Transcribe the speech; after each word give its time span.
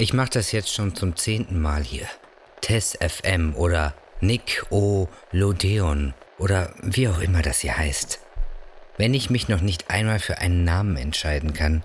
Ich 0.00 0.12
mache 0.14 0.30
das 0.30 0.52
jetzt 0.52 0.74
schon 0.74 0.96
zum 0.96 1.14
zehnten 1.14 1.60
Mal 1.60 1.84
hier. 1.84 2.08
Tess 2.62 2.96
FM 2.98 3.54
oder 3.54 3.94
Nick 4.22 4.64
O. 4.70 5.08
Lodeon 5.30 6.14
oder 6.38 6.72
wie 6.80 7.06
auch 7.06 7.18
immer 7.18 7.42
das 7.42 7.58
hier 7.58 7.76
heißt. 7.76 8.18
Wenn 8.96 9.12
ich 9.12 9.28
mich 9.28 9.48
noch 9.48 9.60
nicht 9.60 9.90
einmal 9.90 10.18
für 10.18 10.38
einen 10.38 10.64
Namen 10.64 10.96
entscheiden 10.96 11.52
kann, 11.52 11.82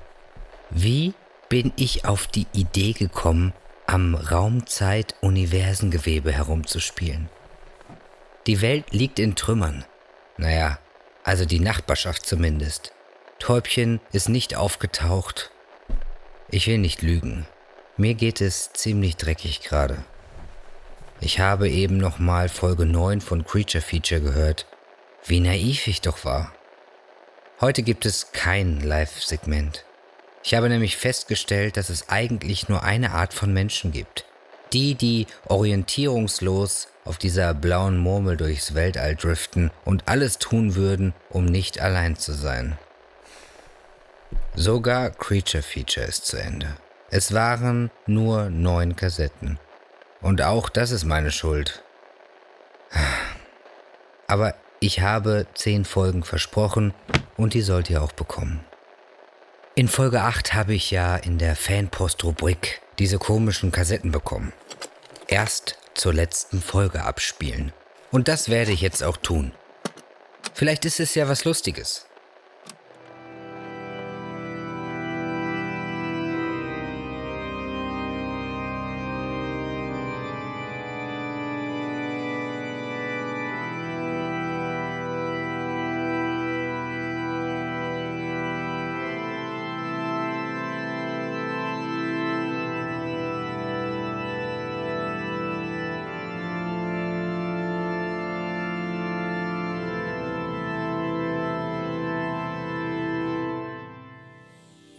wie 0.70 1.14
bin 1.50 1.74
ich 1.76 2.06
auf 2.06 2.28
die 2.28 2.48
Idee 2.54 2.94
gekommen, 2.94 3.52
am 3.86 4.16
Raumzeit-Universengewebe 4.16 6.32
herumzuspielen? 6.32 7.28
Die 8.48 8.62
Welt 8.62 8.86
liegt 8.92 9.20
in 9.20 9.36
Trümmern. 9.36 9.84
Naja, 10.38 10.80
also 11.26 11.44
die 11.44 11.60
Nachbarschaft 11.60 12.26
zumindest. 12.26 12.94
Täubchen 13.40 14.00
ist 14.14 14.30
nicht 14.30 14.56
aufgetaucht. 14.56 15.52
Ich 16.50 16.68
will 16.68 16.78
nicht 16.78 17.02
lügen. 17.02 17.46
Mir 17.98 18.14
geht 18.14 18.42
es 18.42 18.74
ziemlich 18.74 19.16
dreckig 19.16 19.62
gerade. 19.62 20.04
Ich 21.22 21.40
habe 21.40 21.70
eben 21.70 21.96
noch 21.96 22.20
mal 22.20 22.50
Folge 22.50 22.86
9 22.86 23.22
von 23.22 23.46
Creature 23.46 23.82
Feature 23.82 24.20
gehört. 24.20 24.68
Wie 25.26 25.40
naiv 25.40 25.88
ich 25.88 26.02
doch 26.02 26.26
war. 26.26 26.52
Heute 27.62 27.84
gibt 27.84 28.06
es 28.06 28.34
kein 28.34 28.82
Live-Segment. 28.82 29.86
Ich 30.44 30.54
habe 30.56 30.68
nämlich 30.68 30.98
festgestellt, 30.98 31.78
dass 31.78 31.90
es 31.90 32.10
eigentlich 32.10 32.68
nur 32.68 32.84
eine 32.84 33.12
Art 33.12 33.34
von 33.34 33.54
Menschen 33.54 33.94
gibt. 33.94 34.26
Die, 34.74 34.96
die 34.96 35.28
orientierungslos 35.48 36.90
auf 37.06 37.18
dieser 37.18 37.54
blauen 37.54 37.98
Murmel 37.98 38.36
durchs 38.36 38.74
Weltall 38.74 39.16
driften 39.16 39.72
und 39.86 40.10
alles 40.10 40.38
tun 40.38 40.76
würden, 40.76 41.14
um 41.30 41.46
nicht 41.46 41.80
allein 41.80 42.18
zu 42.18 42.34
sein. 42.34 42.78
Sogar 44.54 45.12
Creature 45.12 45.64
Feature 45.64 46.08
ist 46.08 46.26
zu 46.26 46.36
Ende. 46.36 46.76
Es 47.18 47.34
waren 47.34 47.92
nur 48.08 48.50
neun 48.50 48.98
Kassetten. 48.98 49.58
Und 50.20 50.42
auch 50.42 50.68
das 50.68 50.92
ist 50.92 51.06
meine 51.06 51.32
Schuld. 51.32 51.82
Aber 54.28 54.54
ich 54.82 55.00
habe 55.00 55.48
zehn 55.54 55.86
Folgen 55.86 56.26
versprochen 56.26 56.94
und 57.38 57.54
die 57.54 57.62
sollt 57.62 57.90
ihr 57.90 58.04
auch 58.04 58.12
bekommen. 58.12 58.66
In 59.76 59.88
Folge 59.88 60.24
8 60.24 60.56
habe 60.56 60.74
ich 60.74 60.92
ja 60.92 61.16
in 61.16 61.38
der 61.38 61.56
Fanpost-Rubrik 61.56 62.82
diese 63.00 63.18
komischen 63.18 63.72
Kassetten 63.72 64.12
bekommen. 64.12 64.52
Erst 65.28 65.78
zur 65.94 66.14
letzten 66.14 66.62
Folge 66.62 67.06
abspielen. 67.06 67.72
Und 68.12 68.28
das 68.28 68.50
werde 68.50 68.74
ich 68.74 68.82
jetzt 68.82 69.04
auch 69.04 69.16
tun. 69.16 69.54
Vielleicht 70.54 70.84
ist 70.84 71.00
es 71.00 71.16
ja 71.16 71.30
was 71.30 71.46
Lustiges. 71.46 72.08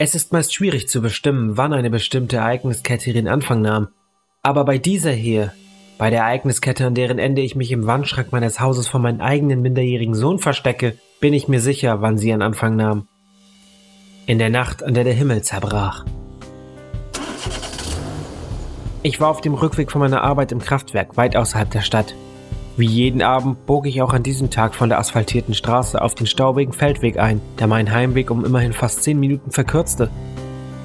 Es 0.06 0.14
ist 0.14 0.32
meist 0.32 0.54
schwierig 0.54 0.88
zu 0.88 1.02
bestimmen, 1.02 1.56
wann 1.56 1.72
eine 1.72 1.90
bestimmte 1.90 2.36
Ereigniskette 2.36 3.10
ihren 3.10 3.26
Anfang 3.26 3.60
nahm. 3.60 3.88
Aber 4.40 4.64
bei 4.64 4.78
dieser 4.78 5.10
hier, 5.10 5.52
bei 5.98 6.10
der 6.10 6.20
Ereigniskette, 6.20 6.86
an 6.86 6.94
deren 6.94 7.18
Ende 7.18 7.42
ich 7.42 7.56
mich 7.56 7.72
im 7.72 7.88
Wandschrank 7.88 8.30
meines 8.30 8.60
Hauses 8.60 8.86
vor 8.86 9.00
meinen 9.00 9.20
eigenen 9.20 9.62
minderjährigen 9.62 10.14
Sohn 10.14 10.38
verstecke, 10.38 10.96
bin 11.18 11.34
ich 11.34 11.48
mir 11.48 11.60
sicher, 11.60 12.02
wann 12.02 12.18
sie 12.18 12.28
ihren 12.28 12.42
Anfang 12.42 12.76
nahm. 12.76 13.08
In 14.26 14.38
der 14.38 14.48
Nacht, 14.48 14.84
an 14.84 14.94
der 14.94 15.02
der 15.02 15.12
Himmel 15.12 15.42
zerbrach. 15.42 16.04
Ich 19.02 19.20
war 19.20 19.28
auf 19.28 19.40
dem 19.40 19.54
Rückweg 19.54 19.90
von 19.90 20.00
meiner 20.00 20.22
Arbeit 20.22 20.52
im 20.52 20.60
Kraftwerk, 20.60 21.16
weit 21.16 21.34
außerhalb 21.34 21.68
der 21.68 21.82
Stadt. 21.82 22.14
Wie 22.78 22.86
jeden 22.86 23.22
Abend 23.22 23.64
bog 23.64 23.86
ich 23.86 24.02
auch 24.02 24.12
an 24.12 24.22
diesem 24.22 24.50
Tag 24.50 24.74
von 24.74 24.90
der 24.90 24.98
asphaltierten 24.98 25.54
Straße 25.54 26.00
auf 26.02 26.14
den 26.14 26.26
staubigen 26.26 26.74
Feldweg 26.74 27.18
ein, 27.18 27.40
der 27.58 27.68
meinen 27.68 27.90
Heimweg 27.90 28.30
um 28.30 28.44
immerhin 28.44 28.74
fast 28.74 29.02
zehn 29.02 29.18
Minuten 29.18 29.50
verkürzte. 29.50 30.10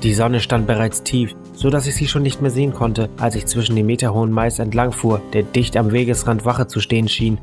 Die 0.02 0.14
Sonne 0.14 0.40
stand 0.40 0.68
bereits 0.68 1.04
tief, 1.04 1.36
so 1.54 1.70
dass 1.70 1.88
ich 1.88 1.96
sie 1.96 2.08
schon 2.08 2.24
nicht 2.24 2.42
mehr 2.42 2.50
sehen 2.50 2.74
konnte, 2.74 3.10
als 3.20 3.36
ich 3.36 3.46
zwischen 3.46 3.76
dem 3.76 3.88
meterhohen 3.88 4.32
Mais 4.32 4.60
entlangfuhr, 4.60 5.22
der 5.34 5.44
dicht 5.44 5.76
am 5.76 5.92
Wegesrand 5.92 6.46
Wache 6.46 6.66
zu 6.66 6.80
stehen 6.80 7.10
schien. 7.10 7.40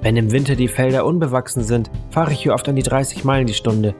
Wenn 0.00 0.16
im 0.16 0.32
Winter 0.32 0.56
die 0.56 0.66
Felder 0.66 1.04
unbewachsen 1.04 1.62
sind, 1.62 1.90
fahre 2.10 2.32
ich 2.32 2.40
hier 2.40 2.54
oft 2.54 2.66
an 2.70 2.76
die 2.76 2.82
30 2.82 3.22
Meilen 3.22 3.46
die 3.46 3.52
Stunde. 3.52 3.94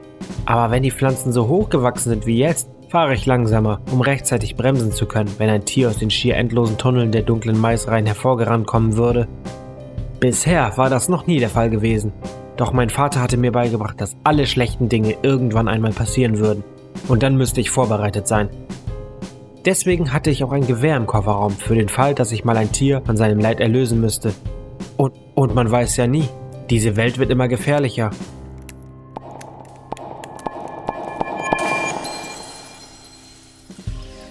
Aber 0.46 0.72
wenn 0.72 0.82
die 0.82 0.90
Pflanzen 0.90 1.30
so 1.30 1.46
hoch 1.46 1.68
gewachsen 1.68 2.08
sind 2.08 2.24
wie 2.24 2.38
jetzt, 2.38 2.70
fahre 2.92 3.14
ich 3.14 3.24
langsamer, 3.24 3.80
um 3.90 4.02
rechtzeitig 4.02 4.54
bremsen 4.54 4.92
zu 4.92 5.06
können, 5.06 5.34
wenn 5.38 5.48
ein 5.48 5.64
Tier 5.64 5.88
aus 5.88 5.96
den 5.96 6.10
schier 6.10 6.36
endlosen 6.36 6.76
Tunneln 6.76 7.10
der 7.10 7.22
dunklen 7.22 7.58
Maisreihen 7.58 8.04
hervorgerannt 8.04 8.66
kommen 8.66 8.98
würde. 8.98 9.28
Bisher 10.20 10.76
war 10.76 10.90
das 10.90 11.08
noch 11.08 11.26
nie 11.26 11.38
der 11.38 11.48
Fall 11.48 11.70
gewesen. 11.70 12.12
Doch 12.58 12.74
mein 12.74 12.90
Vater 12.90 13.22
hatte 13.22 13.38
mir 13.38 13.50
beigebracht, 13.50 13.98
dass 13.98 14.14
alle 14.24 14.46
schlechten 14.46 14.90
Dinge 14.90 15.16
irgendwann 15.22 15.68
einmal 15.68 15.92
passieren 15.92 16.38
würden. 16.38 16.64
Und 17.08 17.22
dann 17.22 17.38
müsste 17.38 17.62
ich 17.62 17.70
vorbereitet 17.70 18.28
sein. 18.28 18.50
Deswegen 19.64 20.12
hatte 20.12 20.28
ich 20.28 20.44
auch 20.44 20.52
ein 20.52 20.66
Gewehr 20.66 20.98
im 20.98 21.06
Kofferraum 21.06 21.52
für 21.52 21.74
den 21.74 21.88
Fall, 21.88 22.14
dass 22.14 22.30
ich 22.30 22.44
mal 22.44 22.58
ein 22.58 22.72
Tier 22.72 23.00
von 23.06 23.16
seinem 23.16 23.40
Leid 23.40 23.60
erlösen 23.60 24.02
müsste. 24.02 24.34
Und, 24.98 25.14
und 25.34 25.54
man 25.54 25.70
weiß 25.70 25.96
ja 25.96 26.06
nie. 26.06 26.28
Diese 26.68 26.94
Welt 26.96 27.16
wird 27.16 27.30
immer 27.30 27.48
gefährlicher 27.48 28.10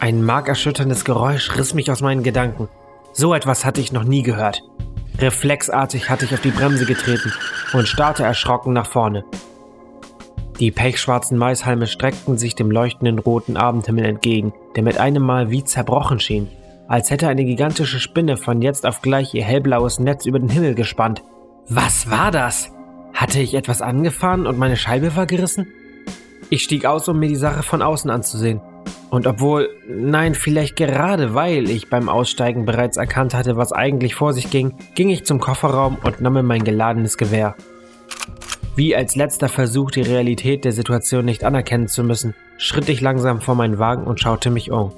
Ein 0.01 0.23
markerschütterndes 0.23 1.05
Geräusch 1.05 1.55
riss 1.55 1.75
mich 1.75 1.91
aus 1.91 2.01
meinen 2.01 2.23
Gedanken. 2.23 2.67
So 3.13 3.35
etwas 3.35 3.65
hatte 3.65 3.81
ich 3.81 3.91
noch 3.91 4.03
nie 4.03 4.23
gehört. 4.23 4.63
Reflexartig 5.19 6.09
hatte 6.09 6.25
ich 6.25 6.33
auf 6.33 6.41
die 6.41 6.49
Bremse 6.49 6.87
getreten 6.87 7.31
und 7.73 7.87
starrte 7.87 8.23
erschrocken 8.23 8.73
nach 8.73 8.87
vorne. 8.87 9.23
Die 10.59 10.71
pechschwarzen 10.71 11.37
Maishalme 11.37 11.85
streckten 11.85 12.39
sich 12.39 12.55
dem 12.55 12.71
leuchtenden 12.71 13.19
roten 13.19 13.57
Abendhimmel 13.57 14.05
entgegen, 14.05 14.53
der 14.75 14.81
mit 14.81 14.97
einem 14.97 15.21
Mal 15.21 15.51
wie 15.51 15.63
zerbrochen 15.63 16.19
schien, 16.19 16.47
als 16.87 17.11
hätte 17.11 17.27
eine 17.27 17.45
gigantische 17.45 17.99
Spinne 17.99 18.37
von 18.37 18.63
jetzt 18.63 18.87
auf 18.87 19.03
gleich 19.03 19.35
ihr 19.35 19.43
hellblaues 19.43 19.99
Netz 19.99 20.25
über 20.25 20.39
den 20.39 20.49
Himmel 20.49 20.73
gespannt. 20.73 21.21
Was 21.69 22.09
war 22.09 22.31
das? 22.31 22.71
Hatte 23.13 23.39
ich 23.39 23.53
etwas 23.53 23.83
angefahren 23.83 24.47
und 24.47 24.57
meine 24.57 24.77
Scheibe 24.77 25.15
war 25.15 25.27
gerissen? 25.27 25.67
Ich 26.49 26.63
stieg 26.63 26.87
aus, 26.87 27.07
um 27.07 27.19
mir 27.19 27.29
die 27.29 27.35
Sache 27.35 27.61
von 27.61 27.83
außen 27.83 28.09
anzusehen. 28.09 28.61
Und 29.09 29.27
obwohl, 29.27 29.69
nein, 29.89 30.35
vielleicht 30.35 30.77
gerade 30.77 31.33
weil 31.33 31.69
ich 31.69 31.89
beim 31.89 32.07
Aussteigen 32.07 32.65
bereits 32.65 32.95
erkannt 32.95 33.33
hatte, 33.33 33.57
was 33.57 33.73
eigentlich 33.73 34.15
vor 34.15 34.31
sich 34.31 34.49
ging, 34.49 34.73
ging 34.95 35.09
ich 35.09 35.25
zum 35.25 35.39
Kofferraum 35.39 35.97
und 36.01 36.21
nahm 36.21 36.33
mir 36.33 36.43
mein 36.43 36.63
geladenes 36.63 37.17
Gewehr. 37.17 37.55
Wie 38.77 38.95
als 38.95 39.17
letzter 39.17 39.49
Versuch, 39.49 39.91
die 39.91 40.01
Realität 40.01 40.63
der 40.63 40.71
Situation 40.71 41.25
nicht 41.25 41.43
anerkennen 41.43 41.89
zu 41.89 42.05
müssen, 42.05 42.35
schritt 42.57 42.87
ich 42.87 43.01
langsam 43.01 43.41
vor 43.41 43.55
meinen 43.55 43.79
Wagen 43.79 44.05
und 44.05 44.21
schaute 44.21 44.49
mich 44.49 44.71
um. 44.71 44.93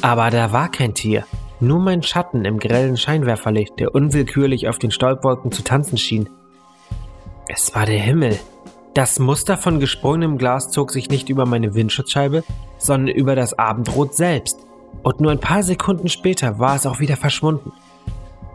Aber 0.00 0.30
da 0.30 0.52
war 0.52 0.70
kein 0.70 0.94
Tier, 0.94 1.26
nur 1.60 1.80
mein 1.80 2.02
Schatten 2.02 2.46
im 2.46 2.58
grellen 2.58 2.96
Scheinwerferlicht, 2.96 3.78
der 3.78 3.94
unwillkürlich 3.94 4.68
auf 4.68 4.78
den 4.78 4.90
Staubwolken 4.90 5.52
zu 5.52 5.62
tanzen 5.62 5.98
schien. 5.98 6.30
Es 7.46 7.74
war 7.74 7.84
der 7.84 8.00
Himmel. 8.00 8.38
Das 8.94 9.18
Muster 9.18 9.56
von 9.56 9.80
gesprungenem 9.80 10.38
Glas 10.38 10.70
zog 10.70 10.92
sich 10.92 11.10
nicht 11.10 11.28
über 11.28 11.46
meine 11.46 11.74
Windschutzscheibe, 11.74 12.44
sondern 12.78 13.12
über 13.12 13.34
das 13.34 13.58
Abendrot 13.58 14.14
selbst. 14.14 14.60
Und 15.02 15.20
nur 15.20 15.32
ein 15.32 15.40
paar 15.40 15.64
Sekunden 15.64 16.08
später 16.08 16.60
war 16.60 16.76
es 16.76 16.86
auch 16.86 17.00
wieder 17.00 17.16
verschwunden. 17.16 17.72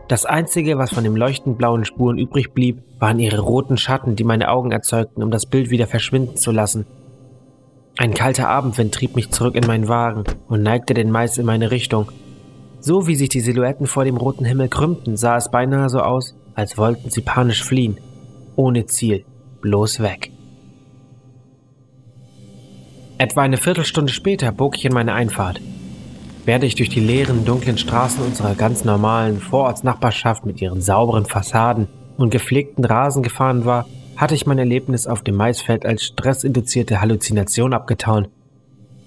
Das 0.08 0.24
Einzige, 0.26 0.78
was 0.78 0.94
von 0.94 1.04
den 1.04 1.18
leuchtend 1.18 1.58
blauen 1.58 1.84
Spuren 1.84 2.18
übrig 2.18 2.54
blieb, 2.54 2.82
waren 3.00 3.20
ihre 3.20 3.42
roten 3.42 3.76
Schatten, 3.76 4.16
die 4.16 4.24
meine 4.24 4.50
Augen 4.50 4.72
erzeugten, 4.72 5.24
um 5.24 5.30
das 5.30 5.46
Bild 5.46 5.72
wieder 5.72 5.88
verschwinden 5.88 6.38
zu 6.38 6.52
lassen. 6.52 6.88
Ein 7.98 8.14
kalter 8.14 8.48
Abendwind 8.48 8.94
trieb 8.94 9.18
mich 9.18 9.32
zurück 9.32 9.56
in 9.56 9.68
meinen 9.68 9.90
Wagen 9.90 10.24
und 10.48 10.64
neigte 10.64 10.94
den 10.94 11.12
Mais 11.12 11.38
in 11.38 11.46
meine 11.46 11.70
Richtung. 11.70 12.14
So 12.80 13.08
wie 13.08 13.16
sich 13.16 13.28
die 13.28 13.42
Silhouetten 13.42 13.88
vor 13.88 14.06
dem 14.06 14.16
roten 14.16 14.46
Himmel 14.46 14.70
krümmten, 14.70 15.18
sah 15.18 15.36
es 15.36 15.52
beinahe 15.52 15.90
so 15.90 16.00
aus, 16.00 16.34
als 16.56 16.78
wollten 16.78 17.10
sie 17.10 17.22
panisch 17.22 17.62
fliehen. 17.62 18.00
Ohne 18.56 18.86
Ziel 18.86 19.26
bloß 19.62 20.00
weg. 20.02 20.32
Etwa 23.18 23.42
eine 23.42 23.58
Viertelstunde 23.58 24.14
später 24.14 24.52
bog 24.52 24.78
ich 24.78 24.86
in 24.86 24.94
meine 24.94 25.14
Einfahrt. 25.14 25.60
Während 26.46 26.64
ich 26.64 26.76
durch 26.76 26.90
die 26.90 27.02
leeren, 27.02 27.44
dunklen 27.44 27.78
Straßen 27.78 28.24
unserer 28.24 28.56
ganz 28.56 28.86
normalen 28.86 29.40
Vorortsnachbarschaft 29.40 30.46
mit 30.46 30.62
ihren 30.62 30.82
sauberen 30.82 31.26
Fassaden 31.26 31.88
und 32.18 32.30
gepflegten 32.30 32.86
Rasen 32.86 33.22
gefahren 33.22 33.66
war, 33.66 33.86
hatte 34.16 34.36
ich 34.36 34.46
mein 34.46 34.58
Erlebnis 34.58 35.06
auf 35.06 35.22
dem 35.22 35.36
Maisfeld 35.36 35.86
als 35.86 36.04
stressinduzierte 36.04 37.02
Halluzination 37.02 37.74
abgetan. 37.74 38.30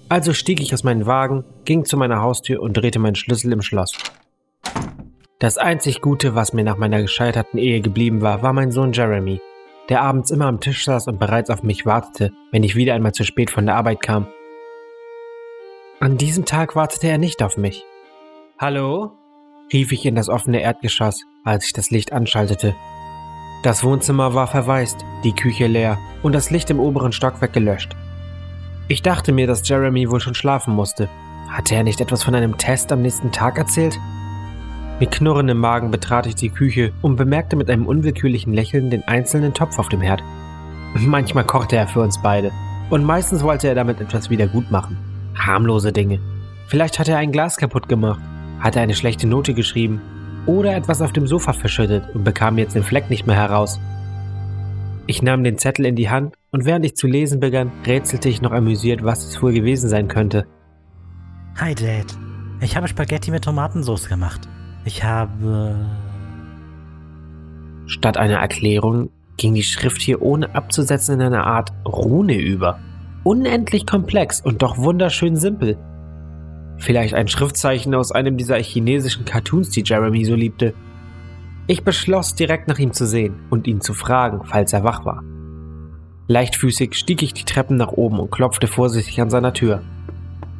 Also 0.09 0.33
stieg 0.33 0.61
ich 0.61 0.73
aus 0.73 0.83
meinem 0.83 1.05
Wagen, 1.05 1.43
ging 1.65 1.85
zu 1.85 1.97
meiner 1.97 2.21
Haustür 2.21 2.61
und 2.61 2.77
drehte 2.77 2.99
meinen 2.99 3.15
Schlüssel 3.15 3.51
im 3.51 3.61
Schloss. 3.61 3.97
Das 5.39 5.57
einzig 5.57 6.01
Gute, 6.01 6.35
was 6.35 6.53
mir 6.53 6.63
nach 6.63 6.77
meiner 6.77 7.01
gescheiterten 7.01 7.57
Ehe 7.59 7.81
geblieben 7.81 8.21
war, 8.21 8.41
war 8.41 8.53
mein 8.53 8.71
Sohn 8.71 8.93
Jeremy, 8.93 9.41
der 9.89 10.01
abends 10.01 10.31
immer 10.31 10.45
am 10.45 10.59
Tisch 10.59 10.85
saß 10.85 11.07
und 11.07 11.19
bereits 11.19 11.49
auf 11.49 11.63
mich 11.63 11.85
wartete, 11.85 12.31
wenn 12.51 12.63
ich 12.63 12.75
wieder 12.75 12.93
einmal 12.93 13.13
zu 13.13 13.23
spät 13.23 13.51
von 13.51 13.65
der 13.65 13.75
Arbeit 13.75 14.01
kam. 14.01 14.27
An 15.99 16.17
diesem 16.17 16.45
Tag 16.45 16.75
wartete 16.75 17.07
er 17.07 17.17
nicht 17.17 17.43
auf 17.43 17.57
mich. 17.57 17.85
Hallo? 18.59 19.11
rief 19.71 19.91
ich 19.91 20.05
in 20.05 20.15
das 20.15 20.29
offene 20.29 20.61
Erdgeschoss, 20.61 21.23
als 21.43 21.65
ich 21.65 21.73
das 21.73 21.89
Licht 21.89 22.11
anschaltete. 22.11 22.75
Das 23.63 23.83
Wohnzimmer 23.83 24.33
war 24.33 24.47
verwaist, 24.47 25.05
die 25.23 25.33
Küche 25.33 25.67
leer 25.67 25.97
und 26.21 26.33
das 26.33 26.49
Licht 26.49 26.69
im 26.69 26.79
oberen 26.79 27.13
Stockwerk 27.13 27.53
gelöscht. 27.53 27.95
Ich 28.89 29.01
dachte 29.01 29.31
mir, 29.31 29.47
dass 29.47 29.67
Jeremy 29.67 30.09
wohl 30.09 30.19
schon 30.19 30.35
schlafen 30.35 30.75
musste. 30.75 31.07
Hatte 31.49 31.75
er 31.75 31.83
nicht 31.83 32.01
etwas 32.01 32.23
von 32.23 32.35
einem 32.35 32.57
Test 32.57 32.91
am 32.91 33.01
nächsten 33.01 33.31
Tag 33.31 33.57
erzählt? 33.57 33.97
Mit 35.03 35.11
knurrendem 35.11 35.57
Magen 35.57 35.91
betrat 35.91 36.27
ich 36.27 36.35
die 36.35 36.49
Küche 36.49 36.93
und 37.01 37.17
bemerkte 37.17 37.57
mit 37.57 37.69
einem 37.69 37.87
unwillkürlichen 37.87 38.53
Lächeln 38.53 38.89
den 38.89 39.03
einzelnen 39.03 39.53
Topf 39.53 39.77
auf 39.77 39.89
dem 39.89 39.99
Herd. 39.99 40.23
Manchmal 40.95 41.43
kochte 41.43 41.75
er 41.75 41.89
für 41.89 41.99
uns 41.99 42.21
beide 42.21 42.53
und 42.89 43.03
meistens 43.03 43.43
wollte 43.43 43.67
er 43.67 43.75
damit 43.75 43.99
etwas 43.99 44.29
wieder 44.29 44.47
gut 44.47 44.71
machen. 44.71 44.97
Harmlose 45.37 45.91
Dinge. 45.91 46.21
Vielleicht 46.67 46.99
hat 46.99 47.09
er 47.09 47.17
ein 47.17 47.33
Glas 47.33 47.57
kaputt 47.57 47.89
gemacht, 47.89 48.21
hatte 48.61 48.79
eine 48.79 48.93
schlechte 48.93 49.27
Note 49.27 49.53
geschrieben 49.53 49.99
oder 50.45 50.73
etwas 50.73 51.01
auf 51.01 51.11
dem 51.11 51.27
Sofa 51.27 51.51
verschüttet 51.51 52.05
und 52.13 52.23
bekam 52.23 52.57
jetzt 52.57 52.75
den 52.75 52.83
Fleck 52.83 53.09
nicht 53.09 53.27
mehr 53.27 53.35
heraus. 53.35 53.81
Ich 55.05 55.21
nahm 55.21 55.43
den 55.43 55.57
Zettel 55.57 55.85
in 55.85 55.97
die 55.97 56.09
Hand 56.09 56.33
und 56.51 56.63
während 56.63 56.85
ich 56.85 56.95
zu 56.95 57.07
lesen 57.07 57.41
begann, 57.41 57.73
rätselte 57.85 58.29
ich 58.29 58.41
noch 58.41 58.53
amüsiert, 58.53 59.03
was 59.03 59.25
es 59.25 59.41
wohl 59.41 59.51
gewesen 59.51 59.89
sein 59.89 60.07
könnte. 60.07 60.47
Hi 61.57 61.75
Dad, 61.75 62.17
ich 62.61 62.77
habe 62.77 62.87
Spaghetti 62.87 63.31
mit 63.31 63.43
Tomatensauce 63.43 64.07
gemacht. 64.07 64.47
Ich 64.85 65.03
habe... 65.03 65.75
Statt 67.85 68.17
einer 68.17 68.39
Erklärung 68.39 69.09
ging 69.37 69.53
die 69.53 69.63
Schrift 69.63 70.01
hier 70.01 70.21
ohne 70.21 70.55
abzusetzen 70.55 71.15
in 71.15 71.21
eine 71.21 71.45
Art 71.45 71.71
Rune 71.85 72.37
über. 72.37 72.79
Unendlich 73.23 73.85
komplex 73.85 74.41
und 74.41 74.61
doch 74.61 74.77
wunderschön 74.77 75.35
simpel. 75.35 75.77
Vielleicht 76.77 77.13
ein 77.13 77.27
Schriftzeichen 77.27 77.93
aus 77.95 78.11
einem 78.11 78.37
dieser 78.37 78.57
chinesischen 78.57 79.25
Cartoons, 79.25 79.69
die 79.69 79.83
Jeremy 79.85 80.25
so 80.25 80.35
liebte. 80.35 80.73
Ich 81.67 81.83
beschloss, 81.83 82.35
direkt 82.35 82.67
nach 82.67 82.79
ihm 82.79 82.91
zu 82.91 83.05
sehen 83.07 83.35
und 83.49 83.67
ihn 83.67 83.79
zu 83.79 83.93
fragen, 83.93 84.41
falls 84.45 84.73
er 84.73 84.83
wach 84.83 85.05
war. 85.05 85.23
Leichtfüßig 86.27 86.95
stieg 86.95 87.21
ich 87.21 87.33
die 87.33 87.45
Treppen 87.45 87.77
nach 87.77 87.91
oben 87.91 88.19
und 88.19 88.31
klopfte 88.31 88.67
vorsichtig 88.67 89.21
an 89.21 89.29
seiner 89.29 89.53
Tür. 89.53 89.81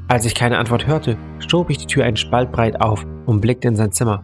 Als 0.07 0.25
ich 0.25 0.35
keine 0.35 0.57
Antwort 0.57 0.85
hörte, 0.87 1.17
schob 1.39 1.69
ich 1.69 1.77
die 1.77 1.87
Tür 1.87 2.05
einen 2.05 2.17
Spalt 2.17 2.51
breit 2.51 2.81
auf 2.81 3.05
und 3.25 3.41
blickte 3.41 3.67
in 3.67 3.75
sein 3.75 3.91
Zimmer. 3.91 4.23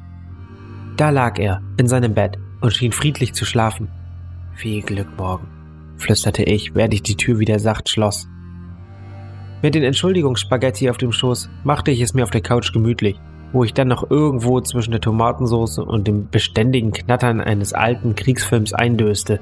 Da 0.98 1.10
lag 1.10 1.40
er, 1.40 1.62
in 1.78 1.88
seinem 1.88 2.14
Bett, 2.14 2.38
und 2.62 2.74
schien 2.74 2.92
friedlich 2.92 3.34
zu 3.34 3.46
schlafen. 3.46 3.90
Viel 4.56 4.82
Glück 4.82 5.08
morgen, 5.18 5.48
flüsterte 5.98 6.44
ich, 6.44 6.76
während 6.76 6.94
ich 6.94 7.04
die 7.04 7.16
Tür 7.16 7.40
wieder 7.40 7.60
sacht 7.60 7.90
schloss. 7.90 8.28
Mit 9.62 9.76
den 9.76 9.84
Entschuldigungsspaghetti 9.84 10.90
auf 10.90 10.98
dem 10.98 11.12
Schoß 11.12 11.50
machte 11.64 11.92
ich 11.92 12.02
es 12.02 12.14
mir 12.14 12.24
auf 12.24 12.32
der 12.32 12.42
Couch 12.42 12.74
gemütlich, 12.74 13.20
wo 13.52 13.64
ich 13.64 13.74
dann 13.74 13.88
noch 13.88 14.10
irgendwo 14.10 14.62
zwischen 14.62 14.92
der 14.92 15.02
Tomatensauce 15.02 15.80
und 15.80 16.08
dem 16.08 16.30
beständigen 16.30 16.92
Knattern 16.92 17.42
eines 17.42 17.74
alten 17.74 18.16
Kriegsfilms 18.16 18.74
eindöste. 18.74 19.40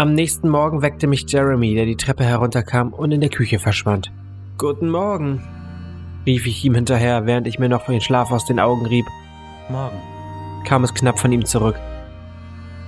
Am 0.00 0.14
nächsten 0.14 0.48
Morgen 0.48 0.80
weckte 0.80 1.06
mich 1.06 1.26
Jeremy, 1.28 1.74
der 1.74 1.84
die 1.84 1.98
Treppe 1.98 2.24
herunterkam 2.24 2.94
und 2.94 3.12
in 3.12 3.20
der 3.20 3.28
Küche 3.28 3.58
verschwand. 3.58 4.10
Guten 4.56 4.88
Morgen, 4.88 5.46
rief 6.24 6.46
ich 6.46 6.64
ihm 6.64 6.74
hinterher, 6.74 7.26
während 7.26 7.46
ich 7.46 7.58
mir 7.58 7.68
noch 7.68 7.84
den 7.84 8.00
Schlaf 8.00 8.32
aus 8.32 8.46
den 8.46 8.60
Augen 8.60 8.86
rieb. 8.86 9.04
Morgen. 9.68 9.98
kam 10.64 10.84
es 10.84 10.94
knapp 10.94 11.18
von 11.18 11.32
ihm 11.32 11.44
zurück. 11.44 11.78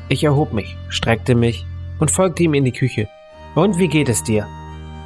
Ich 0.09 0.25
erhob 0.25 0.55
mich, 0.55 0.75
streckte 0.89 1.35
mich 1.35 1.67
und 2.01 2.11
folgte 2.11 2.45
ihm 2.45 2.55
in 2.55 2.65
die 2.65 2.73
Küche. 2.73 3.11
Und 3.55 3.77
wie 3.77 3.89
geht 3.89 4.09
es 4.09 4.23
dir? 4.23 4.47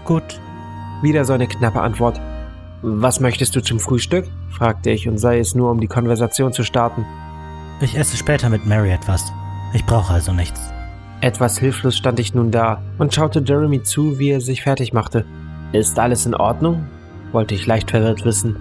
Gut. 0.04 0.40
Wieder 1.02 1.24
so 1.24 1.32
eine 1.32 1.48
knappe 1.48 1.80
Antwort. 1.80 2.20
Was 2.82 3.18
möchtest 3.18 3.56
du 3.56 3.60
zum 3.60 3.80
Frühstück? 3.80 4.28
fragte 4.50 4.90
ich 4.90 5.08
und 5.08 5.18
sei 5.18 5.40
es 5.40 5.56
nur, 5.56 5.72
um 5.72 5.80
die 5.80 5.88
Konversation 5.88 6.52
zu 6.52 6.62
starten. 6.62 7.04
Ich 7.80 7.98
esse 7.98 8.16
später 8.16 8.48
mit 8.48 8.64
Mary 8.64 8.92
etwas. 8.92 9.32
Ich 9.74 9.84
brauche 9.84 10.14
also 10.14 10.32
nichts. 10.32 10.70
Etwas 11.20 11.58
hilflos 11.58 11.96
stand 11.96 12.20
ich 12.20 12.34
nun 12.34 12.50
da 12.50 12.82
und 12.98 13.14
schaute 13.14 13.42
Jeremy 13.44 13.82
zu, 13.82 14.18
wie 14.18 14.30
er 14.30 14.40
sich 14.40 14.62
fertig 14.62 14.92
machte. 14.92 15.24
Ist 15.72 15.98
alles 15.98 16.26
in 16.26 16.34
Ordnung? 16.34 16.86
wollte 17.32 17.54
ich 17.54 17.66
leicht 17.66 17.90
verwirrt 17.90 18.24
wissen. 18.24 18.56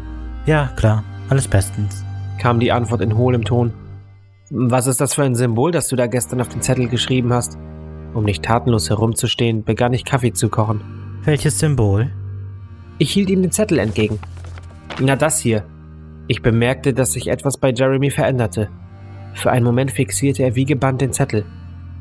Ja, 0.46 0.70
klar. 0.76 1.04
Alles 1.30 1.48
bestens. 1.48 2.04
kam 2.40 2.60
die 2.60 2.72
Antwort 2.72 3.02
in 3.02 3.18
hohlem 3.18 3.44
Ton. 3.44 3.74
Was 4.50 4.88
ist 4.88 5.02
das 5.02 5.14
für 5.14 5.24
ein 5.24 5.36
Symbol, 5.36 5.72
das 5.72 5.88
du 5.88 5.96
da 5.96 6.08
gestern 6.08 6.42
auf 6.42 6.50
den 6.50 6.62
Zettel 6.62 6.88
geschrieben 6.88 7.34
hast? 7.34 7.58
Um 8.14 8.24
nicht 8.24 8.44
tatenlos 8.44 8.90
herumzustehen, 8.90 9.64
begann 9.64 9.94
ich 9.94 10.06
Kaffee 10.06 10.34
zu 10.34 10.50
kochen. 10.50 10.82
Welches 11.24 11.60
Symbol? 11.60 12.12
Ich 12.98 13.12
hielt 13.12 13.30
ihm 13.30 13.42
den 13.42 13.52
Zettel 13.52 13.80
entgegen. 13.80 14.20
Na 15.00 15.16
das 15.16 15.40
hier. 15.40 15.64
Ich 16.28 16.42
bemerkte, 16.42 16.94
dass 16.94 17.14
sich 17.14 17.28
etwas 17.28 17.58
bei 17.58 17.72
Jeremy 17.72 18.12
veränderte. 18.12 18.70
Für 19.34 19.52
einen 19.52 19.66
Moment 19.66 19.92
fixierte 19.92 20.44
er 20.44 20.56
wie 20.56 20.66
gebannt 20.66 21.02
den 21.02 21.12
Zettel. 21.12 21.46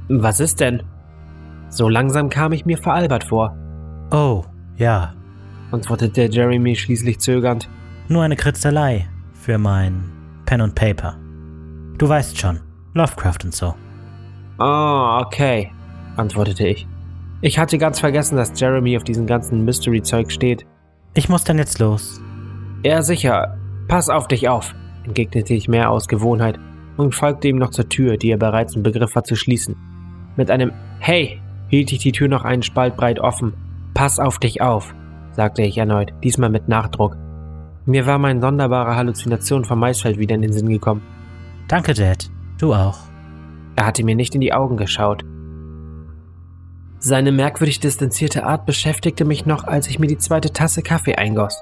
Was 0.08 0.40
ist 0.40 0.60
denn? 0.60 0.82
So 1.68 1.88
langsam 1.88 2.28
kam 2.28 2.52
ich 2.52 2.66
mir 2.66 2.78
veralbert 2.78 3.24
vor, 3.24 3.56
Oh, 4.12 4.44
ja. 4.76 5.14
antwortete 5.72 6.24
Jeremy 6.30 6.76
schließlich 6.76 7.18
zögernd. 7.18 7.68
Nur 8.08 8.22
eine 8.22 8.36
Kritzelei 8.36 9.08
für 9.32 9.58
mein 9.58 10.04
Pen 10.46 10.60
und 10.60 10.74
Paper. 10.74 11.16
Du 11.98 12.08
weißt 12.08 12.38
schon, 12.38 12.60
Lovecraft 12.92 13.38
und 13.44 13.54
so. 13.54 13.74
Ah, 14.58 15.20
okay, 15.20 15.72
antwortete 16.16 16.68
ich. 16.68 16.86
Ich 17.40 17.58
hatte 17.58 17.78
ganz 17.78 17.98
vergessen, 18.00 18.36
dass 18.36 18.58
Jeremy 18.58 18.96
auf 18.96 19.04
diesem 19.04 19.26
ganzen 19.26 19.64
Mystery-Zeug 19.64 20.30
steht. 20.30 20.64
Ich 21.14 21.28
muss 21.28 21.44
dann 21.44 21.58
jetzt 21.58 21.78
los. 21.78 22.20
Ja, 22.84 23.02
sicher. 23.02 23.58
Pass 23.88 24.08
auf 24.08 24.28
dich 24.28 24.48
auf, 24.48 24.74
entgegnete 25.04 25.54
ich 25.54 25.68
mehr 25.68 25.90
aus 25.90 26.08
Gewohnheit 26.08 26.58
und 26.96 27.14
folgte 27.14 27.48
ihm 27.48 27.56
noch 27.56 27.70
zur 27.70 27.88
Tür, 27.88 28.16
die 28.16 28.30
er 28.30 28.38
bereits 28.38 28.76
im 28.76 28.82
Begriff 28.82 29.14
war 29.14 29.24
zu 29.24 29.34
schließen. 29.34 29.76
Mit 30.36 30.50
einem 30.50 30.72
Hey 30.98 31.40
hielt 31.68 31.92
ich 31.92 31.98
die 31.98 32.12
Tür 32.12 32.28
noch 32.28 32.44
einen 32.44 32.62
Spalt 32.62 32.96
breit 32.96 33.20
offen. 33.20 33.54
Pass 33.94 34.18
auf 34.18 34.38
dich 34.38 34.60
auf, 34.60 34.94
sagte 35.32 35.62
ich 35.62 35.78
erneut, 35.78 36.12
diesmal 36.22 36.50
mit 36.50 36.68
Nachdruck. 36.68 37.16
Mir 37.86 38.06
war 38.06 38.18
meine 38.18 38.40
sonderbare 38.40 38.96
Halluzination 38.96 39.64
vom 39.64 39.78
Maisfeld 39.78 40.18
wieder 40.18 40.34
in 40.34 40.42
den 40.42 40.52
Sinn 40.52 40.68
gekommen. 40.68 41.02
Danke, 41.68 41.94
Dad. 41.94 42.30
Du 42.58 42.74
auch. 42.74 42.98
Er 43.76 43.86
hatte 43.86 44.04
mir 44.04 44.14
nicht 44.14 44.34
in 44.34 44.40
die 44.40 44.52
Augen 44.52 44.76
geschaut. 44.76 45.24
Seine 46.98 47.32
merkwürdig 47.32 47.80
distanzierte 47.80 48.44
Art 48.46 48.64
beschäftigte 48.64 49.26
mich 49.26 49.44
noch, 49.44 49.64
als 49.64 49.88
ich 49.88 49.98
mir 49.98 50.06
die 50.06 50.16
zweite 50.16 50.52
Tasse 50.52 50.82
Kaffee 50.82 51.16
eingoss. 51.16 51.60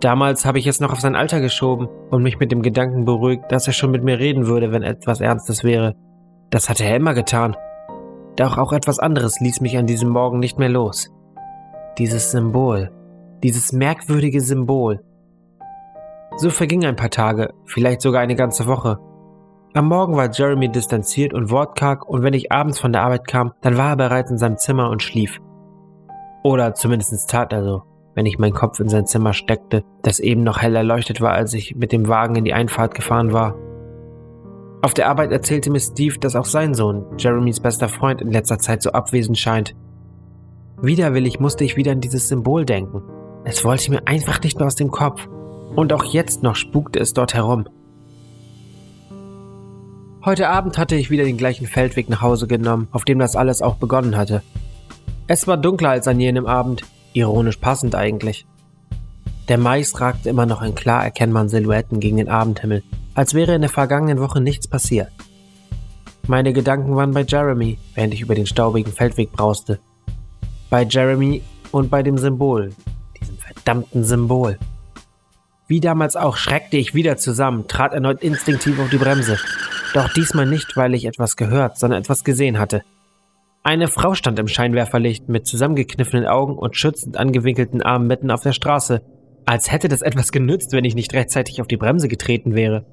Damals 0.00 0.44
habe 0.44 0.58
ich 0.58 0.66
es 0.66 0.80
noch 0.80 0.92
auf 0.92 1.00
sein 1.00 1.16
Alter 1.16 1.40
geschoben 1.40 1.88
und 2.10 2.22
mich 2.22 2.38
mit 2.38 2.52
dem 2.52 2.60
Gedanken 2.60 3.06
beruhigt, 3.06 3.44
dass 3.48 3.66
er 3.66 3.72
schon 3.72 3.90
mit 3.90 4.04
mir 4.04 4.18
reden 4.18 4.46
würde, 4.46 4.72
wenn 4.72 4.82
etwas 4.82 5.22
Ernstes 5.22 5.64
wäre. 5.64 5.94
Das 6.50 6.68
hatte 6.68 6.84
er 6.84 6.96
immer 6.96 7.14
getan. 7.14 7.56
Doch 8.36 8.58
auch 8.58 8.72
etwas 8.72 8.98
anderes 8.98 9.40
ließ 9.40 9.60
mich 9.60 9.76
an 9.76 9.86
diesem 9.86 10.08
Morgen 10.08 10.40
nicht 10.40 10.58
mehr 10.58 10.68
los. 10.68 11.10
Dieses 11.98 12.32
Symbol. 12.32 12.90
Dieses 13.42 13.72
merkwürdige 13.72 14.40
Symbol. 14.40 15.04
So 16.36 16.50
vergingen 16.50 16.88
ein 16.88 16.96
paar 16.96 17.10
Tage, 17.10 17.54
vielleicht 17.64 18.00
sogar 18.00 18.20
eine 18.20 18.34
ganze 18.34 18.66
Woche. 18.66 18.98
Am 19.74 19.88
Morgen 19.88 20.16
war 20.16 20.30
Jeremy 20.32 20.68
distanziert 20.68 21.32
und 21.32 21.50
wortkarg 21.50 22.08
und 22.08 22.22
wenn 22.22 22.34
ich 22.34 22.50
abends 22.50 22.80
von 22.80 22.92
der 22.92 23.02
Arbeit 23.02 23.28
kam, 23.28 23.52
dann 23.60 23.76
war 23.76 23.90
er 23.90 23.96
bereits 23.96 24.30
in 24.30 24.38
seinem 24.38 24.58
Zimmer 24.58 24.90
und 24.90 25.02
schlief. 25.02 25.40
Oder 26.42 26.74
zumindest 26.74 27.30
tat 27.30 27.52
er 27.52 27.62
so, 27.62 27.82
wenn 28.14 28.26
ich 28.26 28.38
meinen 28.38 28.52
Kopf 28.52 28.80
in 28.80 28.88
sein 28.88 29.06
Zimmer 29.06 29.32
steckte, 29.32 29.84
das 30.02 30.18
eben 30.18 30.42
noch 30.42 30.60
hell 30.60 30.74
erleuchtet 30.74 31.20
war, 31.20 31.32
als 31.32 31.54
ich 31.54 31.76
mit 31.76 31.92
dem 31.92 32.08
Wagen 32.08 32.36
in 32.36 32.44
die 32.44 32.52
Einfahrt 32.52 32.94
gefahren 32.94 33.32
war. 33.32 33.54
Auf 34.84 34.92
der 34.92 35.08
Arbeit 35.08 35.32
erzählte 35.32 35.70
mir 35.70 35.80
Steve, 35.80 36.18
dass 36.18 36.36
auch 36.36 36.44
sein 36.44 36.74
Sohn, 36.74 37.06
Jeremys 37.16 37.58
bester 37.58 37.88
Freund, 37.88 38.20
in 38.20 38.30
letzter 38.30 38.58
Zeit 38.58 38.82
so 38.82 38.92
abwesend 38.92 39.38
scheint. 39.38 39.74
Widerwillig 40.82 41.40
musste 41.40 41.64
ich 41.64 41.78
wieder 41.78 41.92
an 41.92 42.02
dieses 42.02 42.28
Symbol 42.28 42.66
denken. 42.66 43.00
Es 43.44 43.64
wollte 43.64 43.90
mir 43.90 44.06
einfach 44.06 44.42
nicht 44.42 44.58
mehr 44.58 44.66
aus 44.66 44.74
dem 44.74 44.90
Kopf. 44.90 45.26
Und 45.74 45.94
auch 45.94 46.04
jetzt 46.04 46.42
noch 46.42 46.54
spukte 46.54 46.98
es 46.98 47.14
dort 47.14 47.32
herum. 47.32 47.66
Heute 50.22 50.50
Abend 50.50 50.76
hatte 50.76 50.96
ich 50.96 51.08
wieder 51.08 51.24
den 51.24 51.38
gleichen 51.38 51.66
Feldweg 51.66 52.10
nach 52.10 52.20
Hause 52.20 52.46
genommen, 52.46 52.88
auf 52.92 53.06
dem 53.06 53.18
das 53.18 53.36
alles 53.36 53.62
auch 53.62 53.76
begonnen 53.76 54.18
hatte. 54.18 54.42
Es 55.26 55.46
war 55.46 55.56
dunkler 55.56 55.88
als 55.92 56.08
an 56.08 56.20
jenem 56.20 56.44
Abend, 56.44 56.84
ironisch 57.14 57.56
passend 57.56 57.94
eigentlich. 57.94 58.46
Der 59.48 59.56
Mais 59.56 59.98
ragte 59.98 60.28
immer 60.28 60.44
noch 60.44 60.60
in 60.60 60.74
klar 60.74 61.02
erkennbaren 61.02 61.48
Silhouetten 61.48 62.00
gegen 62.00 62.18
den 62.18 62.28
Abendhimmel, 62.28 62.82
als 63.14 63.34
wäre 63.34 63.54
in 63.54 63.60
der 63.60 63.70
vergangenen 63.70 64.20
Woche 64.20 64.40
nichts 64.40 64.68
passiert. 64.68 65.08
Meine 66.26 66.52
Gedanken 66.52 66.96
waren 66.96 67.12
bei 67.12 67.22
Jeremy, 67.22 67.78
während 67.94 68.14
ich 68.14 68.22
über 68.22 68.34
den 68.34 68.46
staubigen 68.46 68.92
Feldweg 68.92 69.32
brauste. 69.32 69.78
Bei 70.70 70.84
Jeremy 70.84 71.42
Und 71.70 71.90
bei 71.90 72.02
dem 72.02 72.18
Symbol, 72.18 72.72
diesem 73.20 73.36
verdammten 73.36 74.04
Symbol. 74.04 74.58
Wie 75.66 75.80
damals 75.80 76.14
auch 76.14 76.36
schreckte 76.36 76.76
ich 76.76 76.94
wieder 76.94 77.16
zusammen, 77.16 77.66
trat 77.68 77.92
erneut 77.92 78.22
instinktiv 78.22 78.78
auf 78.78 78.90
die 78.90 78.96
Bremse. 78.96 79.38
Doch 79.92 80.12
diesmal 80.12 80.46
nicht, 80.46 80.76
weil 80.76 80.94
ich 80.94 81.04
etwas 81.04 81.36
gehört, 81.36 81.78
sondern 81.78 82.00
etwas 82.00 82.22
gesehen 82.22 82.58
hatte. 82.58 82.82
Eine 83.62 83.88
Frau 83.88 84.14
stand 84.14 84.38
im 84.38 84.46
Scheinwerferlicht 84.46 85.28
mit 85.28 85.46
zusammengekniffenen 85.46 86.26
Augen 86.26 86.56
und 86.56 86.76
schützend 86.76 87.16
angewinkelten 87.16 87.80
Armen 87.80 88.06
mitten 88.06 88.30
auf 88.30 88.42
der 88.42 88.52
Straße, 88.52 89.02
als 89.46 89.72
hätte 89.72 89.88
das 89.88 90.02
etwas 90.02 90.32
genützt, 90.32 90.72
wenn 90.72 90.84
ich 90.84 90.94
nicht 90.94 91.14
rechtzeitig 91.14 91.60
auf 91.60 91.66
die 91.66 91.76
Bremse 91.76 92.08
getreten 92.08 92.54
wäre. 92.54 92.84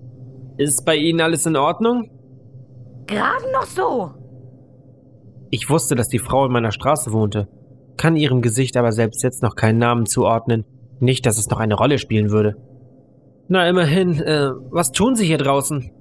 Ist 0.61 0.85
bei 0.85 0.95
Ihnen 0.95 1.21
alles 1.21 1.47
in 1.47 1.55
Ordnung? 1.55 2.11
Gerade 3.07 3.51
noch 3.51 3.65
so. 3.65 4.11
Ich 5.49 5.71
wusste, 5.71 5.95
dass 5.95 6.07
die 6.07 6.19
Frau 6.19 6.45
in 6.45 6.51
meiner 6.51 6.71
Straße 6.71 7.11
wohnte, 7.11 7.47
kann 7.97 8.15
ihrem 8.15 8.43
Gesicht 8.43 8.77
aber 8.77 8.91
selbst 8.91 9.23
jetzt 9.23 9.41
noch 9.41 9.55
keinen 9.55 9.79
Namen 9.79 10.05
zuordnen. 10.05 10.63
Nicht, 10.99 11.25
dass 11.25 11.39
es 11.39 11.49
noch 11.49 11.59
eine 11.59 11.73
Rolle 11.73 11.97
spielen 11.97 12.29
würde. 12.29 12.57
Na, 13.47 13.67
immerhin, 13.67 14.21
äh, 14.21 14.51
was 14.69 14.91
tun 14.91 15.15
Sie 15.15 15.25
hier 15.25 15.39
draußen? 15.39 15.91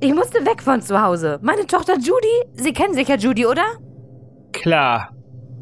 Ich 0.00 0.14
musste 0.14 0.44
weg 0.44 0.60
von 0.60 0.82
zu 0.82 1.00
Hause. 1.00 1.38
Meine 1.40 1.66
Tochter 1.66 1.94
Judy, 1.94 2.36
Sie 2.52 2.74
kennen 2.74 2.92
sicher 2.92 3.16
Judy, 3.16 3.46
oder? 3.46 3.64
Klar. 4.52 5.16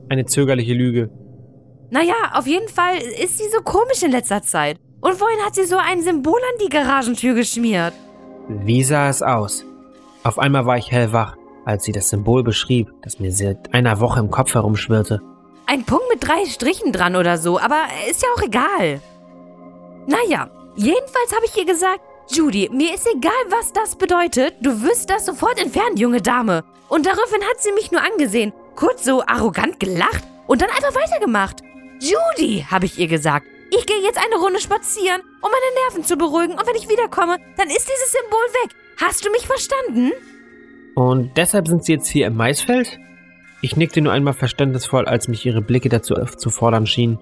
Eine 0.08 0.24
zögerliche 0.24 0.74
Lüge. 0.74 1.08
Naja, 1.92 2.32
auf 2.34 2.48
jeden 2.48 2.68
Fall 2.68 2.96
ist 3.22 3.38
sie 3.38 3.48
so 3.54 3.62
komisch 3.62 4.02
in 4.02 4.10
letzter 4.10 4.42
Zeit. 4.42 4.80
Und 5.02 5.16
vorhin 5.16 5.44
hat 5.44 5.56
sie 5.56 5.64
so 5.64 5.76
ein 5.76 6.00
Symbol 6.00 6.38
an 6.38 6.64
die 6.64 6.68
Garagentür 6.68 7.34
geschmiert. 7.34 7.92
Wie 8.48 8.84
sah 8.84 9.08
es 9.08 9.20
aus? 9.20 9.64
Auf 10.22 10.38
einmal 10.38 10.64
war 10.64 10.78
ich 10.78 10.92
hellwach, 10.92 11.36
als 11.64 11.82
sie 11.84 11.90
das 11.90 12.08
Symbol 12.08 12.44
beschrieb, 12.44 12.88
das 13.02 13.18
mir 13.18 13.32
seit 13.32 13.74
einer 13.74 13.98
Woche 13.98 14.20
im 14.20 14.30
Kopf 14.30 14.54
herumschwirrte. 14.54 15.20
Ein 15.66 15.84
Punkt 15.84 16.04
mit 16.08 16.26
drei 16.26 16.46
Strichen 16.46 16.92
dran 16.92 17.16
oder 17.16 17.36
so, 17.36 17.58
aber 17.58 17.82
ist 18.08 18.22
ja 18.22 18.28
auch 18.36 18.42
egal. 18.42 19.00
Naja, 20.06 20.48
jedenfalls 20.76 21.34
habe 21.34 21.46
ich 21.46 21.56
ihr 21.56 21.66
gesagt, 21.66 22.00
Judy, 22.30 22.70
mir 22.72 22.94
ist 22.94 23.06
egal, 23.06 23.32
was 23.48 23.72
das 23.72 23.96
bedeutet. 23.96 24.54
Du 24.60 24.82
wirst 24.82 25.10
das 25.10 25.26
sofort 25.26 25.60
entfernen, 25.60 25.96
junge 25.96 26.22
Dame. 26.22 26.62
Und 26.88 27.06
daraufhin 27.06 27.42
hat 27.42 27.60
sie 27.60 27.72
mich 27.72 27.90
nur 27.90 28.02
angesehen, 28.02 28.52
kurz 28.76 29.04
so 29.04 29.24
arrogant 29.26 29.80
gelacht 29.80 30.22
und 30.46 30.62
dann 30.62 30.70
einfach 30.70 30.94
weitergemacht. 30.94 31.62
Judy, 31.98 32.64
habe 32.70 32.86
ich 32.86 32.98
ihr 32.98 33.08
gesagt, 33.08 33.46
ich 33.74 33.86
gehe 33.86 34.02
jetzt 34.02 34.18
eine 34.18 34.36
Runde 34.36 34.60
spazieren, 34.60 35.22
um 35.40 35.50
meine 35.50 35.74
Nerven 35.86 36.04
zu 36.04 36.16
beruhigen. 36.16 36.52
Und 36.52 36.66
wenn 36.66 36.76
ich 36.76 36.88
wiederkomme, 36.88 37.38
dann 37.56 37.68
ist 37.68 37.88
dieses 37.88 38.12
Symbol 38.12 38.46
weg. 38.62 38.70
Hast 39.00 39.24
du 39.24 39.30
mich 39.30 39.46
verstanden? 39.46 40.12
Und 40.94 41.36
deshalb 41.38 41.66
sind 41.68 41.84
Sie 41.84 41.92
jetzt 41.92 42.08
hier 42.08 42.26
im 42.26 42.36
Maisfeld? 42.36 42.98
Ich 43.62 43.76
nickte 43.76 44.02
nur 44.02 44.12
einmal 44.12 44.34
verständnisvoll, 44.34 45.06
als 45.06 45.26
mich 45.28 45.46
Ihre 45.46 45.62
Blicke 45.62 45.88
dazu 45.88 46.14
zu 46.36 46.50
fordern 46.50 46.86
schienen. 46.86 47.18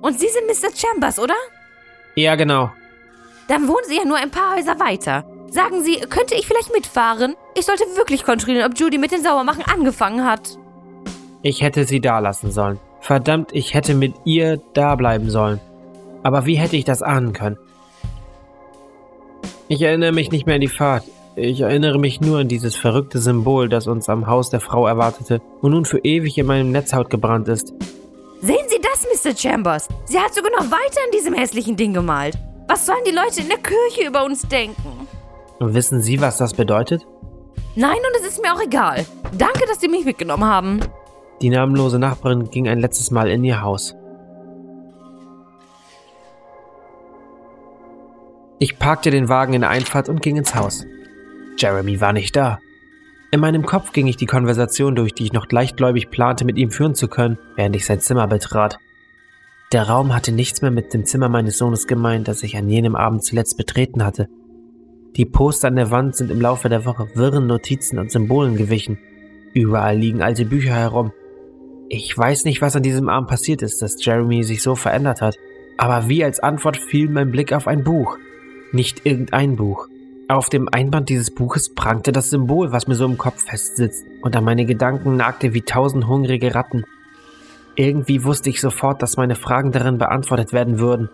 Und 0.00 0.18
Sie 0.18 0.28
sind 0.28 0.46
Mr. 0.46 0.74
Chambers, 0.74 1.18
oder? 1.18 1.34
Ja, 2.14 2.36
genau. 2.36 2.70
Dann 3.48 3.68
wohnen 3.68 3.84
Sie 3.86 3.96
ja 3.96 4.04
nur 4.04 4.16
ein 4.16 4.30
paar 4.30 4.56
Häuser 4.56 4.80
weiter. 4.80 5.24
Sagen 5.50 5.82
Sie, 5.82 5.96
könnte 6.00 6.36
ich 6.36 6.46
vielleicht 6.46 6.72
mitfahren? 6.72 7.34
Ich 7.54 7.66
sollte 7.66 7.84
wirklich 7.96 8.24
kontrollieren, 8.24 8.70
ob 8.70 8.78
Judy 8.78 8.96
mit 8.96 9.12
den 9.12 9.22
Sauermachen 9.22 9.64
angefangen 9.64 10.24
hat. 10.24 10.56
Ich 11.42 11.60
hätte 11.60 11.84
sie 11.84 12.00
da 12.00 12.20
lassen 12.20 12.50
sollen. 12.50 12.78
Verdammt, 13.00 13.50
ich 13.52 13.74
hätte 13.74 13.94
mit 13.94 14.14
ihr 14.24 14.60
da 14.74 14.94
bleiben 14.94 15.30
sollen. 15.30 15.60
Aber 16.22 16.46
wie 16.46 16.56
hätte 16.56 16.76
ich 16.76 16.84
das 16.84 17.02
ahnen 17.02 17.32
können? 17.32 17.58
Ich 19.68 19.82
erinnere 19.82 20.12
mich 20.12 20.30
nicht 20.30 20.46
mehr 20.46 20.56
an 20.56 20.60
die 20.60 20.68
Fahrt. 20.68 21.04
Ich 21.36 21.60
erinnere 21.60 21.98
mich 21.98 22.20
nur 22.20 22.40
an 22.40 22.48
dieses 22.48 22.76
verrückte 22.76 23.18
Symbol, 23.18 23.68
das 23.68 23.86
uns 23.86 24.08
am 24.08 24.26
Haus 24.26 24.50
der 24.50 24.60
Frau 24.60 24.86
erwartete 24.86 25.40
und 25.62 25.70
nun 25.70 25.84
für 25.84 25.98
ewig 25.98 26.36
in 26.36 26.46
meinem 26.46 26.72
Netzhaut 26.72 27.08
gebrannt 27.08 27.48
ist. 27.48 27.68
Sehen 28.42 28.66
Sie 28.68 28.80
das, 28.82 29.24
Mr. 29.24 29.36
Chambers? 29.36 29.88
Sie 30.06 30.18
hat 30.18 30.34
sogar 30.34 30.50
noch 30.50 30.70
weiter 30.70 31.00
an 31.04 31.10
diesem 31.14 31.34
hässlichen 31.34 31.76
Ding 31.76 31.94
gemalt. 31.94 32.36
Was 32.68 32.84
sollen 32.84 33.04
die 33.06 33.14
Leute 33.14 33.40
in 33.40 33.48
der 33.48 33.58
Kirche 33.58 34.08
über 34.08 34.24
uns 34.24 34.42
denken? 34.42 35.08
Und 35.58 35.74
wissen 35.74 36.02
Sie, 36.02 36.20
was 36.20 36.38
das 36.38 36.54
bedeutet? 36.54 37.06
Nein, 37.76 37.98
und 37.98 38.20
es 38.20 38.26
ist 38.26 38.42
mir 38.42 38.52
auch 38.52 38.62
egal. 38.62 39.06
Danke, 39.36 39.66
dass 39.66 39.80
Sie 39.80 39.88
mich 39.88 40.04
mitgenommen 40.04 40.44
haben. 40.44 40.80
Die 41.42 41.48
namenlose 41.48 41.98
Nachbarin 41.98 42.50
ging 42.50 42.68
ein 42.68 42.80
letztes 42.80 43.10
Mal 43.10 43.30
in 43.30 43.42
ihr 43.44 43.62
Haus. 43.62 43.96
Ich 48.58 48.78
parkte 48.78 49.10
den 49.10 49.30
Wagen 49.30 49.54
in 49.54 49.62
der 49.62 49.70
Einfahrt 49.70 50.10
und 50.10 50.20
ging 50.20 50.36
ins 50.36 50.54
Haus. 50.54 50.84
Jeremy 51.56 52.00
war 52.00 52.12
nicht 52.12 52.36
da. 52.36 52.58
In 53.30 53.40
meinem 53.40 53.64
Kopf 53.64 53.92
ging 53.92 54.06
ich 54.06 54.16
die 54.16 54.26
Konversation 54.26 54.94
durch, 54.94 55.14
die 55.14 55.24
ich 55.24 55.32
noch 55.32 55.50
leichtgläubig 55.50 56.10
plante, 56.10 56.44
mit 56.44 56.58
ihm 56.58 56.70
führen 56.70 56.94
zu 56.94 57.08
können, 57.08 57.38
während 57.56 57.74
ich 57.74 57.86
sein 57.86 58.00
Zimmer 58.00 58.26
betrat. 58.26 58.78
Der 59.72 59.84
Raum 59.84 60.14
hatte 60.14 60.32
nichts 60.32 60.60
mehr 60.60 60.70
mit 60.72 60.92
dem 60.92 61.06
Zimmer 61.06 61.28
meines 61.28 61.56
Sohnes 61.56 61.86
gemeint, 61.86 62.28
das 62.28 62.42
ich 62.42 62.56
an 62.56 62.68
jenem 62.68 62.96
Abend 62.96 63.24
zuletzt 63.24 63.56
betreten 63.56 64.04
hatte. 64.04 64.28
Die 65.16 65.24
Poster 65.24 65.68
an 65.68 65.76
der 65.76 65.90
Wand 65.90 66.16
sind 66.16 66.30
im 66.30 66.40
Laufe 66.40 66.68
der 66.68 66.84
Woche 66.84 67.08
wirren 67.14 67.46
Notizen 67.46 67.98
und 67.98 68.10
Symbolen 68.10 68.56
gewichen. 68.56 68.98
Überall 69.54 69.96
liegen 69.96 70.22
alte 70.22 70.44
Bücher 70.44 70.74
herum. 70.74 71.12
Ich 71.92 72.16
weiß 72.16 72.44
nicht, 72.44 72.62
was 72.62 72.76
an 72.76 72.84
diesem 72.84 73.08
Abend 73.08 73.28
passiert 73.28 73.62
ist, 73.62 73.82
dass 73.82 74.02
Jeremy 74.04 74.44
sich 74.44 74.62
so 74.62 74.76
verändert 74.76 75.20
hat. 75.20 75.36
Aber 75.76 76.08
wie 76.08 76.22
als 76.22 76.38
Antwort 76.38 76.76
fiel 76.76 77.10
mein 77.10 77.32
Blick 77.32 77.52
auf 77.52 77.66
ein 77.66 77.82
Buch. 77.82 78.16
Nicht 78.70 79.04
irgendein 79.04 79.56
Buch. 79.56 79.88
Auf 80.28 80.48
dem 80.48 80.68
Einband 80.70 81.08
dieses 81.08 81.34
Buches 81.34 81.74
prangte 81.74 82.12
das 82.12 82.30
Symbol, 82.30 82.70
was 82.70 82.86
mir 82.86 82.94
so 82.94 83.06
im 83.06 83.18
Kopf 83.18 83.42
festsitzt 83.42 84.06
und 84.22 84.36
an 84.36 84.44
meine 84.44 84.66
Gedanken 84.66 85.16
nagte 85.16 85.52
wie 85.52 85.62
tausend 85.62 86.06
hungrige 86.06 86.54
Ratten. 86.54 86.84
Irgendwie 87.74 88.22
wusste 88.22 88.50
ich 88.50 88.60
sofort, 88.60 89.02
dass 89.02 89.16
meine 89.16 89.34
Fragen 89.34 89.72
darin 89.72 89.98
beantwortet 89.98 90.52
werden 90.52 90.78
würden. 90.78 91.08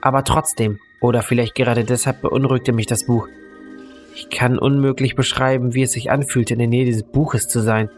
Aber 0.00 0.22
trotzdem, 0.22 0.78
oder 1.00 1.22
vielleicht 1.22 1.56
gerade 1.56 1.82
deshalb 1.82 2.22
beunruhigte 2.22 2.70
mich 2.70 2.86
das 2.86 3.06
Buch. 3.06 3.26
Ich 4.14 4.30
kann 4.30 4.56
unmöglich 4.56 5.16
beschreiben, 5.16 5.74
wie 5.74 5.82
es 5.82 5.90
sich 5.90 6.12
anfühlte, 6.12 6.52
in 6.52 6.60
der 6.60 6.68
Nähe 6.68 6.84
dieses 6.84 7.02
Buches 7.02 7.48
zu 7.48 7.58
sein. 7.58 7.90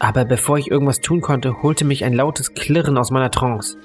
Aber 0.00 0.24
bevor 0.24 0.58
ich 0.58 0.70
irgendwas 0.70 1.00
tun 1.00 1.20
konnte, 1.20 1.62
holte 1.62 1.84
mich 1.84 2.04
ein 2.04 2.14
lautes 2.14 2.54
Klirren 2.54 2.96
aus 2.96 3.10
meiner 3.10 3.30
Trance. 3.30 3.76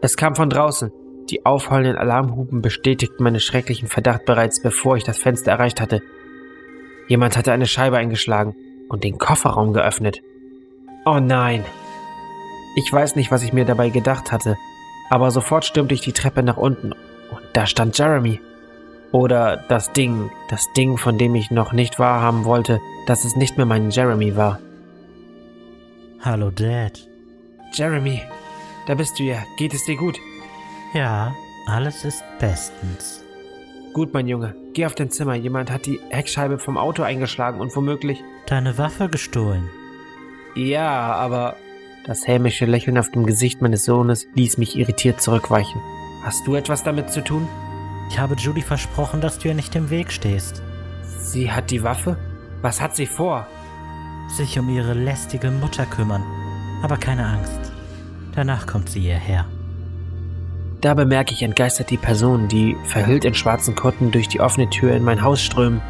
Es 0.00 0.16
kam 0.16 0.36
von 0.36 0.48
draußen. 0.48 0.92
Die 1.28 1.44
aufheulenden 1.44 1.98
Alarmhupen 1.98 2.62
bestätigten 2.62 3.24
meinen 3.24 3.40
schrecklichen 3.40 3.88
Verdacht 3.88 4.24
bereits, 4.24 4.62
bevor 4.62 4.96
ich 4.96 5.02
das 5.02 5.18
Fenster 5.18 5.50
erreicht 5.50 5.80
hatte. 5.80 6.00
Jemand 7.08 7.36
hatte 7.36 7.52
eine 7.52 7.66
Scheibe 7.66 7.96
eingeschlagen 7.96 8.54
und 8.88 9.02
den 9.02 9.18
Kofferraum 9.18 9.72
geöffnet. 9.72 10.22
Oh 11.04 11.18
nein! 11.18 11.64
Ich 12.76 12.92
weiß 12.92 13.16
nicht, 13.16 13.32
was 13.32 13.42
ich 13.42 13.52
mir 13.52 13.64
dabei 13.64 13.88
gedacht 13.88 14.30
hatte, 14.30 14.56
aber 15.10 15.32
sofort 15.32 15.64
stürmte 15.64 15.94
ich 15.94 16.02
die 16.02 16.12
Treppe 16.12 16.44
nach 16.44 16.56
unten 16.56 16.92
und 16.92 17.42
da 17.52 17.66
stand 17.66 17.98
Jeremy. 17.98 18.40
Oder 19.10 19.64
das 19.68 19.92
Ding, 19.92 20.30
das 20.50 20.72
Ding, 20.76 20.98
von 20.98 21.18
dem 21.18 21.34
ich 21.34 21.50
noch 21.50 21.72
nicht 21.72 21.98
wahrhaben 21.98 22.44
wollte, 22.44 22.80
dass 23.06 23.24
es 23.24 23.34
nicht 23.34 23.56
mehr 23.56 23.66
mein 23.66 23.90
Jeremy 23.90 24.36
war. 24.36 24.60
Hallo, 26.26 26.50
Dad. 26.50 27.08
Jeremy, 27.72 28.20
da 28.88 28.96
bist 28.96 29.16
du 29.16 29.22
ja. 29.22 29.44
Geht 29.58 29.72
es 29.72 29.84
dir 29.84 29.94
gut? 29.94 30.18
Ja, 30.92 31.32
alles 31.68 32.04
ist 32.04 32.24
bestens. 32.40 33.22
Gut, 33.92 34.12
mein 34.12 34.26
Junge. 34.26 34.56
Geh 34.74 34.86
auf 34.86 34.96
dein 34.96 35.12
Zimmer. 35.12 35.36
Jemand 35.36 35.70
hat 35.70 35.86
die 35.86 36.00
Heckscheibe 36.10 36.58
vom 36.58 36.78
Auto 36.78 37.04
eingeschlagen 37.04 37.60
und 37.60 37.76
womöglich. 37.76 38.24
Deine 38.46 38.76
Waffe 38.76 39.08
gestohlen. 39.08 39.70
Ja, 40.56 41.12
aber 41.12 41.54
das 42.06 42.26
hämische 42.26 42.66
Lächeln 42.66 42.98
auf 42.98 43.12
dem 43.12 43.24
Gesicht 43.24 43.62
meines 43.62 43.84
Sohnes 43.84 44.26
ließ 44.34 44.58
mich 44.58 44.76
irritiert 44.76 45.20
zurückweichen. 45.20 45.80
Hast 46.24 46.44
du 46.44 46.56
etwas 46.56 46.82
damit 46.82 47.10
zu 47.10 47.22
tun? 47.22 47.46
Ich 48.10 48.18
habe 48.18 48.34
Judy 48.34 48.62
versprochen, 48.62 49.20
dass 49.20 49.38
du 49.38 49.46
ihr 49.46 49.54
nicht 49.54 49.76
im 49.76 49.90
Weg 49.90 50.10
stehst. 50.10 50.60
Sie 51.20 51.52
hat 51.52 51.70
die 51.70 51.84
Waffe? 51.84 52.18
Was 52.62 52.80
hat 52.80 52.96
sie 52.96 53.06
vor? 53.06 53.46
Sich 54.28 54.58
um 54.58 54.68
ihre 54.68 54.94
lästige 54.94 55.50
Mutter 55.50 55.86
kümmern. 55.86 56.22
Aber 56.82 56.96
keine 56.96 57.26
Angst. 57.26 57.72
Danach 58.34 58.66
kommt 58.66 58.90
sie 58.90 59.00
hierher. 59.00 59.46
Da 60.80 60.94
bemerke 60.94 61.32
ich 61.32 61.42
entgeistert 61.42 61.90
die 61.90 61.96
Personen, 61.96 62.48
die 62.48 62.76
verhüllt 62.84 63.24
in 63.24 63.34
schwarzen 63.34 63.74
Kutten 63.74 64.10
durch 64.10 64.28
die 64.28 64.40
offene 64.40 64.68
Tür 64.68 64.94
in 64.94 65.02
mein 65.02 65.22
Haus 65.22 65.42
strömen. 65.42 65.80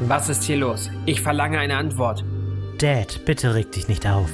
Was 0.00 0.28
ist 0.28 0.44
hier 0.44 0.58
los? 0.58 0.90
Ich 1.04 1.20
verlange 1.20 1.58
eine 1.58 1.76
Antwort. 1.76 2.24
Dad, 2.78 3.24
bitte 3.24 3.54
reg 3.54 3.72
dich 3.72 3.88
nicht 3.88 4.06
auf. 4.06 4.30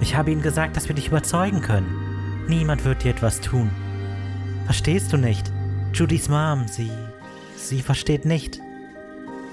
Ich 0.00 0.16
habe 0.16 0.30
ihnen 0.30 0.42
gesagt, 0.42 0.76
dass 0.76 0.88
wir 0.88 0.94
dich 0.94 1.08
überzeugen 1.08 1.60
können. 1.60 2.44
Niemand 2.48 2.84
wird 2.84 3.04
dir 3.04 3.10
etwas 3.10 3.40
tun. 3.40 3.70
Verstehst 4.64 5.12
du 5.12 5.16
nicht? 5.16 5.50
Judys 5.92 6.28
Mom, 6.28 6.66
sie. 6.66 6.90
sie 7.56 7.82
versteht 7.82 8.24
nicht. 8.24 8.60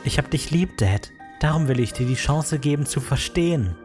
Ich 0.04 0.18
hab 0.18 0.30
dich 0.32 0.52
lieb, 0.52 0.78
Dad. 0.78 1.12
Darum 1.44 1.68
will 1.68 1.82
ich 1.82 1.92
dir 1.92 2.06
die 2.06 2.16
Chance 2.16 2.58
geben 2.58 2.86
zu 2.86 3.02
verstehen. 3.02 3.76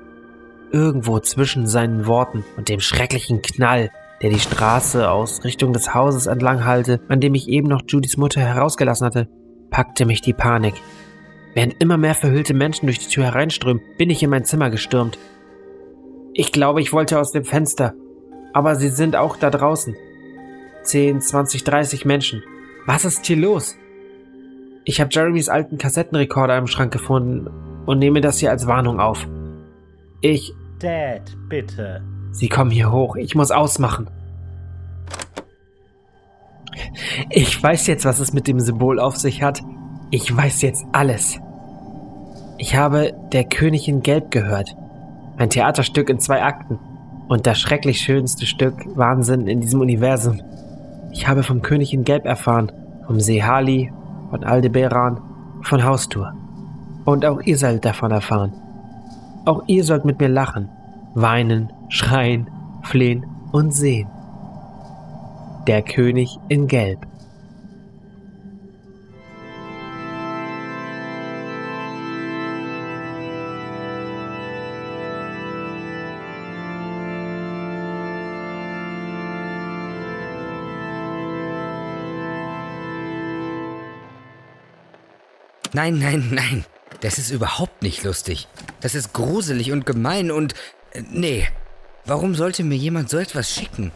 Irgendwo 0.71 1.19
zwischen 1.19 1.67
seinen 1.67 2.07
Worten 2.07 2.45
und 2.57 2.69
dem 2.69 2.79
schrecklichen 2.79 3.43
Knall, 3.43 3.91
der 4.23 4.31
die 4.31 4.39
Straße 4.39 5.11
aus 5.11 5.43
Richtung 5.43 5.73
des 5.73 5.93
Hauses 5.93 6.27
entlang 6.27 6.65
hallte, 6.65 7.01
an 7.09 7.19
dem 7.19 7.35
ich 7.35 7.49
eben 7.49 7.67
noch 7.67 7.83
Judys 7.85 8.17
Mutter 8.17 8.41
herausgelassen 8.41 9.05
hatte, 9.05 9.29
packte 9.71 10.07
mich 10.07 10.21
die 10.21 10.35
Panik. 10.35 10.75
Während 11.55 11.83
immer 11.83 11.97
mehr 11.97 12.15
verhüllte 12.15 12.55
Menschen 12.55 12.87
durch 12.87 13.01
die 13.01 13.09
Tür 13.09 13.25
hereinströmen, 13.25 13.83
bin 13.97 14.09
ich 14.09 14.23
in 14.23 14.31
mein 14.31 14.45
Zimmer 14.45 14.71
gestürmt. 14.71 15.19
Ich 16.35 16.53
glaube, 16.53 16.81
ich 16.81 16.93
wollte 16.93 17.19
aus 17.19 17.33
dem 17.33 17.45
Fenster. 17.45 17.93
Aber 18.53 18.77
sie 18.77 18.89
sind 18.89 19.17
auch 19.17 19.37
da 19.37 19.51
draußen. 19.51 19.97
10, 20.85 21.21
20, 21.21 21.65
30 21.65 22.05
Menschen. 22.05 22.45
Was 22.87 23.05
ist 23.05 23.27
hier 23.27 23.37
los? 23.37 23.75
Ich 24.89 25.03
habe 25.03 25.11
Jeremys 25.13 25.51
alten 25.51 25.77
Kassettenrekorder 25.77 26.57
im 26.57 26.67
Schrank 26.67 26.91
gefunden 26.95 27.47
und 27.85 27.99
nehme 27.99 28.23
das 28.23 28.39
hier 28.39 28.51
als 28.51 28.67
Warnung 28.67 29.01
auf. 29.01 29.29
Ich. 30.23 30.55
Dad, 30.79 31.37
bitte. 31.51 32.03
Sie 32.31 32.49
kommen 32.49 32.71
hier 32.71 32.91
hoch. 32.91 33.17
Ich 33.17 33.35
muss 33.35 33.51
ausmachen. 33.51 34.09
Ich 37.29 37.63
weiß 37.63 37.87
jetzt, 37.87 38.07
was 38.07 38.19
es 38.19 38.33
mit 38.33 38.49
dem 38.49 38.61
Symbol 38.61 38.99
auf 38.99 39.19
sich 39.19 39.43
hat. 39.43 39.61
Ich 40.11 40.35
weiß 40.35 40.63
jetzt 40.63 40.87
alles. 40.93 41.39
Ich 42.57 42.75
habe 42.75 43.13
Der 43.33 43.45
König 43.45 43.89
in 43.89 44.01
Gelb 44.01 44.31
gehört. 44.31 44.75
Ein 45.37 45.51
Theaterstück 45.51 46.09
in 46.09 46.19
zwei 46.19 46.43
Akten. 46.43 46.79
Und 47.29 47.47
das 47.47 47.59
schrecklich 47.59 48.01
schönste 48.01 48.47
Stück 48.47 48.87
Wahnsinn 48.97 49.49
in 49.49 49.61
diesem 49.61 49.83
Universum. 49.83 50.41
Ich 51.13 51.29
habe 51.29 51.43
vom 51.43 51.61
König 51.61 51.93
in 51.93 52.05
Gelb 52.05 52.25
erfahren. 52.25 52.73
Vom 53.07 53.21
See 53.21 53.43
Hali, 53.43 53.93
von 54.31 54.45
Aldebaran, 54.45 55.21
von 55.63 55.85
Haustur. 55.85 56.33
Und 57.05 57.25
auch 57.25 57.41
ihr 57.43 57.57
sollt 57.57 57.85
davon 57.85 58.11
erfahren. 58.11 58.53
Auch 59.45 59.63
ihr 59.67 59.85
sollt 59.85 60.05
mit 60.05 60.21
mir 60.21 60.29
lachen, 60.29 60.69
weinen, 61.15 61.73
schreien, 61.89 62.51
flehen 62.83 63.27
und 63.53 63.73
sehen. 63.73 64.09
Der 65.67 65.83
König 65.83 66.39
in 66.49 66.67
Gelb. 66.67 67.07
Nein, 85.79 86.01
nein, 86.01 86.29
nein. 86.33 86.65
Das 87.03 87.19
ist 87.19 87.31
überhaupt 87.31 87.83
nicht 87.83 88.03
lustig. 88.03 88.49
Das 88.81 88.97
ist 88.97 89.13
gruselig 89.13 89.71
und 89.71 89.87
gemein 89.87 90.33
und... 90.33 90.55
Äh, 90.91 91.05
nee. 91.09 91.49
Warum 92.05 92.35
sollte 92.35 92.65
mir 92.65 92.75
jemand 92.75 93.11
so 93.11 93.17
etwas 93.17 93.55
schicken? 93.55 93.93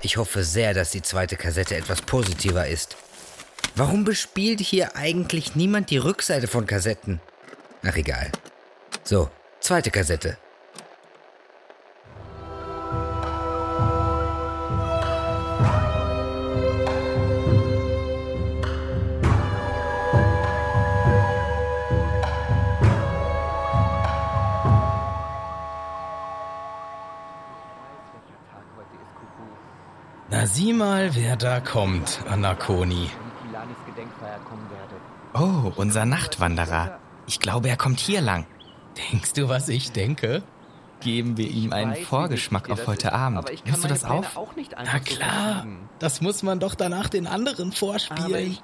Ich 0.00 0.16
hoffe 0.16 0.44
sehr, 0.44 0.72
dass 0.72 0.92
die 0.92 1.02
zweite 1.02 1.36
Kassette 1.36 1.76
etwas 1.76 2.00
positiver 2.00 2.66
ist. 2.66 2.96
Warum 3.76 4.04
bespielt 4.04 4.60
hier 4.60 4.96
eigentlich 4.96 5.54
niemand 5.54 5.90
die 5.90 5.98
Rückseite 5.98 6.46
von 6.46 6.64
Kassetten? 6.64 7.20
Ach 7.82 7.96
egal. 7.96 8.32
So, 9.02 9.28
zweite 9.60 9.90
Kassette. 9.90 10.38
Na 30.34 30.48
sieh 30.48 30.72
mal, 30.72 31.14
wer 31.14 31.36
da 31.36 31.60
kommt, 31.60 32.20
Anakoni. 32.28 33.08
Oh, 35.32 35.72
unser 35.76 36.04
Nachtwanderer. 36.06 36.98
Ich 37.28 37.38
glaube, 37.38 37.68
er 37.68 37.76
kommt 37.76 38.00
hier 38.00 38.20
lang. 38.20 38.44
Denkst 39.12 39.34
du, 39.34 39.48
was 39.48 39.68
ich 39.68 39.92
denke? 39.92 40.42
Geben 40.98 41.36
wir 41.36 41.48
ihm 41.48 41.72
einen 41.72 41.94
Vorgeschmack 41.94 42.68
auf 42.68 42.88
heute 42.88 43.12
Abend. 43.12 43.48
Nimmst 43.64 43.84
du 43.84 43.88
das 43.88 44.04
auf? 44.04 44.26
Na 44.76 44.98
klar, 44.98 45.66
das 46.00 46.20
muss 46.20 46.42
man 46.42 46.58
doch 46.58 46.74
danach 46.74 47.08
den 47.08 47.28
anderen 47.28 47.70
vorspielen. 47.70 48.58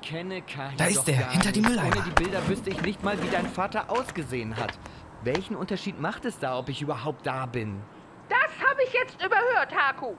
Da 0.76 0.86
ist 0.86 1.04
der, 1.04 1.30
hinter 1.30 1.52
die 1.52 1.60
Mülleimer. 1.60 1.94
Ohne 1.94 2.04
die 2.04 2.24
Bilder 2.24 2.48
wüsste 2.48 2.70
ich 2.70 2.82
nicht 2.82 3.04
mal, 3.04 3.22
wie 3.22 3.30
dein 3.30 3.46
Vater 3.48 3.90
ausgesehen 3.90 4.56
hat. 4.56 4.76
Welchen 5.22 5.54
Unterschied 5.54 6.00
macht 6.00 6.24
es 6.24 6.36
da, 6.40 6.58
ob 6.58 6.68
ich 6.68 6.82
überhaupt 6.82 7.24
da 7.24 7.46
bin? 7.46 7.80
Das 8.28 8.68
habe 8.68 8.80
ich 8.84 8.92
jetzt 8.92 9.24
überhört, 9.24 9.72
Haku. 9.72 10.16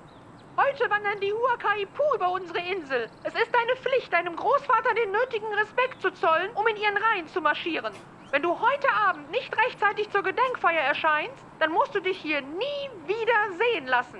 Heute 0.57 0.89
wandern 0.89 1.19
die 1.21 1.31
Huakaipu 1.31 2.03
über 2.15 2.31
unsere 2.31 2.59
Insel. 2.59 3.09
Es 3.23 3.33
ist 3.33 3.49
deine 3.53 3.75
Pflicht, 3.77 4.11
deinem 4.11 4.35
Großvater 4.35 4.93
den 4.95 5.11
nötigen 5.11 5.47
Respekt 5.53 6.01
zu 6.01 6.11
zollen, 6.11 6.49
um 6.55 6.67
in 6.67 6.75
ihren 6.75 6.97
Reihen 6.97 7.27
zu 7.29 7.39
marschieren. 7.39 7.93
Wenn 8.31 8.41
du 8.41 8.59
heute 8.59 8.91
Abend 8.93 9.31
nicht 9.31 9.55
rechtzeitig 9.57 10.09
zur 10.09 10.23
Gedenkfeier 10.23 10.81
erscheinst, 10.81 11.43
dann 11.59 11.71
musst 11.71 11.95
du 11.95 12.01
dich 12.01 12.17
hier 12.17 12.41
nie 12.41 12.89
wieder 13.07 13.57
sehen 13.57 13.87
lassen. 13.87 14.19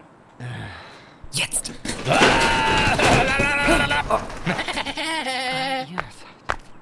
Jetzt! 1.32 1.74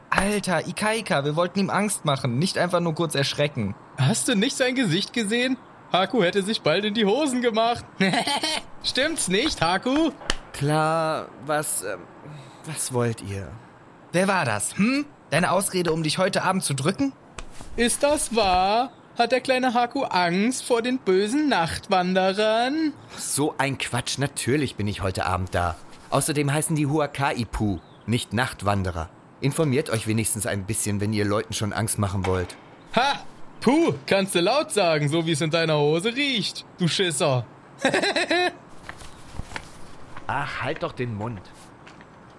Alter, 0.10 0.68
Ikaika, 0.68 1.26
wir 1.26 1.36
wollten 1.36 1.60
ihm 1.60 1.70
Angst 1.70 2.06
machen, 2.06 2.38
nicht 2.40 2.58
einfach 2.58 2.80
nur 2.82 2.94
kurz 2.94 3.16
erschrecken. 3.16 3.76
Hast 3.98 4.28
du 4.28 4.36
nicht 4.36 4.58
sein 4.58 4.76
Gesicht 4.76 5.14
gesehen? 5.14 5.58
Haku 5.91 6.21
hätte 6.21 6.43
sich 6.43 6.62
bald 6.62 6.86
in 6.86 6.93
die 6.93 7.06
Hosen 7.06 7.41
gemacht. 7.41 7.84
Stimmt's 8.84 9.28
nicht, 9.28 9.62
Haku? 9.62 10.12
Klar, 10.54 11.28
was, 11.45 11.84
ähm, 11.84 12.02
was 12.65 12.93
wollt 12.93 13.21
ihr? 13.21 13.47
Wer 14.12 14.28
war 14.28 14.45
das, 14.45 14.78
hm? 14.78 15.06
Deine 15.32 15.52
Ausrede, 15.52 15.91
um 15.91 16.04
dich 16.04 16.17
heute 16.17 16.43
Abend 16.43 16.63
zu 16.63 16.73
drücken? 16.73 17.13
Ist 17.75 18.04
das 18.04 18.36
wahr? 18.36 18.91
Hat 19.17 19.32
der 19.32 19.41
kleine 19.41 19.73
Haku 19.73 20.04
Angst 20.04 20.63
vor 20.63 20.82
den 20.82 20.99
bösen 20.99 21.49
Nachtwanderern? 21.49 22.93
So 23.17 23.56
ein 23.58 23.78
Quatsch, 23.78 24.17
natürlich 24.17 24.75
bin 24.75 24.88
ich 24.88 25.02
heute 25.02 25.25
Abend 25.25 25.54
da. 25.54 25.75
Außerdem 26.10 26.54
heißen 26.54 26.75
die 26.75 26.88
Huakaipu, 26.88 27.80
nicht 28.06 28.34
Nachtwanderer. 28.34 29.10
Informiert 29.41 29.89
euch 29.89 30.08
wenigstens 30.08 30.45
ein 30.45 30.65
bisschen, 30.65 31.02
wenn 31.02 31.13
ihr 31.13 31.25
Leuten 31.25 31.54
schon 31.54 31.73
Angst 31.73 31.97
machen 31.99 32.25
wollt. 32.25 32.56
Ha! 32.95 33.19
Puh, 33.62 33.93
kannst 34.06 34.36
du 34.36 34.39
laut 34.39 34.72
sagen, 34.72 35.10
so 35.10 35.26
wie 35.26 35.34
es 35.34 35.41
in 35.41 35.52
deiner 35.52 35.78
Hose 35.78 36.15
riecht, 36.15 36.65
du 36.78 36.88
Schisser. 36.88 37.45
Ach, 40.28 40.62
halt 40.62 40.84
doch 40.84 40.93
den 40.93 41.13
Mund. 41.15 41.41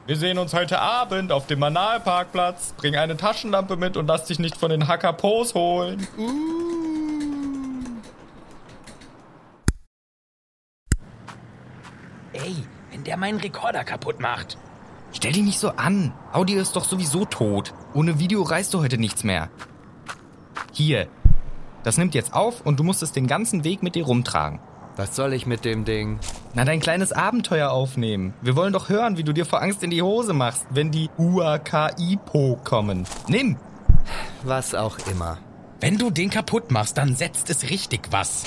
Wir 0.06 0.16
sehen 0.16 0.38
uns 0.38 0.54
heute 0.54 0.80
Abend 0.80 1.30
auf 1.30 1.46
dem 1.46 1.58
Manalparkplatz. 1.58 2.72
Bring 2.76 2.96
eine 2.96 3.16
Taschenlampe 3.16 3.76
mit 3.76 3.96
und 3.96 4.06
lass 4.06 4.24
dich 4.24 4.38
nicht 4.38 4.56
von 4.56 4.70
den 4.70 4.88
Hackapos 4.88 5.54
holen. 5.54 6.06
Ey, 12.32 12.56
wenn 12.90 13.04
der 13.04 13.16
meinen 13.18 13.38
Rekorder 13.40 13.84
kaputt 13.84 14.20
macht. 14.20 14.56
Stell 15.12 15.32
dich 15.32 15.42
nicht 15.42 15.58
so 15.58 15.70
an. 15.70 16.12
Audio 16.32 16.60
ist 16.60 16.76
doch 16.76 16.84
sowieso 16.84 17.24
tot. 17.24 17.74
Ohne 17.92 18.18
Video 18.18 18.42
reißt 18.42 18.72
du 18.72 18.80
heute 18.80 18.96
nichts 18.96 19.22
mehr. 19.22 19.50
Hier. 20.80 21.08
Das 21.82 21.98
nimmt 21.98 22.14
jetzt 22.14 22.32
auf 22.32 22.62
und 22.62 22.80
du 22.80 22.84
musst 22.84 23.02
es 23.02 23.12
den 23.12 23.26
ganzen 23.26 23.64
Weg 23.64 23.82
mit 23.82 23.96
dir 23.96 24.06
rumtragen. 24.06 24.60
Was 24.96 25.14
soll 25.14 25.34
ich 25.34 25.44
mit 25.44 25.66
dem 25.66 25.84
Ding? 25.84 26.18
Na, 26.54 26.64
dein 26.64 26.80
kleines 26.80 27.12
Abenteuer 27.12 27.70
aufnehmen. 27.70 28.32
Wir 28.40 28.56
wollen 28.56 28.72
doch 28.72 28.88
hören, 28.88 29.18
wie 29.18 29.22
du 29.22 29.34
dir 29.34 29.44
vor 29.44 29.60
Angst 29.60 29.82
in 29.82 29.90
die 29.90 30.00
Hose 30.00 30.32
machst, 30.32 30.64
wenn 30.70 30.90
die 30.90 31.10
Huakaipo 31.18 32.58
kommen. 32.64 33.04
Nimm! 33.28 33.58
Was 34.42 34.74
auch 34.74 34.96
immer. 35.10 35.36
Wenn 35.80 35.98
du 35.98 36.08
den 36.08 36.30
kaputt 36.30 36.70
machst, 36.70 36.96
dann 36.96 37.14
setzt 37.14 37.50
es 37.50 37.68
richtig 37.68 38.08
was. 38.10 38.44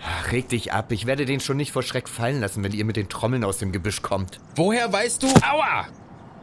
Ach, 0.00 0.30
reg 0.30 0.48
dich 0.48 0.72
ab. 0.72 0.92
Ich 0.92 1.06
werde 1.06 1.24
den 1.24 1.40
schon 1.40 1.56
nicht 1.56 1.72
vor 1.72 1.82
Schreck 1.82 2.08
fallen 2.08 2.38
lassen, 2.38 2.62
wenn 2.62 2.70
ihr 2.70 2.84
mit 2.84 2.94
den 2.94 3.08
Trommeln 3.08 3.42
aus 3.42 3.58
dem 3.58 3.72
Gebüsch 3.72 4.00
kommt. 4.00 4.38
Woher 4.54 4.92
weißt 4.92 5.24
du? 5.24 5.26
Aua! 5.26 5.86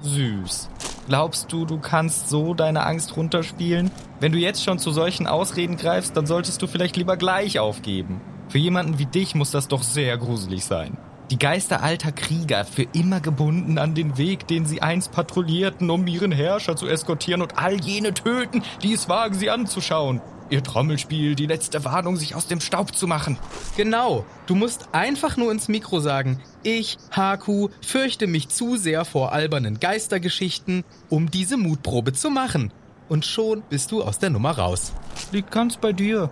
Süß. 0.02 0.68
Glaubst 1.12 1.52
du, 1.52 1.66
du 1.66 1.78
kannst 1.78 2.30
so 2.30 2.54
deine 2.54 2.86
Angst 2.86 3.18
runterspielen? 3.18 3.92
Wenn 4.22 4.32
du 4.32 4.38
jetzt 4.38 4.64
schon 4.64 4.80
zu 4.80 4.92
solchen 4.92 5.28
Ausreden 5.28 5.76
greifst, 5.76 6.16
dann 6.16 6.26
solltest 6.26 6.62
du 6.62 6.68
vielleicht 6.68 6.96
lieber 6.96 7.18
gleich 7.18 7.60
aufgeben. 7.60 8.22
Für 8.48 8.60
jemanden 8.60 8.98
wie 8.98 9.08
dich 9.08 9.36
muss 9.36 9.52
das 9.52 9.68
doch 9.68 9.84
sehr 9.84 10.18
gruselig 10.18 10.64
sein. 10.64 10.98
Die 11.30 11.38
Geister 11.38 11.84
alter 11.84 12.14
Krieger, 12.14 12.64
für 12.64 12.84
immer 12.94 13.20
gebunden 13.20 13.78
an 13.78 13.94
den 13.94 14.18
Weg, 14.18 14.48
den 14.48 14.66
sie 14.66 14.82
einst 14.82 15.12
patrouillierten, 15.12 15.90
um 15.90 16.08
ihren 16.08 16.32
Herrscher 16.32 16.78
zu 16.78 16.88
eskortieren 16.88 17.42
und 17.42 17.58
all 17.58 17.82
jene 17.82 18.14
töten, 18.14 18.64
die 18.82 18.94
es 18.94 19.10
wagen, 19.10 19.36
sie 19.36 19.50
anzuschauen. 19.50 20.22
Ihr 20.52 20.62
Trommelspiel, 20.62 21.36
die 21.36 21.46
letzte 21.46 21.86
Warnung, 21.86 22.18
sich 22.18 22.36
aus 22.36 22.46
dem 22.46 22.60
Staub 22.60 22.94
zu 22.94 23.08
machen. 23.08 23.38
Genau, 23.78 24.26
du 24.48 24.54
musst 24.54 24.90
einfach 24.92 25.38
nur 25.38 25.50
ins 25.50 25.70
Mikro 25.70 26.02
sagen, 26.02 26.42
ich, 26.62 26.98
Haku, 27.10 27.70
fürchte 27.82 28.28
mich 28.28 28.50
zu 28.50 28.76
sehr 28.76 29.06
vor 29.06 29.32
albernen 29.32 29.80
Geistergeschichten, 29.80 30.84
um 31.08 31.32
diese 31.32 31.56
Mutprobe 31.56 32.12
zu 32.12 32.30
machen. 32.30 32.74
Und 33.08 33.26
schon 33.26 33.64
bist 33.70 33.94
du 33.94 34.04
aus 34.04 34.20
der 34.20 34.30
Nummer 34.30 34.52
raus. 34.52 34.92
Liegt 35.32 35.52
ganz 35.52 35.78
bei 35.78 35.94
dir. 35.94 36.30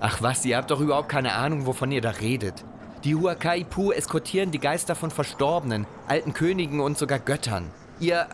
Ach 0.00 0.22
was, 0.22 0.46
ihr 0.46 0.56
habt 0.56 0.70
doch 0.70 0.80
überhaupt 0.80 1.10
keine 1.10 1.34
Ahnung, 1.34 1.66
wovon 1.66 1.92
ihr 1.92 2.00
da 2.00 2.10
redet. 2.10 2.64
Die 3.04 3.14
Huakaipu 3.14 3.92
eskortieren 3.92 4.50
die 4.50 4.60
Geister 4.60 4.94
von 4.94 5.10
Verstorbenen, 5.10 5.86
alten 6.06 6.32
Königen 6.32 6.80
und 6.80 6.96
sogar 6.96 7.18
Göttern. 7.18 7.70
Ihr... 8.00 8.26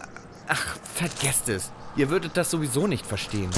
Ach, 0.46 0.76
vergesst 0.84 1.48
es. 1.48 1.72
Ihr 1.96 2.10
würdet 2.10 2.36
das 2.36 2.52
sowieso 2.52 2.86
nicht 2.86 3.04
verstehen. 3.04 3.50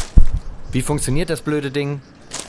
Wie 0.76 0.82
funktioniert 0.82 1.30
das 1.30 1.40
blöde 1.40 1.70
Ding? 1.70 2.02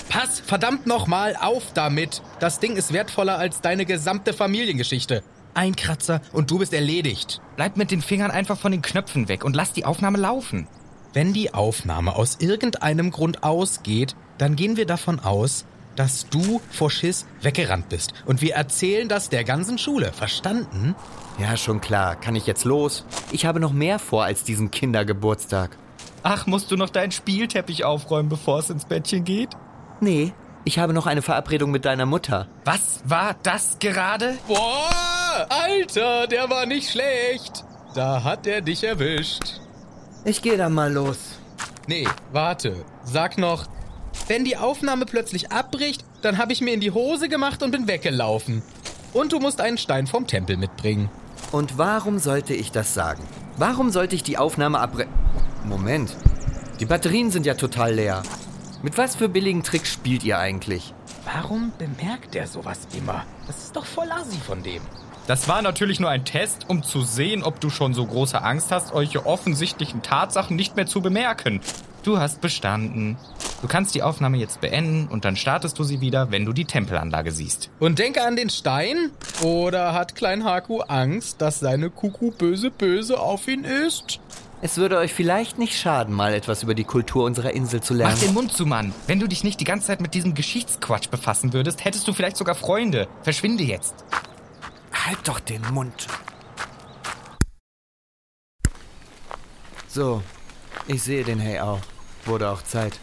Pass 0.09 0.41
verdammt 0.41 0.85
nochmal 0.85 1.37
auf 1.39 1.71
damit. 1.73 2.21
Das 2.41 2.59
Ding 2.59 2.75
ist 2.75 2.91
wertvoller 2.91 3.37
als 3.37 3.61
deine 3.61 3.85
gesamte 3.85 4.33
Familiengeschichte. 4.33 5.23
Ein 5.53 5.77
Kratzer 5.77 6.19
und 6.33 6.51
du 6.51 6.59
bist 6.59 6.73
erledigt. 6.73 7.39
Bleib 7.55 7.77
mit 7.77 7.89
den 7.89 8.01
Fingern 8.01 8.29
einfach 8.29 8.59
von 8.59 8.73
den 8.73 8.81
Knöpfen 8.81 9.29
weg 9.29 9.45
und 9.45 9.55
lass 9.55 9.71
die 9.71 9.85
Aufnahme 9.85 10.17
laufen. 10.17 10.67
Wenn 11.13 11.31
die 11.31 11.53
Aufnahme 11.53 12.17
aus 12.17 12.39
irgendeinem 12.41 13.11
Grund 13.11 13.43
ausgeht, 13.43 14.17
dann 14.37 14.57
gehen 14.57 14.75
wir 14.75 14.85
davon 14.85 15.21
aus, 15.21 15.63
dass 15.95 16.27
du 16.27 16.59
vor 16.69 16.91
Schiss 16.91 17.27
weggerannt 17.43 17.87
bist. 17.87 18.13
Und 18.25 18.41
wir 18.41 18.55
erzählen 18.55 19.07
das 19.07 19.29
der 19.29 19.45
ganzen 19.45 19.77
Schule. 19.77 20.11
Verstanden? 20.11 20.95
Ja, 21.39 21.55
schon 21.55 21.79
klar. 21.79 22.17
Kann 22.17 22.35
ich 22.35 22.45
jetzt 22.45 22.65
los? 22.65 23.05
Ich 23.31 23.45
habe 23.45 23.61
noch 23.61 23.71
mehr 23.71 23.99
vor 23.99 24.25
als 24.25 24.43
diesen 24.43 24.69
Kindergeburtstag. 24.69 25.77
Ach, 26.23 26.45
musst 26.45 26.71
du 26.71 26.77
noch 26.77 26.89
deinen 26.89 27.11
Spielteppich 27.11 27.85
aufräumen, 27.85 28.29
bevor 28.29 28.59
es 28.59 28.69
ins 28.69 28.85
Bettchen 28.85 29.23
geht? 29.23 29.49
Nee, 30.01 30.33
ich 30.65 30.79
habe 30.79 30.93
noch 30.93 31.05
eine 31.05 31.21
Verabredung 31.21 31.71
mit 31.71 31.85
deiner 31.85 32.05
Mutter. 32.05 32.47
Was 32.65 33.01
war 33.05 33.35
das 33.43 33.77
gerade? 33.79 34.37
Boah, 34.47 35.47
Alter, 35.47 36.27
der 36.27 36.49
war 36.49 36.65
nicht 36.65 36.89
schlecht. 36.89 37.63
Da 37.95 38.23
hat 38.23 38.45
er 38.45 38.61
dich 38.61 38.83
erwischt. 38.83 39.61
Ich 40.25 40.41
gehe 40.41 40.57
dann 40.57 40.73
mal 40.73 40.91
los. 40.91 41.39
Nee, 41.87 42.05
warte. 42.33 42.83
Sag 43.05 43.37
noch, 43.37 43.65
wenn 44.27 44.43
die 44.43 44.57
Aufnahme 44.57 45.05
plötzlich 45.05 45.53
abbricht, 45.53 46.03
dann 46.21 46.37
habe 46.37 46.51
ich 46.51 46.59
mir 46.59 46.73
in 46.73 46.81
die 46.81 46.91
Hose 46.91 47.29
gemacht 47.29 47.63
und 47.63 47.71
bin 47.71 47.87
weggelaufen. 47.87 48.61
Und 49.13 49.31
du 49.31 49.39
musst 49.39 49.61
einen 49.61 49.77
Stein 49.77 50.05
vom 50.05 50.27
Tempel 50.27 50.57
mitbringen. 50.57 51.09
Und 51.53 51.77
warum 51.77 52.19
sollte 52.19 52.53
ich 52.53 52.71
das 52.73 52.93
sagen? 52.93 53.23
Warum 53.59 53.89
sollte 53.89 54.15
ich 54.15 54.21
die 54.21 54.37
Aufnahme 54.37 54.79
abre... 54.79 55.07
Moment. 55.65 56.15
Die 56.79 56.85
Batterien 56.85 57.31
sind 57.31 57.47
ja 57.47 57.55
total 57.55 57.95
leer. 57.95 58.21
Mit 58.83 58.99
was 58.99 59.15
für 59.15 59.29
billigen 59.29 59.63
Tricks 59.63 59.91
spielt 59.91 60.23
ihr 60.23 60.37
eigentlich? 60.37 60.93
Warum 61.25 61.73
bemerkt 61.79 62.35
er 62.35 62.45
sowas 62.45 62.81
immer? 62.95 63.25
Das 63.47 63.57
ist 63.57 63.75
doch 63.75 63.85
voll 63.85 64.11
assi 64.11 64.37
von 64.37 64.61
dem. 64.61 64.83
Das 65.25 65.47
war 65.47 65.63
natürlich 65.63 65.99
nur 65.99 66.11
ein 66.11 66.23
Test, 66.23 66.69
um 66.69 66.83
zu 66.83 67.01
sehen, 67.01 67.41
ob 67.41 67.59
du 67.59 67.71
schon 67.71 67.95
so 67.95 68.05
große 68.05 68.43
Angst 68.43 68.71
hast, 68.71 68.89
solche 68.89 69.25
offensichtlichen 69.25 70.03
Tatsachen 70.03 70.55
nicht 70.55 70.75
mehr 70.75 70.85
zu 70.85 71.01
bemerken. 71.01 71.59
Du 72.07 72.19
hast 72.19 72.39
bestanden. 72.39 73.17
Du 73.61 73.67
kannst 73.67 73.93
die 73.93 74.01
Aufnahme 74.01 74.37
jetzt 74.37 74.61
beenden 74.61 75.09
und 75.09 75.25
dann 75.25 75.35
startest 75.35 75.77
du 75.77 75.83
sie 75.83 75.99
wieder, 75.99 76.31
wenn 76.31 76.45
du 76.45 76.53
die 76.53 76.63
Tempelanlage 76.63 77.33
siehst. 77.33 77.69
Und 77.79 77.99
denke 77.99 78.23
an 78.23 78.37
den 78.37 78.49
Stein. 78.49 79.11
Oder 79.43 79.91
hat 79.91 80.15
Klein 80.15 80.45
Haku 80.45 80.79
Angst, 80.79 81.41
dass 81.41 81.59
seine 81.59 81.89
Kuku 81.89 82.31
böse 82.31 82.71
böse 82.71 83.19
auf 83.19 83.49
ihn 83.49 83.65
ist? 83.65 84.21
Es 84.61 84.77
würde 84.77 84.97
euch 84.99 85.13
vielleicht 85.13 85.57
nicht 85.57 85.77
schaden, 85.77 86.15
mal 86.15 86.33
etwas 86.33 86.63
über 86.63 86.75
die 86.75 86.85
Kultur 86.85 87.25
unserer 87.25 87.51
Insel 87.51 87.81
zu 87.81 87.93
lernen. 87.93 88.13
Mach 88.13 88.23
den 88.25 88.33
Mund 88.33 88.53
zu, 88.53 88.65
Mann. 88.65 88.93
Wenn 89.07 89.19
du 89.19 89.27
dich 89.27 89.43
nicht 89.43 89.59
die 89.59 89.65
ganze 89.65 89.87
Zeit 89.87 89.99
mit 89.99 90.13
diesem 90.13 90.33
Geschichtsquatsch 90.33 91.09
befassen 91.09 91.51
würdest, 91.51 91.83
hättest 91.83 92.07
du 92.07 92.13
vielleicht 92.13 92.37
sogar 92.37 92.55
Freunde. 92.55 93.09
Verschwinde 93.21 93.65
jetzt. 93.65 94.05
Halt 94.93 95.19
doch 95.25 95.41
den 95.41 95.61
Mund. 95.73 96.07
So, 99.89 100.23
ich 100.87 101.03
sehe 101.03 101.25
den 101.25 101.39
Hey 101.39 101.59
auch. 101.59 101.81
Wurde 102.27 102.49
auch 102.49 102.61
Zeit. 102.61 102.99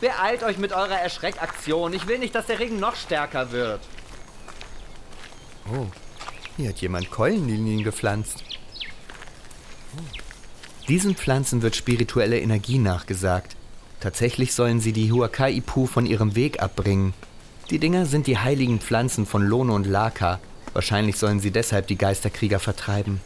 Beeilt 0.00 0.44
euch 0.44 0.58
mit 0.58 0.72
eurer 0.72 1.00
Erschreckaktion. 1.00 1.92
Ich 1.92 2.06
will 2.06 2.18
nicht, 2.18 2.34
dass 2.34 2.46
der 2.46 2.60
Regen 2.60 2.78
noch 2.78 2.94
stärker 2.94 3.50
wird. 3.50 3.80
Oh, 5.72 5.86
hier 6.56 6.68
hat 6.68 6.80
jemand 6.80 7.10
Keulenlinien 7.10 7.82
gepflanzt. 7.82 8.44
Diesen 10.88 11.16
Pflanzen 11.16 11.62
wird 11.62 11.74
spirituelle 11.74 12.38
Energie 12.38 12.78
nachgesagt. 12.78 13.56
Tatsächlich 14.00 14.54
sollen 14.54 14.80
sie 14.80 14.92
die 14.92 15.10
Huakai-Pu 15.10 15.86
von 15.86 16.06
ihrem 16.06 16.36
Weg 16.36 16.62
abbringen. 16.62 17.12
Die 17.70 17.78
Dinger 17.78 18.06
sind 18.06 18.26
die 18.26 18.38
heiligen 18.38 18.80
Pflanzen 18.80 19.26
von 19.26 19.42
Lono 19.42 19.74
und 19.74 19.86
Laka. 19.86 20.38
Wahrscheinlich 20.72 21.16
sollen 21.16 21.40
sie 21.40 21.50
deshalb 21.50 21.88
die 21.88 21.98
Geisterkrieger 21.98 22.60
vertreiben. 22.60 23.20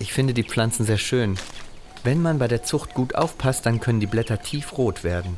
Ich 0.00 0.12
finde 0.12 0.34
die 0.34 0.44
Pflanzen 0.44 0.84
sehr 0.84 0.98
schön. 0.98 1.38
Wenn 2.04 2.22
man 2.22 2.38
bei 2.38 2.48
der 2.48 2.62
Zucht 2.62 2.94
gut 2.94 3.14
aufpasst, 3.14 3.66
dann 3.66 3.80
können 3.80 4.00
die 4.00 4.06
Blätter 4.06 4.40
tiefrot 4.40 5.04
werden. 5.04 5.36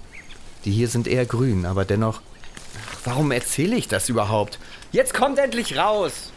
Die 0.65 0.73
hier 0.73 0.89
sind 0.89 1.07
eher 1.07 1.27
grün, 1.27 1.65
aber 1.65 1.85
dennoch. 1.85 2.21
Ach, 2.21 2.99
warum 3.05 3.33
erzähle 3.33 3.77
ich 3.77 3.89
das 3.89 4.09
überhaupt? 4.09 4.59
Jetzt 4.93 5.15
kommt 5.15 5.39
endlich 5.39 5.77
raus! 5.77 6.33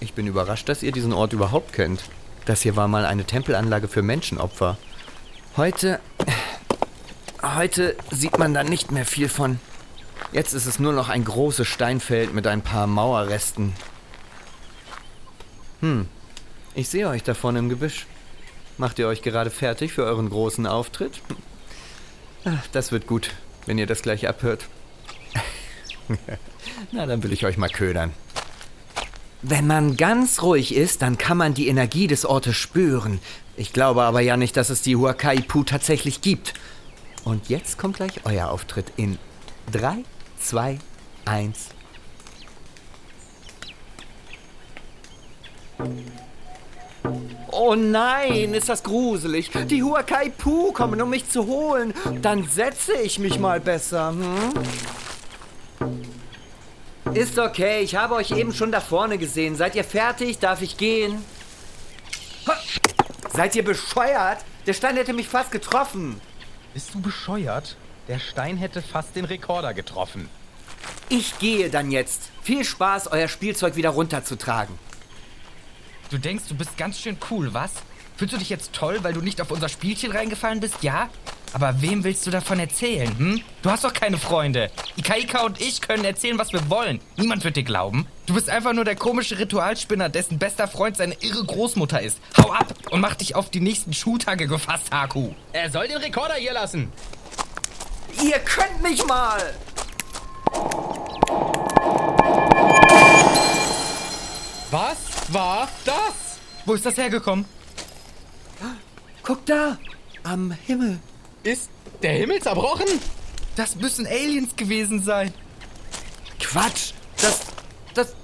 Ich 0.00 0.14
bin 0.14 0.26
überrascht, 0.26 0.68
dass 0.68 0.82
ihr 0.82 0.92
diesen 0.92 1.12
Ort 1.12 1.32
überhaupt 1.32 1.72
kennt. 1.72 2.02
Das 2.44 2.62
hier 2.62 2.76
war 2.76 2.88
mal 2.88 3.04
eine 3.04 3.24
Tempelanlage 3.24 3.88
für 3.88 4.02
Menschenopfer. 4.02 4.78
Heute. 5.56 6.00
Heute 7.42 7.96
sieht 8.10 8.38
man 8.38 8.54
da 8.54 8.64
nicht 8.64 8.90
mehr 8.90 9.04
viel 9.04 9.28
von. 9.28 9.60
Jetzt 10.32 10.54
ist 10.54 10.66
es 10.66 10.78
nur 10.78 10.92
noch 10.92 11.08
ein 11.08 11.24
großes 11.24 11.66
Steinfeld 11.66 12.34
mit 12.34 12.46
ein 12.46 12.62
paar 12.62 12.86
Mauerresten. 12.86 13.74
Hm, 15.80 16.08
ich 16.74 16.88
sehe 16.88 17.08
euch 17.08 17.22
da 17.22 17.34
vorne 17.34 17.58
im 17.58 17.68
Gebüsch. 17.68 18.06
Macht 18.76 18.98
ihr 18.98 19.08
euch 19.08 19.22
gerade 19.22 19.50
fertig 19.50 19.92
für 19.92 20.04
euren 20.04 20.30
großen 20.30 20.66
Auftritt? 20.66 21.20
Ach, 22.44 22.66
das 22.72 22.92
wird 22.92 23.06
gut, 23.06 23.30
wenn 23.66 23.78
ihr 23.78 23.86
das 23.86 24.02
gleich 24.02 24.28
abhört. 24.28 24.66
Na, 26.92 27.06
dann 27.06 27.22
will 27.22 27.32
ich 27.32 27.44
euch 27.44 27.56
mal 27.56 27.68
ködern. 27.68 28.12
Wenn 29.42 29.66
man 29.66 29.96
ganz 29.96 30.42
ruhig 30.42 30.74
ist, 30.74 31.02
dann 31.02 31.18
kann 31.18 31.36
man 31.36 31.54
die 31.54 31.68
Energie 31.68 32.06
des 32.06 32.24
Ortes 32.24 32.56
spüren. 32.56 33.20
Ich 33.56 33.72
glaube 33.72 34.02
aber 34.02 34.20
ja 34.20 34.36
nicht, 34.36 34.56
dass 34.56 34.70
es 34.70 34.82
die 34.82 34.96
Huakai-Pu 34.96 35.64
tatsächlich 35.64 36.20
gibt. 36.20 36.54
Und 37.24 37.48
jetzt 37.48 37.78
kommt 37.78 37.96
gleich 37.96 38.24
euer 38.24 38.48
Auftritt 38.50 38.92
in 38.96 39.18
3, 39.72 40.04
2, 40.40 40.78
1. 41.24 41.68
Oh 47.50 47.74
nein, 47.74 48.54
ist 48.54 48.68
das 48.68 48.82
gruselig. 48.82 49.50
Die 49.66 49.82
Huakai-Pu 49.82 50.72
kommen, 50.72 51.00
um 51.00 51.10
mich 51.10 51.28
zu 51.28 51.46
holen. 51.46 51.94
Dann 52.20 52.46
setze 52.48 52.94
ich 52.94 53.18
mich 53.18 53.38
mal 53.38 53.60
besser. 53.60 54.10
Hm? 54.10 54.52
Ist 57.14 57.38
okay, 57.38 57.80
ich 57.80 57.96
habe 57.96 58.14
euch 58.14 58.32
eben 58.32 58.52
schon 58.52 58.70
da 58.70 58.80
vorne 58.80 59.16
gesehen. 59.16 59.56
Seid 59.56 59.74
ihr 59.74 59.84
fertig? 59.84 60.38
Darf 60.38 60.60
ich 60.60 60.76
gehen? 60.76 61.24
Ha! 62.46 62.54
Seid 63.32 63.56
ihr 63.56 63.64
bescheuert? 63.64 64.38
Der 64.66 64.74
Stein 64.74 64.96
hätte 64.96 65.14
mich 65.14 65.28
fast 65.28 65.50
getroffen. 65.50 66.20
Bist 66.74 66.94
du 66.94 67.00
bescheuert? 67.00 67.76
Der 68.08 68.18
Stein 68.18 68.56
hätte 68.58 68.82
fast 68.82 69.16
den 69.16 69.24
Rekorder 69.24 69.72
getroffen. 69.72 70.28
Ich 71.08 71.38
gehe 71.38 71.70
dann 71.70 71.90
jetzt. 71.90 72.28
Viel 72.42 72.64
Spaß, 72.64 73.10
euer 73.10 73.28
Spielzeug 73.28 73.76
wieder 73.76 73.90
runterzutragen. 73.90 74.78
Du 76.10 76.16
denkst, 76.16 76.44
du 76.48 76.54
bist 76.54 76.76
ganz 76.78 76.98
schön 76.98 77.18
cool, 77.30 77.52
was? 77.52 77.70
Fühlst 78.16 78.32
du 78.34 78.38
dich 78.38 78.48
jetzt 78.48 78.72
toll, 78.72 78.98
weil 79.02 79.12
du 79.12 79.20
nicht 79.20 79.40
auf 79.42 79.50
unser 79.50 79.68
Spielchen 79.68 80.10
reingefallen 80.10 80.58
bist, 80.58 80.82
ja? 80.82 81.10
Aber 81.52 81.82
wem 81.82 82.02
willst 82.02 82.26
du 82.26 82.30
davon 82.30 82.58
erzählen, 82.58 83.16
hm? 83.16 83.42
Du 83.62 83.70
hast 83.70 83.84
doch 83.84 83.92
keine 83.92 84.16
Freunde. 84.16 84.70
Ikaika 84.96 85.42
und 85.42 85.60
ich 85.60 85.80
können 85.82 86.04
erzählen, 86.04 86.38
was 86.38 86.52
wir 86.52 86.68
wollen. 86.70 87.00
Niemand 87.16 87.44
wird 87.44 87.56
dir 87.56 87.62
glauben. 87.62 88.06
Du 88.26 88.34
bist 88.34 88.48
einfach 88.48 88.72
nur 88.72 88.84
der 88.84 88.96
komische 88.96 89.38
Ritualspinner, 89.38 90.08
dessen 90.08 90.38
bester 90.38 90.66
Freund 90.66 90.96
seine 90.96 91.14
irre 91.20 91.44
Großmutter 91.44 92.00
ist. 92.00 92.18
Hau 92.38 92.52
ab 92.52 92.72
und 92.90 93.00
mach 93.00 93.14
dich 93.14 93.34
auf 93.34 93.50
die 93.50 93.60
nächsten 93.60 93.92
Schultage 93.92 94.46
gefasst, 94.46 94.90
Haku. 94.90 95.30
Er 95.52 95.70
soll 95.70 95.88
den 95.88 95.98
Rekorder 95.98 96.34
hier 96.34 96.54
lassen. 96.54 96.90
Ihr 98.22 98.38
könnt 98.40 98.82
mich 98.82 99.04
mal! 99.06 99.54
Was 104.70 105.07
war 105.32 105.68
das? 105.84 106.38
Wo 106.64 106.74
ist 106.74 106.84
das 106.84 106.96
hergekommen? 106.96 107.44
Guck 109.22 109.44
da! 109.46 109.78
Am 110.22 110.50
Himmel. 110.50 110.98
Ist 111.42 111.70
der 112.02 112.12
Himmel 112.12 112.40
zerbrochen? 112.40 112.86
Das 113.56 113.76
müssen 113.76 114.06
Aliens 114.06 114.56
gewesen 114.56 115.02
sein. 115.02 115.32
Quatsch! 116.40 116.92
Das. 117.20 117.40
Das. 117.94 118.14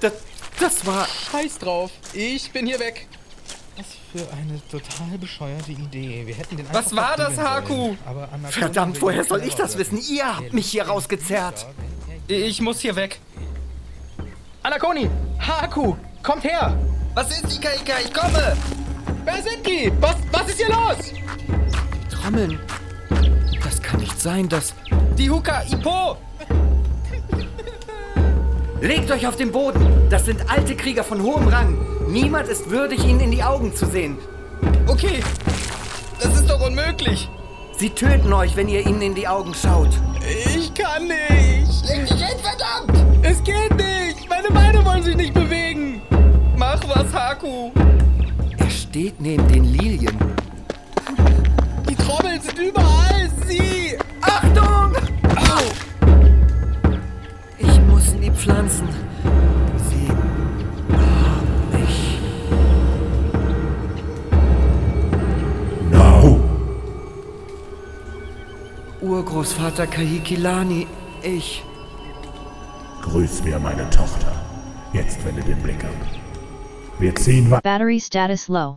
Das. 0.00 0.12
Das 0.58 0.86
war. 0.86 1.06
Scheiß 1.06 1.58
drauf. 1.58 1.90
Ich 2.12 2.50
bin 2.50 2.66
hier 2.66 2.80
weg. 2.80 3.06
Was 3.76 3.86
für 4.12 4.32
eine 4.32 4.60
total 4.68 5.18
bescheuerte 5.18 5.70
Idee. 5.70 6.26
Wir 6.26 6.34
hätten 6.34 6.56
den 6.56 6.66
Was 6.72 6.94
war 6.96 7.16
das, 7.16 7.38
Haku? 7.38 7.94
Verdammt, 8.50 9.00
woher 9.00 9.22
soll 9.22 9.44
ich 9.44 9.54
das 9.54 9.78
wissen? 9.78 10.00
Ihr 10.10 10.36
habt 10.36 10.52
mich 10.52 10.68
hier 10.70 10.88
rausgezerrt. 10.88 11.66
Ich 12.26 12.60
muss 12.60 12.80
hier 12.80 12.96
weg. 12.96 13.20
Anakoni! 14.64 15.08
Haku! 15.38 15.94
Kommt 16.22 16.44
her! 16.44 16.76
Was 17.14 17.30
ist 17.30 17.56
Ikaika? 17.56 17.94
Ich 18.04 18.12
komme! 18.12 18.56
Wer 19.24 19.42
sind 19.42 19.66
die? 19.66 19.92
Was, 20.00 20.16
was 20.32 20.48
ist 20.48 20.58
hier 20.58 20.68
los? 20.68 21.12
Trommeln. 22.10 22.58
Das 23.62 23.80
kann 23.82 24.00
nicht 24.00 24.20
sein, 24.20 24.48
dass. 24.48 24.74
Die 25.16 25.30
Huka 25.30 25.62
Ipo! 25.70 26.16
Legt 28.80 29.10
euch 29.10 29.26
auf 29.26 29.36
den 29.36 29.50
Boden! 29.50 30.08
Das 30.10 30.24
sind 30.24 30.50
alte 30.50 30.76
Krieger 30.76 31.04
von 31.04 31.22
hohem 31.22 31.48
Rang. 31.48 31.78
Niemand 32.08 32.48
ist 32.48 32.70
würdig, 32.70 33.04
ihnen 33.04 33.20
in 33.20 33.30
die 33.30 33.42
Augen 33.42 33.74
zu 33.74 33.86
sehen. 33.86 34.18
Okay. 34.86 35.22
Das 36.20 36.34
ist 36.34 36.48
doch 36.48 36.64
unmöglich. 36.66 37.28
Sie 37.76 37.90
töten 37.90 38.32
euch, 38.32 38.56
wenn 38.56 38.68
ihr 38.68 38.86
ihnen 38.86 39.02
in 39.02 39.14
die 39.14 39.28
Augen 39.28 39.54
schaut. 39.54 39.90
Ich 40.54 40.72
kann 40.74 41.06
nicht. 41.06 41.86
Leg 41.86 42.06
dich 42.06 42.24
hin, 42.24 42.38
verdammt! 42.42 43.22
Es 43.22 43.42
geht 43.44 43.74
nicht. 43.76 44.28
Meine 44.28 44.48
Beine 44.48 44.84
wollen 44.84 45.02
sich 45.02 45.16
nicht 45.16 45.34
bewegen. 45.34 45.47
Haku. 47.28 47.70
Er 48.56 48.70
steht 48.70 49.20
neben 49.20 49.46
den 49.48 49.64
Lilien. 49.64 50.16
Die 51.86 51.94
Trommeln 51.94 52.40
sind 52.40 52.58
überall. 52.58 53.30
Sie. 53.46 53.98
Achtung! 54.22 54.94
Ich 57.58 57.80
muss 57.82 58.12
in 58.14 58.22
die 58.22 58.30
Pflanzen. 58.30 58.88
Sie 59.90 60.08
haben 60.96 61.70
mich. 61.70 62.18
No! 65.92 66.40
Urgroßvater 69.02 69.86
Kahikilani, 69.86 70.86
ich. 71.22 71.62
Grüß 73.02 73.44
mir 73.44 73.58
meine 73.58 73.90
Tochter. 73.90 74.32
Jetzt 74.94 75.22
wende 75.26 75.42
den 75.42 75.62
Blick 75.62 75.84
ab. 75.84 76.17
Wir 77.00 77.14
ziehen 77.14 77.48
weiter. 77.48 77.62
Battery 77.62 78.00
status 78.00 78.48
low. 78.48 78.76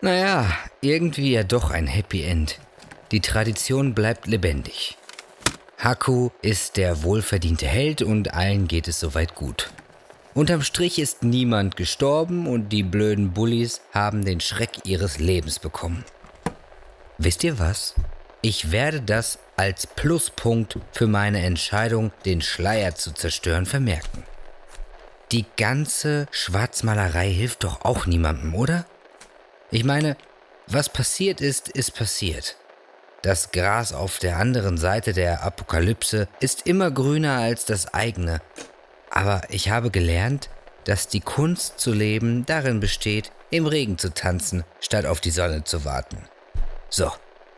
Naja, 0.00 0.48
irgendwie 0.80 1.32
ja 1.32 1.44
doch 1.44 1.70
ein 1.70 1.86
Happy 1.86 2.24
End. 2.24 2.58
Die 3.12 3.20
Tradition 3.20 3.94
bleibt 3.94 4.26
lebendig. 4.26 4.98
Haku 5.78 6.30
ist 6.40 6.76
der 6.76 7.02
wohlverdiente 7.02 7.66
Held 7.66 8.02
und 8.02 8.32
allen 8.32 8.68
geht 8.68 8.88
es 8.88 9.00
soweit 9.00 9.34
gut. 9.34 9.70
Unterm 10.34 10.62
Strich 10.62 10.98
ist 10.98 11.22
niemand 11.22 11.76
gestorben 11.76 12.46
und 12.46 12.70
die 12.70 12.82
blöden 12.82 13.32
Bullies 13.32 13.80
haben 13.92 14.24
den 14.24 14.40
Schreck 14.40 14.84
ihres 14.84 15.18
Lebens 15.18 15.58
bekommen. 15.58 16.04
Wisst 17.18 17.44
ihr 17.44 17.58
was? 17.58 17.94
Ich 18.42 18.72
werde 18.72 19.00
das 19.00 19.38
als 19.56 19.86
Pluspunkt 19.86 20.78
für 20.92 21.06
meine 21.06 21.44
Entscheidung, 21.44 22.12
den 22.24 22.42
Schleier 22.42 22.94
zu 22.94 23.12
zerstören, 23.12 23.64
vermerken. 23.66 24.24
Die 25.32 25.46
ganze 25.56 26.26
Schwarzmalerei 26.30 27.30
hilft 27.30 27.64
doch 27.64 27.84
auch 27.84 28.06
niemandem, 28.06 28.54
oder? 28.54 28.86
Ich 29.70 29.84
meine, 29.84 30.16
was 30.66 30.88
passiert 30.88 31.40
ist, 31.40 31.68
ist 31.68 31.94
passiert. 31.94 32.56
Das 33.24 33.52
Gras 33.52 33.94
auf 33.94 34.18
der 34.18 34.36
anderen 34.36 34.76
Seite 34.76 35.14
der 35.14 35.44
Apokalypse 35.44 36.28
ist 36.40 36.66
immer 36.66 36.90
grüner 36.90 37.38
als 37.38 37.64
das 37.64 37.94
eigene. 37.94 38.42
Aber 39.08 39.40
ich 39.48 39.70
habe 39.70 39.90
gelernt, 39.90 40.50
dass 40.84 41.08
die 41.08 41.20
Kunst 41.20 41.80
zu 41.80 41.94
leben 41.94 42.44
darin 42.44 42.80
besteht, 42.80 43.32
im 43.48 43.64
Regen 43.64 43.96
zu 43.96 44.12
tanzen, 44.12 44.62
statt 44.78 45.06
auf 45.06 45.22
die 45.22 45.30
Sonne 45.30 45.64
zu 45.64 45.86
warten. 45.86 46.18
So, 46.90 47.10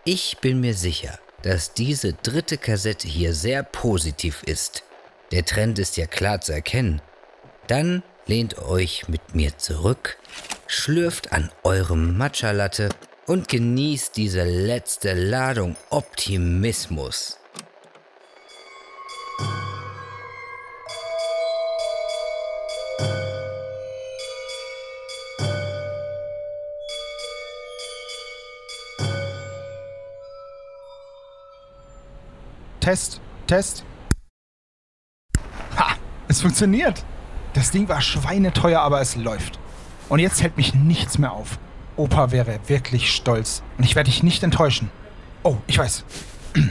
ich 0.05 0.38
bin 0.38 0.61
mir 0.61 0.74
sicher, 0.74 1.18
dass 1.42 1.72
diese 1.72 2.12
dritte 2.12 2.59
Kassette 2.59 3.09
hier 3.09 3.35
sehr 3.35 3.64
positiv 3.64 4.44
ist. 4.44 4.85
Der 5.33 5.44
Trend 5.44 5.81
ist 5.81 5.96
ja 5.96 6.07
klar 6.07 6.40
zu 6.40 6.52
erkennen. 6.52 7.02
Dann 7.66 8.05
lehnt 8.26 8.57
euch 8.59 9.09
mit 9.09 9.35
mir 9.35 9.59
zurück, 9.59 10.16
schlürft 10.68 11.33
an 11.33 11.50
eurem 11.64 12.16
Matcha-Latte 12.16 12.90
und 13.27 13.49
genießt 13.49 14.17
diese 14.17 14.45
letzte 14.45 15.15
Ladung 15.15 15.77
Optimismus. 15.91 17.39
Test, 32.81 33.21
Test. 33.49 33.85
Ha, 35.77 35.97
es 36.29 36.41
funktioniert. 36.41 37.05
Das 37.53 37.73
Ding 37.73 37.89
war 37.89 38.01
schweineteuer, 38.01 38.81
aber 38.81 39.01
es 39.01 39.17
läuft. 39.17 39.59
Und 40.09 40.21
jetzt 40.21 40.41
hält 40.41 40.57
mich 40.57 40.73
nichts 40.73 41.19
mehr 41.19 41.33
auf. 41.33 41.59
Opa 41.97 42.31
wäre 42.31 42.59
wirklich 42.67 43.11
stolz. 43.11 43.63
Und 43.79 43.85
ich 43.85 43.97
werde 43.97 44.11
dich 44.11 44.23
nicht 44.23 44.43
enttäuschen. 44.43 44.91
Oh, 45.43 45.57
ich 45.67 45.79
weiß. 45.79 46.05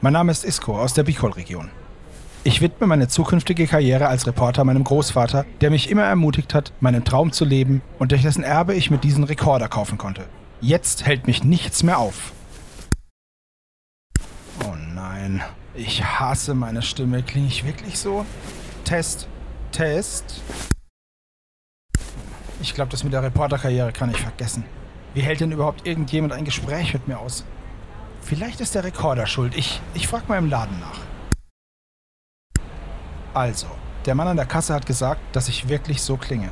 Mein 0.00 0.12
Name 0.12 0.32
ist 0.32 0.44
Isko 0.44 0.80
aus 0.80 0.94
der 0.94 1.04
Bicol-Region. 1.04 1.70
Ich 2.44 2.60
widme 2.60 2.88
meine 2.88 3.06
zukünftige 3.06 3.68
Karriere 3.68 4.08
als 4.08 4.26
Reporter 4.26 4.64
meinem 4.64 4.82
Großvater, 4.82 5.46
der 5.60 5.70
mich 5.70 5.88
immer 5.88 6.02
ermutigt 6.02 6.54
hat, 6.54 6.72
meinen 6.80 7.04
Traum 7.04 7.30
zu 7.30 7.44
leben 7.44 7.82
und 8.00 8.10
durch 8.10 8.22
dessen 8.22 8.42
Erbe 8.42 8.74
ich 8.74 8.90
mir 8.90 8.98
diesen 8.98 9.22
Rekorder 9.22 9.68
kaufen 9.68 9.96
konnte. 9.96 10.24
Jetzt 10.60 11.06
hält 11.06 11.28
mich 11.28 11.44
nichts 11.44 11.84
mehr 11.84 11.98
auf. 11.98 12.32
Oh 14.64 14.74
nein. 14.92 15.40
Ich 15.74 16.04
hasse 16.04 16.54
meine 16.54 16.82
Stimme. 16.82 17.22
Klinge 17.22 17.46
ich 17.46 17.64
wirklich 17.64 17.96
so? 17.96 18.26
Test. 18.84 19.28
Test. 19.70 20.42
Ich 22.60 22.74
glaube, 22.74 22.90
das 22.90 23.04
mit 23.04 23.12
der 23.12 23.22
Reporterkarriere 23.22 23.92
kann 23.92 24.10
ich 24.10 24.20
vergessen. 24.20 24.64
Wie 25.14 25.20
hält 25.20 25.40
denn 25.40 25.52
überhaupt 25.52 25.86
irgendjemand 25.86 26.32
ein 26.32 26.44
Gespräch 26.44 26.92
mit 26.92 27.08
mir 27.08 27.18
aus? 27.18 27.44
Vielleicht 28.22 28.60
ist 28.60 28.74
der 28.74 28.84
Rekorder 28.84 29.26
schuld. 29.26 29.56
Ich, 29.56 29.80
ich 29.94 30.06
frag 30.08 30.28
mal 30.28 30.38
im 30.38 30.48
Laden 30.48 30.78
nach. 30.80 31.00
Also, 33.34 33.66
der 34.06 34.14
Mann 34.14 34.28
an 34.28 34.36
der 34.36 34.46
Kasse 34.46 34.74
hat 34.74 34.86
gesagt, 34.86 35.20
dass 35.32 35.48
ich 35.48 35.68
wirklich 35.68 36.02
so 36.02 36.16
klinge. 36.16 36.50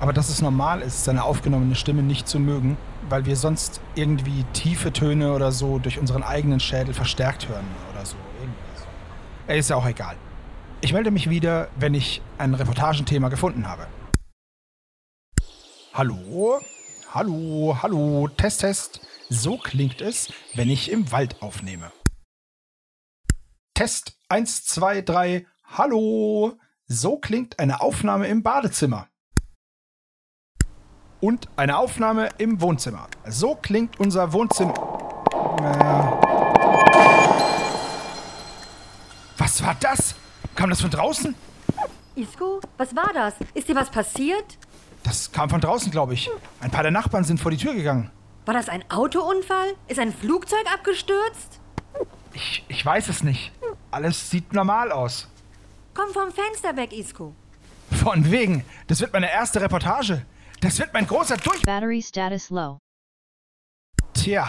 Aber 0.00 0.12
dass 0.12 0.28
es 0.28 0.42
normal 0.42 0.80
ist, 0.80 1.04
seine 1.04 1.24
aufgenommene 1.24 1.74
Stimme 1.74 2.02
nicht 2.02 2.28
zu 2.28 2.38
mögen, 2.38 2.76
weil 3.08 3.26
wir 3.26 3.36
sonst 3.36 3.80
irgendwie 3.94 4.44
tiefe 4.52 4.92
Töne 4.92 5.32
oder 5.32 5.50
so 5.50 5.78
durch 5.78 5.98
unseren 5.98 6.22
eigenen 6.22 6.60
Schädel 6.60 6.94
verstärkt 6.94 7.48
hören 7.48 7.66
oder 7.92 8.06
so. 8.06 8.16
Irgendwie 8.40 8.58
so. 8.76 9.52
Ist 9.52 9.70
ja 9.70 9.76
auch 9.76 9.86
egal. 9.86 10.14
Ich 10.80 10.92
melde 10.92 11.10
mich 11.10 11.28
wieder, 11.28 11.68
wenn 11.76 11.94
ich 11.94 12.22
ein 12.38 12.54
Reportagenthema 12.54 13.28
gefunden 13.28 13.66
habe. 13.66 13.86
Hallo? 15.94 16.60
Hallo, 17.12 17.76
hallo, 17.82 18.28
Test, 18.28 18.60
Test. 18.60 19.00
So 19.30 19.56
klingt 19.56 20.00
es, 20.00 20.32
wenn 20.54 20.68
ich 20.70 20.90
im 20.90 21.10
Wald 21.10 21.42
aufnehme. 21.42 21.90
Test 23.74 24.18
1, 24.28 24.66
2, 24.66 25.02
3. 25.02 25.46
Hallo. 25.64 26.58
So 26.86 27.18
klingt 27.18 27.58
eine 27.58 27.80
Aufnahme 27.80 28.28
im 28.28 28.42
Badezimmer. 28.42 29.08
Und 31.20 31.48
eine 31.56 31.78
Aufnahme 31.78 32.28
im 32.38 32.60
Wohnzimmer. 32.60 33.08
So 33.26 33.54
klingt 33.56 33.98
unser 33.98 34.32
Wohnzimmer. 34.32 34.74
Was 39.36 39.62
war 39.62 39.74
das? 39.80 40.14
Kam 40.54 40.70
das 40.70 40.80
von 40.80 40.90
draußen? 40.90 41.34
Isko, 42.14 42.60
was 42.76 42.94
war 42.94 43.12
das? 43.12 43.34
Ist 43.54 43.68
dir 43.68 43.74
was 43.74 43.90
passiert? 43.90 44.58
Das 45.02 45.32
kam 45.32 45.50
von 45.50 45.60
draußen, 45.60 45.90
glaube 45.90 46.14
ich. 46.14 46.30
Ein 46.60 46.70
paar 46.70 46.82
der 46.82 46.92
Nachbarn 46.92 47.24
sind 47.24 47.40
vor 47.40 47.50
die 47.50 47.56
Tür 47.56 47.74
gegangen. 47.74 48.10
War 48.46 48.54
das 48.54 48.68
ein 48.68 48.82
Autounfall? 48.90 49.74
Ist 49.88 49.98
ein 49.98 50.12
Flugzeug 50.12 50.64
abgestürzt? 50.72 51.60
Ich, 52.32 52.64
ich 52.68 52.84
weiß 52.84 53.08
es 53.08 53.22
nicht. 53.22 53.52
Alles 53.90 54.30
sieht 54.30 54.52
normal 54.52 54.92
aus. 54.92 55.28
Komm 55.94 56.12
vom 56.12 56.30
Fenster 56.30 56.76
weg, 56.76 56.92
Isko. 56.92 57.34
Von 57.90 58.30
wegen. 58.30 58.64
Das 58.86 59.00
wird 59.00 59.12
meine 59.12 59.30
erste 59.30 59.60
Reportage. 59.60 60.24
Das 60.60 60.78
wird 60.78 60.92
mein 60.92 61.06
großer 61.06 61.36
Durch... 61.36 61.62
Battery 61.62 62.02
status 62.02 62.50
low. 62.50 62.78
Tja, 64.14 64.48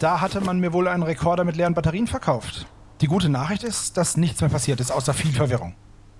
da 0.00 0.20
hatte 0.20 0.40
man 0.40 0.60
mir 0.60 0.72
wohl 0.72 0.88
einen 0.88 1.02
Rekorder 1.02 1.44
mit 1.44 1.56
leeren 1.56 1.74
Batterien 1.74 2.06
verkauft. 2.06 2.66
Die 3.00 3.06
gute 3.06 3.28
Nachricht 3.28 3.64
ist, 3.64 3.96
dass 3.96 4.16
nichts 4.16 4.40
mehr 4.40 4.50
passiert 4.50 4.80
ist, 4.80 4.90
außer 4.90 5.14
viel 5.14 5.32
Verwirrung. 5.32 5.74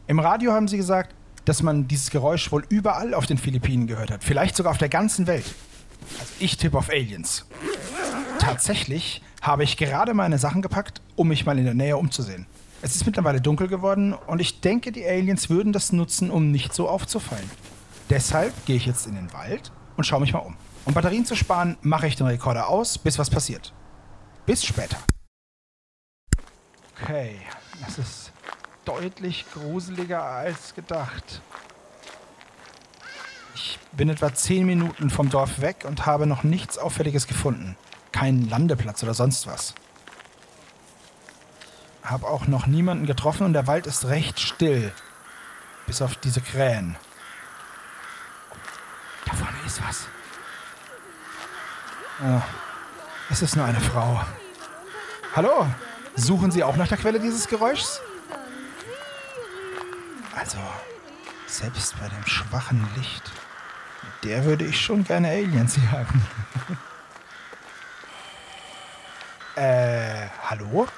Im 0.07 0.19
Radio 0.19 0.53
haben 0.53 0.69
sie 0.69 0.77
gesagt, 0.77 1.15
dass 1.45 1.63
man 1.63 1.89
dieses 1.89 2.11
Geräusch 2.11 2.51
wohl 2.53 2.65
überall 2.69 3.15
auf 3.15 3.27
den 3.27 3.39
Philippinen 3.39 3.87
gehört 3.87 4.11
hat. 4.11 4.25
Vielleicht 4.25 4.57
sogar 4.57 4.73
auf 4.73 4.79
der 4.79 4.89
ganzen 4.89 5.27
Welt. 5.27 5.45
Also 6.21 6.33
ich 6.39 6.57
tippe 6.57 6.79
auf 6.79 6.91
Aliens. 6.91 7.47
Tatsächlich 8.39 9.23
habe 9.41 9.65
ich 9.65 9.77
gerade 9.77 10.15
meine 10.15 10.39
Sachen 10.39 10.63
gepackt, 10.63 11.01
um 11.17 11.29
mich 11.29 11.47
mal 11.47 11.59
in 11.59 11.65
der 11.65 11.75
Nähe 11.75 11.97
umzusehen. 11.97 12.47
Es 12.83 12.95
ist 12.95 13.07
mittlerweile 13.07 13.41
dunkel 13.41 13.69
geworden 13.69 14.13
und 14.13 14.41
ich 14.41 14.61
denke, 14.61 14.93
die 14.93 15.07
Aliens 15.07 15.49
würden 15.49 15.73
das 15.73 15.93
nutzen, 15.93 16.31
um 16.31 16.51
nicht 16.51 16.75
so 16.75 16.89
aufzufallen. 16.89 17.51
Deshalb 18.11 18.53
gehe 18.67 18.77
ich 18.77 18.85
jetzt 18.85 19.07
in 19.07 19.15
den 19.15 19.33
Wald 19.33 19.73
und 19.97 20.05
schaue 20.05 20.21
mich 20.21 20.33
mal 20.33 20.41
um. 20.41 20.57
Um 20.85 20.93
Batterien 20.93 21.25
zu 21.25 21.35
sparen, 21.35 21.79
mache 21.81 22.07
ich 22.07 22.17
den 22.17 22.27
Rekorder 22.27 22.69
aus, 22.69 22.99
bis 22.99 23.19
was 23.19 23.31
passiert. 23.31 23.73
Bis 24.45 24.63
später. 24.63 24.99
Okay, 27.01 27.37
das 27.81 27.99
ist 27.99 28.24
deutlich 28.85 29.47
gruseliger 29.53 30.23
als 30.23 30.75
gedacht. 30.75 31.41
Ich 33.55 33.79
bin 33.93 34.09
etwa 34.09 34.35
zehn 34.35 34.67
Minuten 34.67 35.11
vom 35.11 35.31
Dorf 35.31 35.61
weg 35.61 35.85
und 35.87 36.07
habe 36.07 36.27
noch 36.27 36.43
nichts 36.43 36.79
Auffälliges 36.79 37.27
gefunden. 37.27 37.77
Keinen 38.13 38.49
Landeplatz 38.49 39.03
oder 39.03 39.15
sonst 39.15 39.47
was. 39.47 39.75
Hab 42.03 42.25
auch 42.25 42.47
noch 42.47 42.67
niemanden 42.67 43.07
getroffen 43.07 43.45
und 43.45 43.53
der 43.53 43.67
Wald 43.67 43.87
ist 43.87 44.07
recht 44.07 44.41
still. 44.41 44.93
Bis 45.87 46.03
auf 46.03 46.17
diese 46.17 46.41
Krähen. 46.41 46.97
Da 49.25 49.35
vorne 49.35 49.57
ist 49.67 49.83
was. 49.87 50.07
Ah, 52.21 52.43
es 53.31 53.43
ist 53.43 53.57
nur 53.57 53.65
eine 53.65 53.81
Frau. 53.81 54.21
Hallo? 55.35 55.67
Suchen 56.15 56.51
Sie 56.51 56.63
auch 56.63 56.77
nach 56.77 56.89
der 56.89 56.99
Quelle 56.99 57.19
dieses 57.19 57.49
Geräuschs? 57.49 58.01
Also, 60.37 60.59
selbst 61.47 61.99
bei 62.01 62.09
dem 62.09 62.27
schwachen 62.27 62.89
Licht, 62.97 63.31
der 64.25 64.45
würde 64.45 64.65
ich 64.65 64.81
schon 64.81 65.05
gerne 65.05 65.29
Aliens 65.29 65.77
jagen. 65.77 66.27
äh, 69.57 70.29
hallo? 70.43 70.89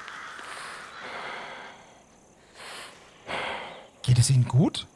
Geht 4.01 4.17
es 4.17 4.29
Ihnen 4.31 4.47
gut? 4.47 4.87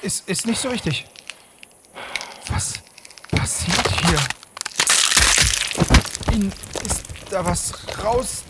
Ist, 0.00 0.28
ist 0.28 0.46
nicht 0.46 0.60
so 0.60 0.70
richtig. 0.70 1.06
Was 2.48 2.74
passiert 3.30 3.88
hier? 3.88 4.18
Ihnen 6.34 6.52
ist 6.84 7.04
da 7.30 7.44
was 7.44 7.74
raus. 8.02 8.44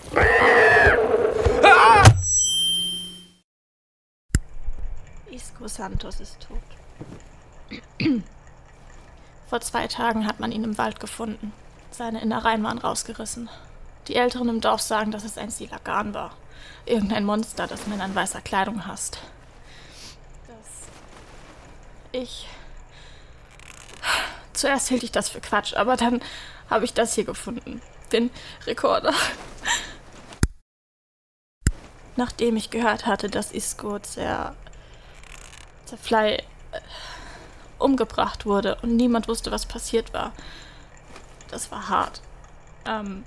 Santos 5.69 6.21
ist 6.21 6.39
tot. 6.41 6.63
Vor 9.49 9.61
zwei 9.61 9.87
Tagen 9.87 10.27
hat 10.27 10.41
man 10.41 10.53
ihn 10.53 10.65
im 10.65 10.79
Wald 10.79 11.01
gefunden. 11.01 11.53
Seine 11.91 12.23
Innereien 12.23 12.63
waren 12.63 12.79
rausgerissen. 12.79 13.51
Die 14.09 14.17
Älteren 14.17 14.49
im 14.49 14.61
Dorf 14.61 14.81
sagen, 14.81 15.11
dass 15.11 15.25
es 15.25 15.39
ein 15.39 15.51
Silagan 15.51 16.15
war. 16.15 16.35
Irgendein 16.87 17.25
Monster, 17.25 17.67
das 17.67 17.87
Männer 17.87 18.07
in 18.07 18.15
weißer 18.15 18.41
Kleidung 18.41 18.87
hasst. 18.87 19.19
Das. 20.49 20.89
Ich. 22.13 22.49
Zuerst 24.53 24.89
hielt 24.89 25.03
ich 25.03 25.13
das 25.13 25.29
für 25.29 25.41
Quatsch, 25.41 25.75
aber 25.75 25.97
dann 25.97 26.21
habe 26.69 26.85
ich 26.85 26.95
das 26.95 27.15
hier 27.15 27.25
gefunden. 27.25 27.81
Den 28.11 28.31
Rekorder. 28.67 29.13
Nachdem 32.17 32.57
ich 32.57 32.71
gehört 32.71 33.07
hatte, 33.07 33.29
dass 33.29 33.53
Isco 33.53 33.99
zer. 33.99 34.55
Zerfly. 35.93 36.35
Äh, 36.37 36.43
umgebracht 37.83 38.47
wurde 38.47 38.77
und 38.83 38.97
niemand 38.97 39.29
wusste, 39.29 39.51
was 39.51 39.67
passiert 39.67 40.15
war. 40.15 40.33
Das 41.51 41.71
war 41.71 41.89
hart. 41.89 42.23
Ähm. 42.87 43.25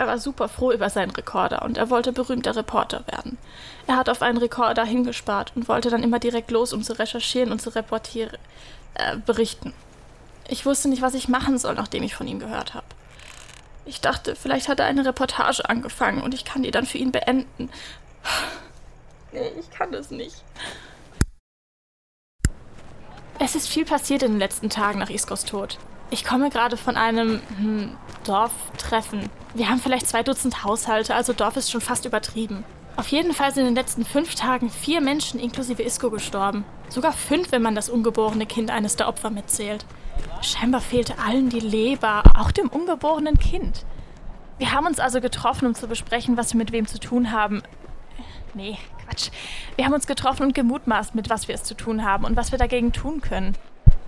Er 0.00 0.06
war 0.06 0.18
super 0.18 0.48
froh 0.48 0.70
über 0.70 0.90
seinen 0.90 1.10
Rekorder 1.10 1.62
und 1.62 1.76
er 1.76 1.90
wollte 1.90 2.12
berühmter 2.12 2.54
Reporter 2.54 3.04
werden. 3.08 3.36
Er 3.88 3.96
hat 3.96 4.08
auf 4.08 4.22
einen 4.22 4.38
Rekorder 4.38 4.84
hingespart 4.84 5.50
und 5.56 5.66
wollte 5.66 5.90
dann 5.90 6.04
immer 6.04 6.20
direkt 6.20 6.52
los, 6.52 6.72
um 6.72 6.84
zu 6.84 6.96
recherchieren 6.96 7.50
und 7.50 7.60
zu 7.60 7.74
reportieren, 7.74 8.38
äh, 8.94 9.16
berichten. 9.16 9.74
Ich 10.46 10.64
wusste 10.64 10.88
nicht, 10.88 11.02
was 11.02 11.14
ich 11.14 11.26
machen 11.28 11.58
soll, 11.58 11.74
nachdem 11.74 12.04
ich 12.04 12.14
von 12.14 12.28
ihm 12.28 12.38
gehört 12.38 12.74
habe. 12.74 12.86
Ich 13.86 14.00
dachte, 14.00 14.36
vielleicht 14.36 14.68
hat 14.68 14.78
er 14.78 14.86
eine 14.86 15.04
Reportage 15.04 15.68
angefangen 15.68 16.22
und 16.22 16.32
ich 16.32 16.44
kann 16.44 16.62
die 16.62 16.70
dann 16.70 16.86
für 16.86 16.98
ihn 16.98 17.10
beenden. 17.10 17.68
Nee, 19.32 19.50
ich 19.58 19.68
kann 19.70 19.90
das 19.90 20.12
nicht. 20.12 20.44
Es 23.40 23.54
ist 23.54 23.68
viel 23.68 23.84
passiert 23.84 24.24
in 24.24 24.32
den 24.32 24.38
letzten 24.40 24.68
Tagen 24.68 24.98
nach 24.98 25.10
Iskos 25.10 25.44
Tod. 25.44 25.78
Ich 26.10 26.24
komme 26.24 26.50
gerade 26.50 26.76
von 26.76 26.96
einem 26.96 27.40
hm, 27.56 27.96
Dorftreffen. 28.24 29.28
Wir 29.54 29.68
haben 29.68 29.78
vielleicht 29.78 30.08
zwei 30.08 30.24
Dutzend 30.24 30.64
Haushalte, 30.64 31.14
also 31.14 31.32
Dorf 31.32 31.56
ist 31.56 31.70
schon 31.70 31.80
fast 31.80 32.04
übertrieben. 32.04 32.64
Auf 32.96 33.08
jeden 33.08 33.32
Fall 33.32 33.54
sind 33.54 33.62
in 33.62 33.74
den 33.74 33.76
letzten 33.76 34.04
fünf 34.04 34.34
Tagen 34.34 34.70
vier 34.70 35.00
Menschen 35.00 35.38
inklusive 35.38 35.84
Isko 35.84 36.10
gestorben. 36.10 36.64
Sogar 36.88 37.12
fünf, 37.12 37.52
wenn 37.52 37.62
man 37.62 37.76
das 37.76 37.88
ungeborene 37.88 38.44
Kind 38.44 38.72
eines 38.72 38.96
der 38.96 39.06
Opfer 39.06 39.30
mitzählt. 39.30 39.86
Scheinbar 40.42 40.80
fehlte 40.80 41.14
allen 41.20 41.48
die 41.48 41.60
Leber, 41.60 42.24
auch 42.36 42.50
dem 42.50 42.68
ungeborenen 42.68 43.38
Kind. 43.38 43.84
Wir 44.58 44.72
haben 44.72 44.86
uns 44.86 44.98
also 44.98 45.20
getroffen, 45.20 45.66
um 45.66 45.74
zu 45.76 45.86
besprechen, 45.86 46.36
was 46.36 46.54
wir 46.54 46.58
mit 46.58 46.72
wem 46.72 46.88
zu 46.88 46.98
tun 46.98 47.30
haben. 47.30 47.62
Nee, 48.54 48.78
Quatsch. 49.08 49.30
Wir 49.76 49.84
haben 49.84 49.94
uns 49.94 50.06
getroffen 50.06 50.44
und 50.44 50.54
gemutmaßt, 50.54 51.14
mit 51.14 51.30
was 51.30 51.48
wir 51.48 51.54
es 51.54 51.64
zu 51.64 51.74
tun 51.74 52.04
haben 52.04 52.24
und 52.24 52.36
was 52.36 52.52
wir 52.52 52.58
dagegen 52.58 52.92
tun 52.92 53.20
können. 53.20 53.56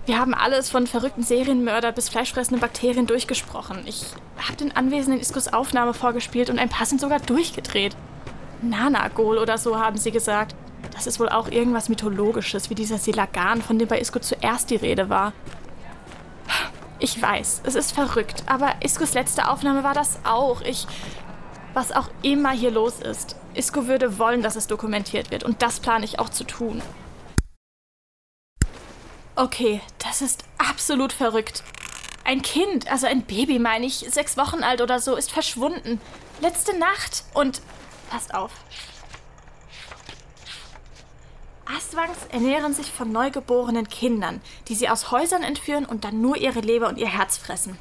Wir 0.05 0.19
haben 0.19 0.33
alles 0.33 0.69
von 0.69 0.87
verrückten 0.87 1.21
Serienmörder 1.21 1.91
bis 1.91 2.09
fleischfressenden 2.09 2.59
Bakterien 2.59 3.05
durchgesprochen. 3.05 3.83
Ich 3.85 4.03
habe 4.37 4.57
den 4.57 4.75
Anwesenden 4.75 5.21
Iskos 5.21 5.53
Aufnahme 5.53 5.93
vorgespielt 5.93 6.49
und 6.49 6.59
ein 6.59 6.69
paar 6.69 6.87
sind 6.87 6.99
sogar 6.99 7.19
durchgedreht. 7.19 7.95
Nanagol 8.61 9.37
oder 9.37 9.57
so 9.57 9.79
haben 9.79 9.97
sie 9.97 10.11
gesagt. 10.11 10.55
Das 10.93 11.05
ist 11.05 11.19
wohl 11.19 11.29
auch 11.29 11.49
irgendwas 11.49 11.89
Mythologisches, 11.89 12.69
wie 12.69 12.75
dieser 12.75 12.97
Silagan, 12.97 13.61
von 13.61 13.77
dem 13.77 13.87
bei 13.87 13.99
Isko 13.99 14.19
zuerst 14.19 14.71
die 14.71 14.75
Rede 14.75 15.09
war. 15.09 15.33
Ich 16.99 17.19
weiß, 17.19 17.61
es 17.65 17.75
ist 17.75 17.93
verrückt, 17.93 18.43
aber 18.47 18.75
Iskos 18.83 19.13
letzte 19.13 19.49
Aufnahme 19.49 19.83
war 19.83 19.93
das 19.93 20.19
auch. 20.23 20.61
Ich. 20.61 20.87
Was 21.73 21.91
auch 21.91 22.09
immer 22.21 22.51
hier 22.51 22.71
los 22.71 22.99
ist. 22.99 23.37
Isko 23.53 23.87
würde 23.87 24.17
wollen, 24.17 24.41
dass 24.41 24.55
es 24.55 24.67
dokumentiert 24.67 25.31
wird, 25.31 25.43
und 25.43 25.61
das 25.61 25.79
plane 25.79 26.05
ich 26.05 26.19
auch 26.19 26.29
zu 26.29 26.43
tun. 26.43 26.81
Okay, 29.35 29.81
das 29.99 30.21
ist 30.21 30.43
absolut 30.57 31.13
verrückt. 31.13 31.63
Ein 32.23 32.41
Kind, 32.41 32.91
also 32.91 33.07
ein 33.07 33.23
Baby 33.23 33.59
meine 33.59 33.85
ich, 33.85 34.05
sechs 34.09 34.37
Wochen 34.37 34.63
alt 34.63 34.81
oder 34.81 34.99
so, 34.99 35.15
ist 35.15 35.31
verschwunden. 35.31 35.99
Letzte 36.41 36.77
Nacht. 36.77 37.23
Und 37.33 37.61
passt 38.09 38.33
auf. 38.33 38.51
Astwangs 41.65 42.17
ernähren 42.29 42.73
sich 42.73 42.91
von 42.91 43.11
neugeborenen 43.11 43.87
Kindern, 43.87 44.41
die 44.67 44.75
sie 44.75 44.89
aus 44.89 45.11
Häusern 45.11 45.43
entführen 45.43 45.85
und 45.85 46.03
dann 46.03 46.21
nur 46.21 46.37
ihre 46.37 46.59
Leber 46.59 46.89
und 46.89 46.97
ihr 46.97 47.07
Herz 47.07 47.37
fressen. 47.37 47.77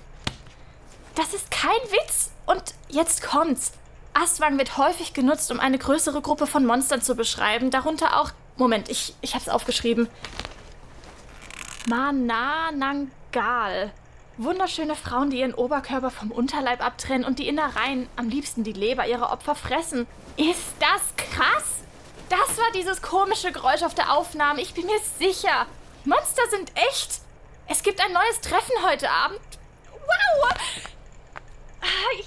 Das 1.15 1.35
ist 1.35 1.51
kein 1.51 1.71
Witz. 1.71 2.31
Und 2.47 2.75
jetzt 2.89 3.23
kommt's. 3.23 3.73
Astwang 4.13 4.59
wird 4.59 4.77
häufig 4.77 5.15
genutzt, 5.15 5.51
um 5.51 5.61
eine 5.61 5.79
größere 5.79 6.21
Gruppe 6.21 6.47
von 6.47 6.67
Monstern 6.67 7.03
zu 7.03 7.15
beschreiben, 7.15 7.71
darunter 7.71 8.21
auch. 8.21 8.33
Moment, 8.57 8.89
ich, 8.89 9.15
ich 9.21 9.35
hab's 9.35 9.49
aufgeschrieben. 9.49 10.09
Mananangal. 11.89 13.21
Wunderschöne 14.37 14.97
Frauen, 14.97 15.31
die 15.31 15.41
ihren 15.41 15.55
Oberkörper 15.55 16.11
vom 16.11 16.31
Unterleib 16.31 16.85
abtrennen 16.85 17.25
und 17.25 17.39
die 17.39 17.49
Innereien, 17.49 18.09
am 18.17 18.29
liebsten 18.29 18.65
die 18.65 18.73
Leber 18.73 19.07
ihrer 19.07 19.33
Opfer 19.33 19.55
fressen. 19.55 20.07
Ist 20.37 20.75
das 20.79 21.15
krass? 21.17 21.81
Das 22.29 22.59
war 22.59 22.71
dieses 22.75 23.03
komische 23.03 23.53
Geräusch 23.53 23.83
auf 23.83 23.95
der 23.95 24.13
Aufnahme. 24.13 24.61
Ich 24.61 24.75
bin 24.75 24.87
mir 24.87 24.99
sicher. 25.19 25.67
Monster 26.05 26.43
sind 26.51 26.73
echt. 26.75 27.21
Es 27.67 27.83
gibt 27.83 28.01
ein 28.01 28.13
neues 28.13 28.41
Treffen 28.41 28.75
heute 28.87 29.11
Abend. 29.11 29.41
Wow! 29.93 30.51
Ah, 31.83 31.87
ich 32.19 32.27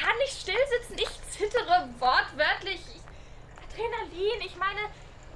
kann 0.00 0.16
nicht 0.18 0.40
stillsitzen. 0.40 0.98
Ich 0.98 1.08
zittere 1.30 1.88
wortwörtlich. 1.98 2.80
Adrenalin. 3.56 4.40
Ich 4.44 4.56
meine, 4.56 4.80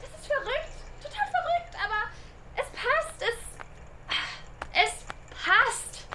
das 0.00 0.20
ist 0.20 0.26
verrückt. 0.26 0.72
Total 1.02 1.26
verrückt. 1.30 1.74
Aber 1.84 2.10
es 2.56 2.66
passt. 2.70 3.22
Es. 3.22 3.38
Es 4.74 5.04
passt. 5.44 6.06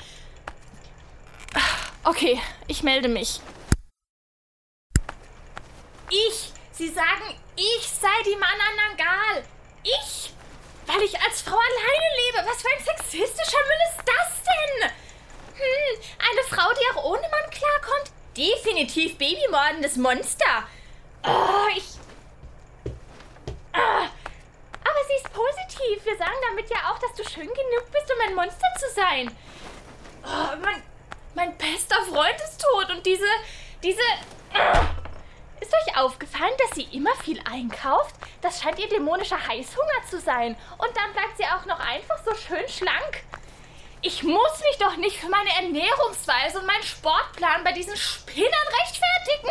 Okay, 2.03 2.41
ich 2.67 2.83
melde 2.83 3.07
mich. 3.07 3.41
Ich. 6.09 6.53
Sie 6.71 6.89
sagen, 6.89 7.35
ich 7.55 7.89
sei 7.89 8.23
die 8.23 8.35
Mananangal. 8.35 9.43
Ich? 9.83 10.33
Weil 10.85 11.01
ich 11.01 11.19
als 11.19 11.41
Frau 11.41 11.57
alleine 11.57 12.15
lebe. 12.25 12.49
Was 12.49 12.61
für 12.61 12.69
ein 12.69 12.83
sexistischer 12.83 13.57
Müll 13.57 13.81
ist 13.89 14.03
das 14.05 14.43
denn? 14.43 14.91
Hm, 15.55 16.01
eine 16.19 16.43
Frau, 16.47 16.71
die 16.71 16.95
auch 16.95 17.03
ohne 17.03 17.27
Mann 17.29 17.49
klarkommt? 17.49 18.11
Definitiv 18.37 19.17
babymordendes 19.17 19.95
Monster. 19.97 20.67
Oh, 21.23 21.67
ich. 21.75 21.85
Ah. 23.73 24.03
Aber 24.03 25.01
sie 25.07 25.15
ist 25.15 25.33
positiv. 25.33 26.05
Wir 26.05 26.17
sagen 26.17 26.37
damit 26.47 26.69
ja 26.69 26.77
auch, 26.91 26.99
dass 26.99 27.13
du 27.15 27.23
schön 27.23 27.47
genug 27.47 27.91
bist, 27.91 28.13
um 28.13 28.29
ein 28.29 28.35
Monster 28.35 28.67
zu 28.77 28.93
sein. 28.93 29.35
Oh, 30.23 30.55
mein, 30.63 30.83
mein 31.33 31.57
bester 31.57 31.99
Freund 32.03 32.35
ist 32.39 32.61
tot 32.61 32.91
und 32.91 33.03
diese. 33.03 33.25
diese. 33.81 34.01
Ah. 34.53 34.85
Ist 35.59 35.73
euch 35.73 35.97
aufgefallen, 35.97 36.53
dass 36.59 36.75
sie 36.75 36.95
immer 36.95 37.15
viel 37.15 37.41
einkauft? 37.51 38.13
Das 38.41 38.61
scheint 38.61 38.77
ihr 38.77 38.87
dämonischer 38.87 39.47
Heißhunger 39.47 40.05
zu 40.07 40.19
sein. 40.19 40.55
Und 40.77 40.95
dann 40.95 41.11
bleibt 41.13 41.37
sie 41.37 41.45
auch 41.45 41.65
noch 41.65 41.79
einfach 41.79 42.19
so 42.23 42.35
schön 42.35 42.69
schlank. 42.69 43.23
Ich 44.01 44.23
muss 44.23 44.59
mich 44.69 44.77
doch 44.79 44.97
nicht 44.97 45.17
für 45.17 45.29
meine 45.29 45.49
Ernährungsweise 45.49 46.59
und 46.59 46.67
meinen 46.67 46.83
Sportplan 46.83 47.63
bei 47.63 47.71
diesen 47.71 47.97
Spinnern 47.97 48.51
rechtfertigen. 48.81 49.49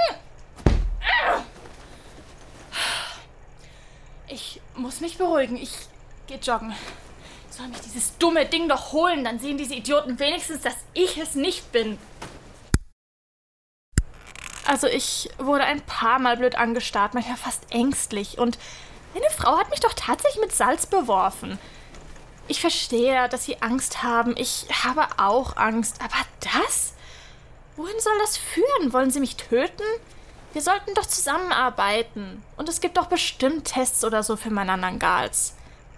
Ich 4.28 4.60
muss 4.74 5.00
mich 5.00 5.18
beruhigen. 5.18 5.56
Ich 5.56 5.70
Geht 6.26 6.44
joggen. 6.44 6.74
Soll 7.50 7.68
mich 7.68 7.80
dieses 7.80 8.18
dumme 8.18 8.46
Ding 8.46 8.68
doch 8.68 8.92
holen, 8.92 9.24
dann 9.24 9.38
sehen 9.38 9.56
diese 9.56 9.74
Idioten 9.74 10.18
wenigstens, 10.18 10.62
dass 10.62 10.74
ich 10.92 11.16
es 11.18 11.34
nicht 11.34 11.70
bin. 11.70 11.98
Also 14.66 14.88
ich 14.88 15.30
wurde 15.38 15.62
ein 15.62 15.80
paar 15.82 16.18
Mal 16.18 16.36
blöd 16.36 16.56
angestarrt, 16.56 17.14
manchmal 17.14 17.36
fast 17.36 17.72
ängstlich. 17.72 18.38
Und 18.38 18.58
eine 19.14 19.30
Frau 19.30 19.56
hat 19.56 19.70
mich 19.70 19.78
doch 19.78 19.94
tatsächlich 19.94 20.40
mit 20.40 20.52
Salz 20.52 20.86
beworfen. 20.86 21.58
Ich 22.48 22.60
verstehe, 22.60 23.28
dass 23.28 23.44
sie 23.44 23.60
Angst 23.60 24.02
haben. 24.02 24.34
Ich 24.36 24.66
habe 24.84 25.06
auch 25.18 25.56
Angst. 25.56 26.00
Aber 26.00 26.14
das? 26.40 26.94
Wohin 27.76 27.98
soll 27.98 28.16
das 28.20 28.36
führen? 28.36 28.92
Wollen 28.92 29.10
sie 29.10 29.20
mich 29.20 29.36
töten? 29.36 29.82
Wir 30.52 30.62
sollten 30.62 30.94
doch 30.94 31.06
zusammenarbeiten. 31.06 32.42
Und 32.56 32.68
es 32.68 32.80
gibt 32.80 32.96
doch 32.96 33.06
bestimmt 33.06 33.66
Tests 33.66 34.04
oder 34.04 34.22
so 34.22 34.36
für 34.36 34.50
Mananangals. 34.50 35.54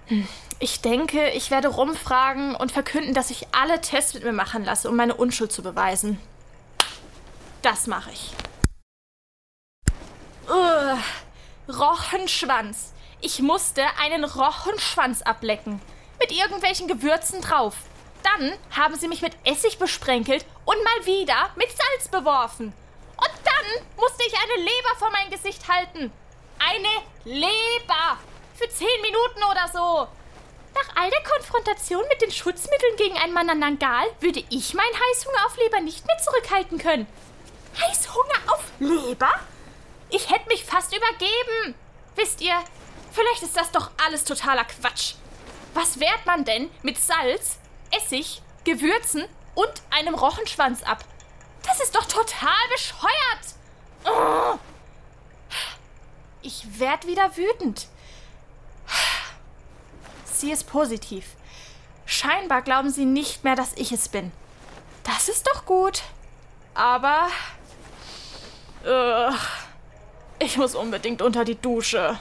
Hm. 0.07 0.27
Ich 0.59 0.81
denke, 0.81 1.31
ich 1.31 1.51
werde 1.51 1.69
rumfragen 1.69 2.57
und 2.57 2.73
verkünden, 2.73 3.15
dass 3.15 3.31
ich 3.31 3.47
alle 3.53 3.81
Tests 3.81 4.15
mit 4.15 4.25
mir 4.25 4.33
machen 4.33 4.65
lasse, 4.65 4.89
um 4.89 4.97
meine 4.97 5.15
Unschuld 5.15 5.53
zu 5.53 5.63
beweisen. 5.63 6.19
Das 7.63 7.87
mache 7.87 8.11
ich. 8.11 8.33
Ugh. 10.49 10.99
Rochenschwanz. 11.69 12.95
Ich 13.21 13.41
musste 13.41 13.83
einen 14.01 14.25
Rochenschwanz 14.25 15.23
ablecken. 15.23 15.81
Mit 16.19 16.33
irgendwelchen 16.33 16.89
Gewürzen 16.89 17.41
drauf. 17.41 17.75
Dann 18.23 18.53
haben 18.77 18.97
sie 18.97 19.09
mich 19.09 19.23
mit 19.23 19.37
Essig 19.45 19.79
besprenkelt 19.79 20.45
und 20.65 20.77
mal 20.85 21.07
wieder 21.07 21.51
mit 21.57 21.69
Salz 21.69 22.09
beworfen. 22.09 22.73
Und 23.17 23.31
dann 23.45 23.85
musste 23.97 24.25
ich 24.27 24.35
eine 24.35 24.63
Leber 24.63 24.97
vor 24.99 25.11
mein 25.11 25.31
Gesicht 25.31 25.69
halten. 25.69 26.13
Eine 26.59 26.89
Leber. 27.25 28.19
Für 28.55 28.69
zehn 28.69 29.01
Minuten 29.03 29.45
oder 29.51 29.69
so. 29.73 30.09
Nach 30.75 30.97
all 30.97 31.11
der 31.11 31.23
Konfrontation 31.23 32.05
mit 32.09 32.21
den 32.23 32.31
Schutzmitteln 32.31 32.97
gegen 32.97 33.17
ein 33.17 33.33
Mananangal 33.33 34.07
würde 34.21 34.45
ich 34.51 34.75
meinen 34.75 34.95
Heißhunger 34.95 35.47
auf 35.47 35.57
Leber 35.57 35.81
nicht 35.81 36.07
mehr 36.07 36.19
zurückhalten 36.19 36.79
können. 36.79 37.07
Heißhunger 37.81 38.53
auf 38.53 38.65
Leber? 38.79 39.31
Ich 40.11 40.31
hätte 40.31 40.49
mich 40.49 40.65
fast 40.65 40.97
übergeben. 40.97 41.75
Wisst 42.17 42.41
ihr, 42.41 42.55
vielleicht 43.13 43.43
ist 43.43 43.57
das 43.57 43.71
doch 43.71 43.91
alles 44.05 44.25
totaler 44.25 44.65
Quatsch. 44.65 45.15
Was 45.75 46.01
wehrt 46.01 46.27
man 46.27 46.45
denn 46.45 46.71
mit 46.83 46.99
Salz, 46.99 47.59
Essig, 47.91 48.43
Gewürzen 48.65 49.25
und 49.55 49.73
einem 49.91 50.15
Rochenschwanz 50.15 50.83
ab? 50.83 51.05
Das 51.63 51.81
ist 51.81 51.95
doch 51.95 52.07
total 52.07 52.69
bescheuert. 52.73 53.55
Ich 56.43 56.81
werd 56.81 57.07
wieder 57.07 57.37
wütend. 57.37 57.89
Sie 60.25 60.51
ist 60.51 60.69
positiv. 60.69 61.27
Scheinbar 62.07 62.63
glauben 62.63 62.91
sie 62.91 63.05
nicht 63.05 63.45
mehr, 63.45 63.57
dass 63.57 63.75
ich 63.75 63.93
es 63.93 64.09
bin. 64.09 64.33
Das 65.05 65.29
ist 65.29 65.47
doch 65.47 65.67
gut. 65.67 66.03
Aber... 66.75 67.29
Uh, 68.85 69.35
ich 70.39 70.57
muss 70.57 70.75
unbedingt 70.75 71.21
unter 71.21 71.45
die 71.45 71.61
Dusche. 71.61 72.19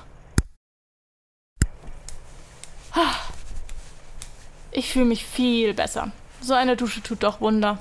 Ich 4.78 4.92
fühle 4.92 5.06
mich 5.06 5.26
viel 5.26 5.74
besser. 5.74 6.12
So 6.40 6.54
eine 6.54 6.78
Dusche 6.78 7.02
tut 7.02 7.24
doch 7.24 7.42
Wunder. 7.42 7.80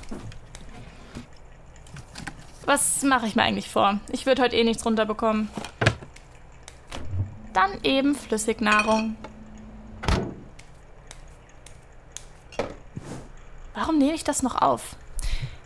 Was 2.65 3.03
mache 3.03 3.27
ich 3.27 3.37
mir 3.37 3.43
eigentlich 3.43 3.69
vor? 3.69 4.01
Ich 4.13 4.25
würde 4.25 4.41
heute 4.41 4.57
eh 4.57 4.65
nichts 4.65 4.87
runterbekommen. 4.87 5.51
Dann 7.53 7.71
eben 7.83 8.15
Flüssignahrung. 8.15 9.15
Warum 13.75 13.99
nehme 13.99 14.15
ich 14.15 14.25
das 14.25 14.43
noch 14.43 14.63
auf? 14.63 14.97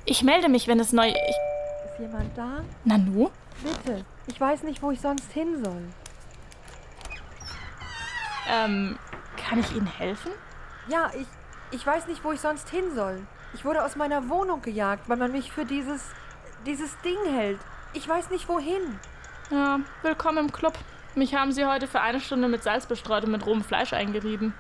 Ich 0.07 0.24
melde 0.24 0.49
mich, 0.49 0.66
wenn 0.66 0.81
es 0.81 0.93
neu... 0.93 1.11
Ich 1.11 1.14
Ist 1.14 2.01
jemand 2.01 2.37
da? 2.37 2.64
Nanu? 2.85 3.31
Bitte. 3.62 4.05
Ich 4.26 4.41
weiß 4.41 4.64
nicht, 4.64 4.83
wo 4.83 4.91
ich 4.91 5.01
sonst 5.01 5.31
hin 5.31 5.62
soll. 5.64 5.85
Ähm, 8.51 8.99
kann 9.37 9.61
ich 9.61 9.76
Ihnen 9.76 9.87
helfen? 9.87 10.33
Ja, 10.91 11.09
ich, 11.14 11.26
ich 11.70 11.86
weiß 11.86 12.09
nicht, 12.09 12.24
wo 12.24 12.32
ich 12.32 12.41
sonst 12.41 12.68
hin 12.68 12.97
soll. 12.97 13.24
Ich 13.55 13.64
wurde 13.64 13.84
aus 13.84 13.95
meiner 13.95 14.28
Wohnung 14.28 14.61
gejagt, 14.61 15.09
weil 15.09 15.18
man 15.18 15.30
mich 15.30 15.53
für 15.53 15.64
dieses, 15.64 16.05
dieses 16.66 17.01
Ding 17.03 17.18
hält. 17.32 17.61
Ich 17.93 18.09
weiß 18.09 18.30
nicht, 18.30 18.49
wohin. 18.49 18.99
Ja, 19.51 19.78
willkommen 20.03 20.38
im 20.38 20.53
Club. 20.53 20.76
Mich 21.14 21.36
haben 21.36 21.53
Sie 21.53 21.64
heute 21.64 21.86
für 21.86 22.01
eine 22.01 22.18
Stunde 22.18 22.49
mit 22.49 22.64
Salz 22.64 22.86
bestreut 22.86 23.22
und 23.24 23.30
mit 23.30 23.47
rohem 23.47 23.62
Fleisch 23.62 23.93
eingerieben. 23.93 24.53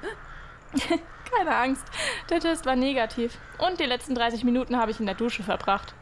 Keine 1.36 1.56
Angst, 1.56 1.84
der 2.28 2.38
Test 2.38 2.64
war 2.64 2.76
negativ. 2.76 3.36
Und 3.58 3.80
die 3.80 3.86
letzten 3.86 4.14
30 4.14 4.44
Minuten 4.44 4.76
habe 4.76 4.92
ich 4.92 5.00
in 5.00 5.06
der 5.06 5.16
Dusche 5.16 5.42
verbracht. 5.42 5.94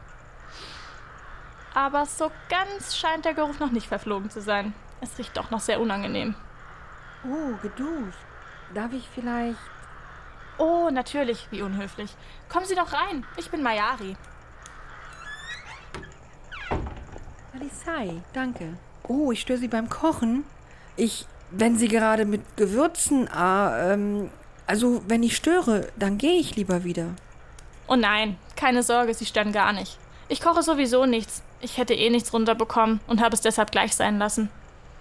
Aber 1.73 2.05
so 2.05 2.31
ganz 2.49 2.95
scheint 2.95 3.25
der 3.25 3.33
Geruch 3.33 3.57
noch 3.57 3.71
nicht 3.71 3.87
verflogen 3.87 4.29
zu 4.29 4.41
sein. 4.41 4.75
Es 5.01 5.17
riecht 5.17 5.35
doch 5.37 5.49
noch 5.49 5.59
sehr 5.59 5.79
unangenehm. 5.79 6.35
Uh, 7.23 7.57
geduscht. 7.63 8.19
Darf 8.75 8.93
ich 8.93 9.09
vielleicht. 9.13 9.57
Oh, 10.59 10.89
natürlich, 10.91 11.47
wie 11.51 11.61
unhöflich. 11.61 12.11
Kommen 12.49 12.65
Sie 12.65 12.75
doch 12.75 12.91
rein. 12.91 13.25
Ich 13.37 13.49
bin 13.49 13.63
Mayari. 13.63 14.17
Alisai, 17.53 18.21
danke. 18.33 18.77
Oh, 19.07 19.31
ich 19.31 19.41
störe 19.41 19.57
Sie 19.57 19.69
beim 19.69 19.89
Kochen. 19.89 20.43
Ich, 20.97 21.25
wenn 21.49 21.77
Sie 21.77 21.87
gerade 21.87 22.25
mit 22.25 22.57
Gewürzen, 22.57 23.29
ah, 23.29 23.93
ähm, 23.93 24.29
also 24.67 25.01
wenn 25.07 25.23
ich 25.23 25.35
störe, 25.35 25.87
dann 25.95 26.17
gehe 26.17 26.39
ich 26.39 26.57
lieber 26.57 26.83
wieder. 26.83 27.15
Oh 27.87 27.95
nein, 27.95 28.37
keine 28.57 28.83
Sorge, 28.83 29.13
Sie 29.13 29.25
stören 29.25 29.53
gar 29.53 29.71
nicht. 29.71 29.97
Ich 30.27 30.41
koche 30.41 30.61
sowieso 30.61 31.05
nichts. 31.05 31.41
Ich 31.61 31.77
hätte 31.77 31.93
eh 31.93 32.09
nichts 32.09 32.33
runterbekommen 32.33 32.99
und 33.07 33.21
habe 33.21 33.33
es 33.33 33.41
deshalb 33.41 33.71
gleich 33.71 33.95
sein 33.95 34.19
lassen. 34.19 34.49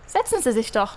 Setzen 0.06 0.40
Sie 0.40 0.52
sich 0.52 0.72
doch. 0.72 0.96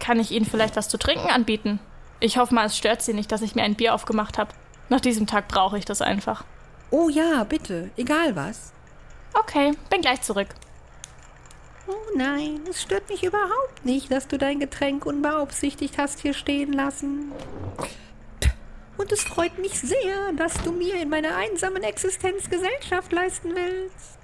Kann 0.00 0.20
ich 0.20 0.32
Ihnen 0.32 0.44
vielleicht 0.44 0.76
was 0.76 0.88
zu 0.88 0.98
trinken 0.98 1.28
anbieten? 1.28 1.80
Ich 2.20 2.36
hoffe 2.36 2.54
mal, 2.54 2.66
es 2.66 2.76
stört 2.76 3.02
Sie 3.02 3.14
nicht, 3.14 3.30
dass 3.30 3.42
ich 3.42 3.54
mir 3.54 3.62
ein 3.62 3.76
Bier 3.76 3.94
aufgemacht 3.94 4.38
habe. 4.38 4.52
Nach 4.88 5.00
diesem 5.00 5.26
Tag 5.26 5.48
brauche 5.48 5.78
ich 5.78 5.84
das 5.84 6.02
einfach. 6.02 6.44
Oh 6.90 7.08
ja, 7.08 7.44
bitte. 7.44 7.90
Egal 7.96 8.34
was. 8.34 8.72
Okay, 9.34 9.72
bin 9.90 10.00
gleich 10.00 10.22
zurück. 10.22 10.48
Oh 11.86 12.16
nein, 12.16 12.60
es 12.68 12.82
stört 12.82 13.08
mich 13.08 13.22
überhaupt 13.22 13.84
nicht, 13.84 14.10
dass 14.10 14.26
du 14.26 14.36
dein 14.36 14.58
Getränk 14.58 15.06
unbeaufsichtigt 15.06 15.96
hast 15.96 16.20
hier 16.20 16.34
stehen 16.34 16.72
lassen. 16.72 17.32
Und 18.96 19.12
es 19.12 19.22
freut 19.22 19.58
mich 19.58 19.78
sehr, 19.78 20.32
dass 20.36 20.54
du 20.62 20.72
mir 20.72 21.00
in 21.00 21.08
meiner 21.08 21.36
einsamen 21.36 21.84
Existenz 21.84 22.50
Gesellschaft 22.50 23.12
leisten 23.12 23.54
willst. 23.54 24.18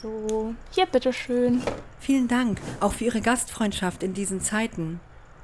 So, 0.00 0.54
hier 0.70 0.86
bitteschön. 0.86 1.62
Vielen 1.98 2.28
Dank, 2.28 2.60
auch 2.80 2.92
für 2.92 3.04
Ihre 3.04 3.20
Gastfreundschaft 3.20 4.02
in 4.02 4.14
diesen 4.14 4.40
Zeiten. 4.40 5.00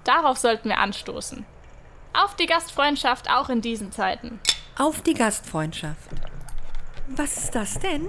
Darauf 0.09 0.39
sollten 0.39 0.71
wir 0.71 0.79
anstoßen. 0.79 1.45
Auf 2.15 2.35
die 2.35 2.47
Gastfreundschaft 2.47 3.29
auch 3.29 3.51
in 3.51 3.61
diesen 3.61 3.93
Zeiten. 3.93 4.41
Auf 4.79 5.03
die 5.03 5.13
Gastfreundschaft. 5.13 6.09
Was 7.09 7.37
ist 7.37 7.55
das 7.55 7.79
denn? 7.79 8.09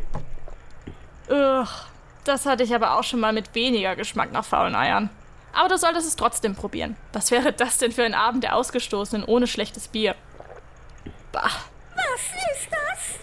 Ugh, 1.29 1.67
das 2.23 2.45
hatte 2.45 2.63
ich 2.63 2.73
aber 2.73 2.97
auch 2.97 3.03
schon 3.03 3.19
mal 3.19 3.33
mit 3.33 3.53
weniger 3.53 3.97
Geschmack 3.97 4.31
nach 4.31 4.45
faulen 4.45 4.75
Eiern. 4.75 5.09
Aber 5.51 5.67
du 5.67 5.77
solltest 5.77 6.07
es 6.07 6.15
trotzdem 6.15 6.55
probieren. 6.55 6.95
Was 7.11 7.31
wäre 7.31 7.51
das 7.51 7.79
denn 7.79 7.91
für 7.91 8.05
ein 8.05 8.13
Abend 8.13 8.45
der 8.45 8.55
Ausgestoßenen 8.55 9.25
ohne 9.25 9.45
schlechtes 9.45 9.89
Bier? 9.89 10.15
Bah. 11.33 11.51
Was 11.95 12.61
ist 12.61 12.71
das? 12.71 13.19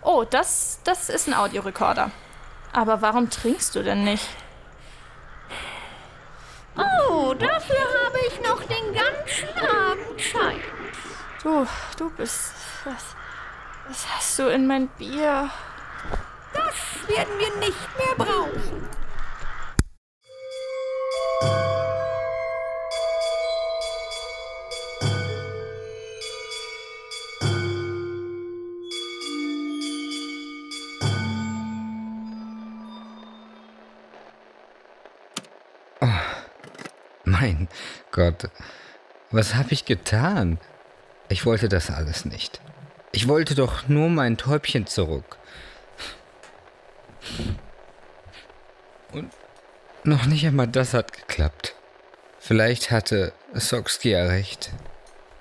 Oh, 0.00 0.22
das, 0.22 0.78
das 0.84 1.08
ist 1.08 1.26
ein 1.26 1.34
Audiorekorder. 1.34 2.12
Aber 2.72 3.02
warum 3.02 3.30
trinkst 3.30 3.74
du 3.74 3.82
denn 3.82 4.04
nicht? 4.04 4.28
Oh, 6.76 7.34
dafür 7.34 7.76
habe 8.04 8.18
ich 8.26 8.40
noch 8.40 8.62
den 8.62 8.94
ganzen 8.94 9.48
Abend 9.58 10.20
Zeit. 10.20 10.62
Du, 11.42 11.66
du 11.98 12.10
bist. 12.10 12.54
Was, 12.84 13.14
was 13.88 14.06
hast 14.08 14.38
du 14.38 14.48
in 14.48 14.66
mein 14.66 14.88
Bier? 14.88 15.50
Das 16.52 17.08
werden 17.08 17.38
wir 17.38 17.56
nicht 17.58 17.88
mehr 17.98 18.14
brauchen. 18.16 18.88
Gott, 38.12 38.50
was 39.30 39.54
habe 39.54 39.72
ich 39.72 39.86
getan? 39.86 40.58
Ich 41.30 41.46
wollte 41.46 41.68
das 41.68 41.90
alles 41.90 42.26
nicht. 42.26 42.60
Ich 43.10 43.26
wollte 43.26 43.54
doch 43.54 43.88
nur 43.88 44.10
mein 44.10 44.36
Täubchen 44.36 44.86
zurück. 44.86 45.38
Und 49.12 49.30
noch 50.04 50.26
nicht 50.26 50.46
einmal 50.46 50.68
das 50.68 50.92
hat 50.92 51.12
geklappt. 51.12 51.74
Vielleicht 52.38 52.90
hatte 52.90 53.32
Soxki 53.54 54.10
ja 54.10 54.26
recht. 54.26 54.70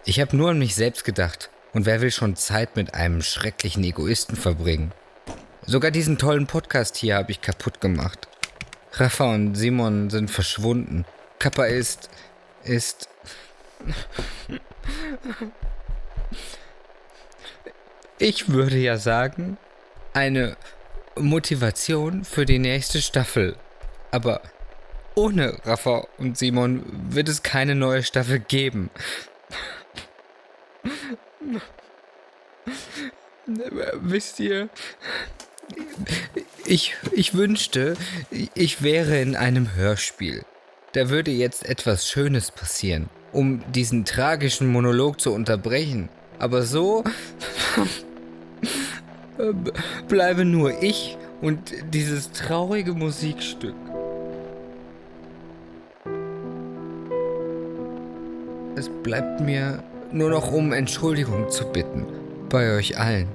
Ich 0.06 0.22
habe 0.22 0.38
nur 0.38 0.52
an 0.52 0.60
mich 0.60 0.76
selbst 0.76 1.04
gedacht. 1.04 1.50
Und 1.74 1.86
wer 1.86 2.02
will 2.02 2.12
schon 2.12 2.36
Zeit 2.36 2.76
mit 2.76 2.94
einem 2.94 3.22
schrecklichen 3.22 3.84
Egoisten 3.84 4.36
verbringen? 4.36 4.94
Sogar 5.66 5.92
diesen 5.92 6.18
tollen 6.18 6.48
Podcast 6.48 6.98
hier 6.98 7.16
habe 7.16 7.32
ich 7.32 7.42
kaputt 7.42 7.82
gemacht. 7.82 8.28
Rafa 8.94 9.34
und 9.34 9.56
Simon 9.56 10.10
sind 10.10 10.32
verschwunden. 10.32 11.06
Kappa 11.40 11.66
ist. 11.66 12.10
Ist. 12.64 13.09
Ich 18.20 18.49
würde 18.49 18.78
ja 18.78 18.97
sagen, 18.97 19.57
eine 20.14 20.57
Motivation 21.18 22.24
für 22.24 22.45
die 22.45 22.59
nächste 22.59 23.01
Staffel. 23.01 23.55
Aber 24.12 24.41
ohne 25.16 25.57
Rafa 25.66 26.07
und 26.18 26.38
Simon 26.38 26.84
wird 27.14 27.30
es 27.30 27.43
keine 27.43 27.76
neue 27.76 28.03
Staffel 28.03 28.39
geben. 28.39 28.89
Wisst 33.95 34.39
ihr, 34.39 34.70
ich, 36.66 36.95
ich 37.12 37.34
wünschte, 37.34 37.97
ich 38.53 38.82
wäre 38.82 39.20
in 39.20 39.36
einem 39.36 39.76
Hörspiel. 39.76 40.45
Da 40.94 41.10
würde 41.10 41.32
jetzt 41.32 41.66
etwas 41.66 42.10
Schönes 42.10 42.52
passieren, 42.52 43.10
um 43.32 43.64
diesen 43.72 44.04
tragischen 44.04 44.68
Monolog 44.68 45.22
zu 45.22 45.32
unterbrechen. 45.32 46.10
Aber 46.38 46.64
so 46.64 47.06
bleibe 50.10 50.44
nur 50.44 50.84
ich 50.84 51.18
und 51.42 51.74
dieses 51.94 52.34
traurige 52.34 52.94
Musikstück. 52.94 53.76
Es 58.76 58.89
bleibt 59.02 59.39
mir 59.39 59.82
nur 60.12 60.30
noch 60.30 60.52
um 60.52 60.74
Entschuldigung 60.74 61.50
zu 61.50 61.72
bitten 61.72 62.06
bei 62.50 62.76
euch 62.76 62.98
allen. 63.00 63.30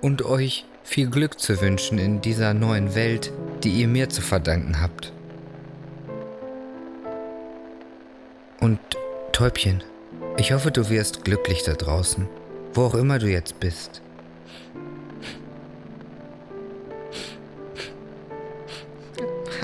Und 0.00 0.24
euch 0.24 0.64
viel 0.84 1.10
Glück 1.10 1.38
zu 1.38 1.60
wünschen 1.60 1.98
in 1.98 2.22
dieser 2.22 2.54
neuen 2.54 2.94
Welt, 2.94 3.30
die 3.64 3.70
ihr 3.70 3.88
mir 3.88 4.08
zu 4.08 4.22
verdanken 4.22 4.80
habt. 4.80 5.12
Und 8.60 8.78
Täubchen, 9.32 9.82
ich 10.36 10.52
hoffe, 10.52 10.70
du 10.70 10.90
wirst 10.90 11.24
glücklich 11.24 11.62
da 11.64 11.74
draußen, 11.74 12.28
wo 12.74 12.82
auch 12.82 12.94
immer 12.94 13.18
du 13.18 13.28
jetzt 13.28 13.60
bist. 13.60 14.02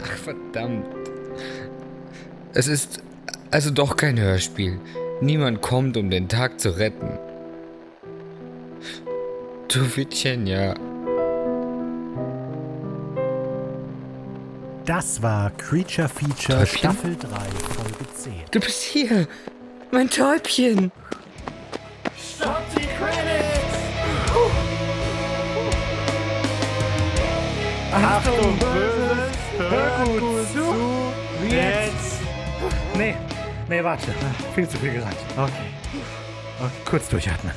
Ach 0.02 0.16
verdammt. 0.16 0.86
Es 2.52 2.68
ist 2.68 3.00
also 3.50 3.70
doch 3.70 3.96
kein 3.96 4.18
Hörspiel. 4.18 4.80
Niemand 5.20 5.60
kommt, 5.60 5.96
um 5.96 6.10
den 6.10 6.28
Tag 6.28 6.60
zu 6.60 6.76
retten. 6.76 7.18
Du 9.68 9.96
Vitschenja. 9.96 10.74
Das 14.86 15.22
war 15.22 15.50
Creature 15.52 16.10
Feature 16.10 16.58
Täubchen? 16.58 16.78
Staffel 16.78 17.16
3, 17.16 17.28
Folge 17.28 18.12
10. 18.14 18.32
Du 18.50 18.60
bist 18.60 18.82
hier. 18.82 19.26
Mein 19.90 20.10
Täubchen. 20.10 20.92
Stop 22.18 22.60
die 22.76 22.86
Credits! 22.98 23.64
Achtung, 27.92 28.58
Böses, 28.58 29.36
hör 29.56 30.04
gut 30.04 30.48
zu, 30.52 31.48
jetzt! 31.48 32.20
Nee, 32.96 33.14
nee, 33.68 33.84
warte. 33.84 34.12
Viel 34.54 34.68
zu 34.68 34.76
viel 34.78 34.92
gesagt. 34.92 35.16
Okay. 35.32 35.52
okay. 36.58 36.70
Kurz 36.84 37.08
durchatmen. 37.08 37.54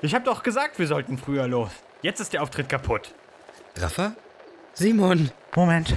Ich 0.00 0.14
hab 0.14 0.24
doch 0.24 0.42
gesagt, 0.42 0.78
wir 0.78 0.86
sollten 0.86 1.18
früher 1.18 1.48
los. 1.48 1.70
Jetzt 2.00 2.20
ist 2.20 2.32
der 2.32 2.42
Auftritt 2.42 2.68
kaputt. 2.68 3.12
Rafa? 3.76 4.14
Simon. 4.74 5.30
Moment. 5.54 5.94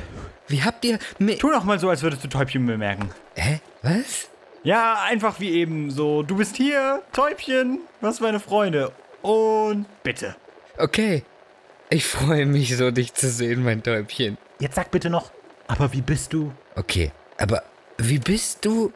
Wie 0.47 0.63
habt 0.63 0.83
ihr. 0.85 0.99
Tu 1.39 1.49
doch 1.51 1.63
mal 1.63 1.79
so, 1.79 1.89
als 1.89 2.01
würdest 2.01 2.23
du 2.23 2.27
Täubchen 2.27 2.65
bemerken. 2.65 3.11
Hä? 3.35 3.59
Was? 3.81 4.29
Ja, 4.63 5.03
einfach 5.07 5.39
wie 5.39 5.51
eben 5.51 5.91
so. 5.91 6.23
Du 6.23 6.37
bist 6.37 6.55
hier, 6.57 7.01
Täubchen, 7.13 7.79
was 8.01 8.19
meine 8.19 8.39
Freunde. 8.39 8.91
Und 9.21 9.85
bitte. 10.03 10.35
Okay. 10.77 11.23
Ich 11.91 12.05
freue 12.05 12.45
mich 12.45 12.77
so, 12.77 12.91
dich 12.91 13.15
zu 13.15 13.29
sehen, 13.29 13.63
mein 13.63 13.81
Täubchen. 13.81 14.37
Jetzt 14.59 14.75
sag 14.75 14.91
bitte 14.91 15.09
noch, 15.09 15.31
aber 15.67 15.91
wie 15.91 16.01
bist 16.01 16.33
du? 16.33 16.53
Okay, 16.75 17.11
aber 17.39 17.63
wie 17.97 18.19
bist 18.19 18.63
du? 18.63 18.93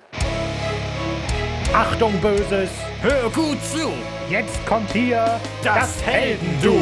Achtung, 1.73 2.13
Böses! 2.21 2.69
Hör 3.01 3.31
gut 3.31 3.57
zu! 3.63 3.91
Jetzt 4.29 4.63
kommt 4.67 4.91
hier 4.91 5.39
Das 5.63 6.03
Heldendu! 6.05 6.79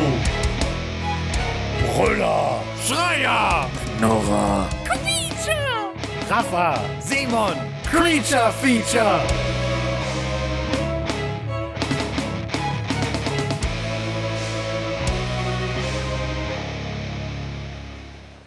Brüller! 1.88 2.62
Schreier! 2.88 3.70
Nora! 4.00 4.70
Creature! 4.86 5.94
Rafa! 6.30 6.80
Simon! 7.00 7.56
Creature 7.90 8.52
Feature! 8.62 9.20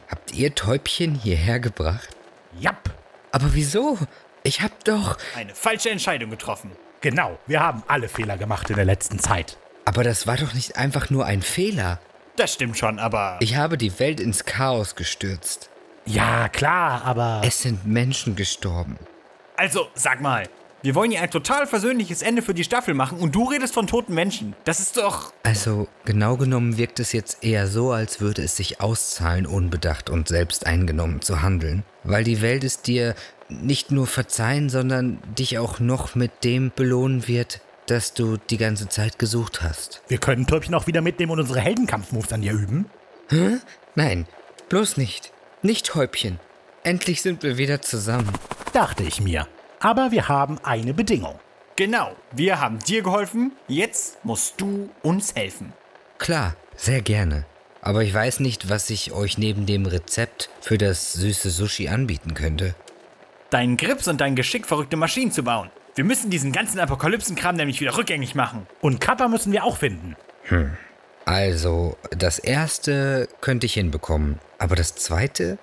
Habt 0.08 0.34
ihr 0.34 0.54
Täubchen 0.54 1.14
hierher 1.14 1.60
gebracht? 1.60 2.08
Japp! 2.58 2.90
Aber 3.32 3.54
wieso? 3.54 3.98
Ich 4.44 4.60
hab 4.60 4.84
doch. 4.84 5.18
Eine 5.36 5.54
falsche 5.54 5.90
Entscheidung 5.90 6.30
getroffen. 6.30 6.70
Genau, 7.00 7.38
wir 7.46 7.60
haben 7.60 7.82
alle 7.88 8.08
Fehler 8.08 8.38
gemacht 8.38 8.70
in 8.70 8.76
der 8.76 8.84
letzten 8.84 9.18
Zeit. 9.18 9.58
Aber 9.84 10.04
das 10.04 10.26
war 10.26 10.36
doch 10.36 10.54
nicht 10.54 10.76
einfach 10.76 11.10
nur 11.10 11.26
ein 11.26 11.42
Fehler. 11.42 11.98
Das 12.36 12.52
stimmt 12.52 12.76
schon, 12.76 12.98
aber. 12.98 13.36
Ich 13.40 13.56
habe 13.56 13.78
die 13.78 13.98
Welt 13.98 14.20
ins 14.20 14.44
Chaos 14.44 14.96
gestürzt. 14.96 15.70
Ja, 16.04 16.48
klar, 16.48 17.02
aber. 17.04 17.42
Es 17.44 17.62
sind 17.62 17.86
Menschen 17.86 18.36
gestorben. 18.36 18.98
Also, 19.56 19.88
sag 19.94 20.20
mal. 20.20 20.48
Wir 20.82 20.94
wollen 20.94 21.10
hier 21.10 21.22
ein 21.22 21.30
total 21.30 21.66
versöhnliches 21.66 22.20
Ende 22.20 22.42
für 22.42 22.52
die 22.52 22.62
Staffel 22.62 22.92
machen 22.92 23.18
und 23.18 23.34
du 23.34 23.44
redest 23.44 23.72
von 23.72 23.86
toten 23.86 24.12
Menschen. 24.12 24.54
Das 24.64 24.80
ist 24.80 24.98
doch. 24.98 25.32
Also, 25.42 25.88
genau 26.04 26.36
genommen 26.36 26.76
wirkt 26.76 27.00
es 27.00 27.12
jetzt 27.12 27.42
eher 27.42 27.68
so, 27.68 27.92
als 27.92 28.20
würde 28.20 28.42
es 28.42 28.56
sich 28.56 28.82
auszahlen, 28.82 29.46
unbedacht 29.46 30.10
und 30.10 30.28
selbst 30.28 30.66
eingenommen 30.66 31.22
zu 31.22 31.40
handeln. 31.40 31.84
Weil 32.02 32.22
die 32.22 32.42
Welt 32.42 32.64
es 32.64 32.82
dir 32.82 33.14
nicht 33.48 33.92
nur 33.92 34.06
verzeihen, 34.06 34.68
sondern 34.68 35.20
dich 35.38 35.58
auch 35.58 35.80
noch 35.80 36.14
mit 36.16 36.44
dem 36.44 36.70
belohnen 36.74 37.28
wird, 37.28 37.60
das 37.86 38.14
du 38.14 38.36
die 38.36 38.56
ganze 38.56 38.88
Zeit 38.88 39.18
gesucht 39.18 39.62
hast. 39.62 40.02
Wir 40.08 40.18
können 40.18 40.46
Täubchen 40.46 40.74
auch 40.74 40.86
wieder 40.86 41.00
mitnehmen 41.00 41.32
und 41.32 41.40
unsere 41.40 41.60
Heldenkampfmoves 41.60 42.32
an 42.32 42.42
dir 42.42 42.52
üben. 42.52 42.86
Hä? 43.28 43.58
Nein, 43.94 44.26
bloß 44.68 44.96
nicht. 44.96 45.32
Nicht 45.62 45.94
Häubchen. 45.94 46.40
Endlich 46.82 47.22
sind 47.22 47.42
wir 47.42 47.56
wieder 47.56 47.80
zusammen. 47.80 48.30
Dachte 48.72 49.02
ich 49.02 49.20
mir. 49.20 49.46
Aber 49.80 50.10
wir 50.10 50.28
haben 50.28 50.58
eine 50.62 50.94
Bedingung. 50.94 51.38
Genau, 51.76 52.14
wir 52.32 52.60
haben 52.60 52.78
dir 52.78 53.02
geholfen, 53.02 53.52
jetzt 53.66 54.24
musst 54.24 54.60
du 54.60 54.90
uns 55.02 55.34
helfen. 55.34 55.72
Klar, 56.18 56.54
sehr 56.76 57.02
gerne. 57.02 57.46
Aber 57.80 58.02
ich 58.02 58.14
weiß 58.14 58.40
nicht, 58.40 58.70
was 58.70 58.88
ich 58.90 59.12
euch 59.12 59.38
neben 59.38 59.66
dem 59.66 59.84
Rezept 59.84 60.50
für 60.60 60.78
das 60.78 61.12
süße 61.14 61.50
Sushi 61.50 61.88
anbieten 61.88 62.34
könnte. 62.34 62.74
Deinen 63.50 63.76
Grips 63.76 64.08
und 64.08 64.20
dein 64.20 64.36
Geschick, 64.36 64.66
verrückte 64.66 64.96
Maschinen 64.96 65.32
zu 65.32 65.42
bauen. 65.42 65.70
Wir 65.94 66.04
müssen 66.04 66.30
diesen 66.30 66.50
ganzen 66.50 66.80
Apokalypsenkram 66.80 67.54
nämlich 67.54 67.80
wieder 67.80 67.96
rückgängig 67.96 68.34
machen. 68.34 68.66
Und 68.80 69.00
Kappa 69.00 69.28
müssen 69.28 69.52
wir 69.52 69.64
auch 69.64 69.76
finden. 69.76 70.16
Hm. 70.44 70.72
Also, 71.24 71.96
das 72.10 72.38
erste 72.38 73.28
könnte 73.40 73.66
ich 73.66 73.74
hinbekommen. 73.74 74.40
Aber 74.58 74.74
das 74.74 74.96
zweite? 74.96 75.58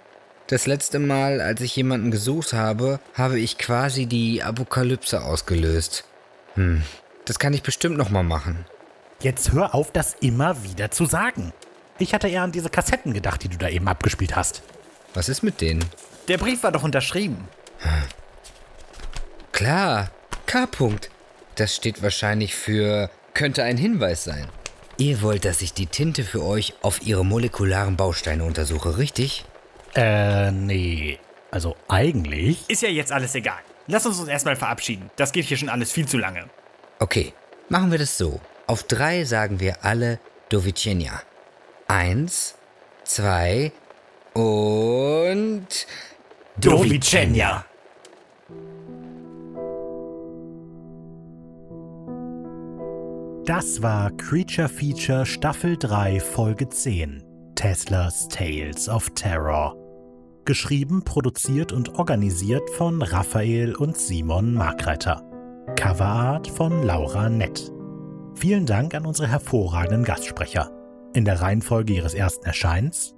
Das 0.48 0.68
letzte 0.68 1.00
Mal, 1.00 1.40
als 1.40 1.62
ich 1.62 1.76
jemanden 1.76 2.12
gesucht 2.12 2.54
habe, 2.54 3.00
habe 3.14 3.40
ich 3.40 3.58
quasi 3.58 4.06
die 4.06 4.42
Apokalypse 4.42 5.22
ausgelöst. 5.24 6.06
Hm, 6.56 6.82
das 7.26 7.40
kann 7.40 7.54
ich 7.54 7.64
bestimmt 7.64 7.98
nochmal 7.98 8.24
machen. 8.24 8.66
Jetzt 9.22 9.52
hör 9.52 9.76
auf, 9.76 9.92
das 9.92 10.16
immer 10.20 10.64
wieder 10.64 10.92
zu 10.92 11.06
sagen. 11.06 11.54
Ich 12.00 12.14
hatte 12.14 12.28
eher 12.28 12.42
an 12.42 12.52
diese 12.52 12.70
Kassetten 12.70 13.14
gedacht, 13.14 13.44
die 13.44 13.50
du 13.50 13.58
da 13.58 13.70
eben 13.70 13.88
abgespielt 13.88 14.36
hast. 14.36 14.64
Was 15.14 15.30
ist 15.30 15.44
mit 15.44 15.62
denen? 15.62 15.86
Der 16.28 16.38
Brief 16.38 16.64
war 16.64 16.72
doch 16.72 16.84
unterschrieben. 16.84 17.48
Klar, 19.52 20.10
K. 20.52 20.66
-Punkt. 20.66 21.10
Das 21.56 21.74
steht 21.74 22.04
wahrscheinlich 22.04 22.56
für 22.56 23.10
könnte 23.34 23.64
ein 23.64 23.78
Hinweis 23.78 24.26
sein. 24.26 24.50
Ihr 24.98 25.22
wollt, 25.22 25.46
dass 25.46 25.62
ich 25.62 25.74
die 25.74 25.86
Tinte 25.86 26.26
für 26.26 26.44
euch 26.44 26.74
auf 26.82 27.02
ihre 27.04 27.24
molekularen 27.24 27.96
Bausteine 27.96 28.44
untersuche, 28.44 28.98
richtig? 28.98 29.46
Äh, 29.96 30.52
nee. 30.52 31.20
Also 31.52 31.78
eigentlich. 31.88 32.70
Ist 32.70 32.82
ja 32.82 32.90
jetzt 32.90 33.14
alles 33.14 33.34
egal. 33.34 33.60
Lass 33.88 34.06
uns 34.06 34.20
uns 34.20 34.28
erstmal 34.28 34.58
verabschieden. 34.58 35.10
Das 35.16 35.32
geht 35.32 35.46
hier 35.46 35.56
schon 35.56 35.70
alles 35.70 35.94
viel 35.94 36.06
zu 36.06 36.18
lange. 36.18 36.50
Okay, 37.00 37.32
machen 37.70 37.90
wir 37.90 37.98
das 37.98 38.18
so. 38.18 38.42
Auf 38.68 38.84
drei 38.84 39.24
sagen 39.24 39.62
wir 39.62 39.86
alle 39.86 40.20
Dovicenia. 40.50 41.22
Eins, 41.88 42.56
zwei 43.06 43.72
und... 44.34 45.88
Dovicenia. 46.58 47.64
Das 53.46 53.82
war 53.82 54.12
Creature 54.18 54.70
Feature 54.70 55.26
Staffel 55.26 55.76
3 55.76 56.20
Folge 56.20 56.70
10 56.70 57.24
Teslas 57.56 58.28
Tales 58.28 58.88
of 58.88 59.10
Terror. 59.16 59.76
Geschrieben, 60.46 61.04
produziert 61.04 61.72
und 61.72 61.96
organisiert 61.96 62.70
von 62.70 63.02
Raphael 63.02 63.76
und 63.76 63.98
Simon 63.98 64.54
Markreiter. 64.54 65.24
Coverart 65.76 66.48
von 66.50 66.84
Laura 66.84 67.30
Nett. 67.30 67.72
Vielen 68.36 68.68
Dank 68.68 68.94
an 68.94 69.08
unsere 69.08 69.28
hervorragenden 69.28 70.04
Gastsprecher. 70.04 70.70
In 71.16 71.26
der 71.26 71.42
Reihenfolge 71.42 71.94
ihres 71.94 72.14
ersten 72.14 72.46
Erscheins 72.46 73.16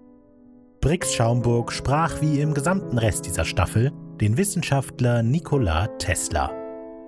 Brix 0.79 1.13
Schaumburg 1.13 1.73
sprach 1.73 2.21
wie 2.21 2.39
im 2.39 2.53
gesamten 2.53 2.97
Rest 2.97 3.25
dieser 3.25 3.43
Staffel 3.43 3.91
den 4.21 4.37
Wissenschaftler 4.37 5.21
Nikola 5.21 5.87
Tesla. 5.97 6.49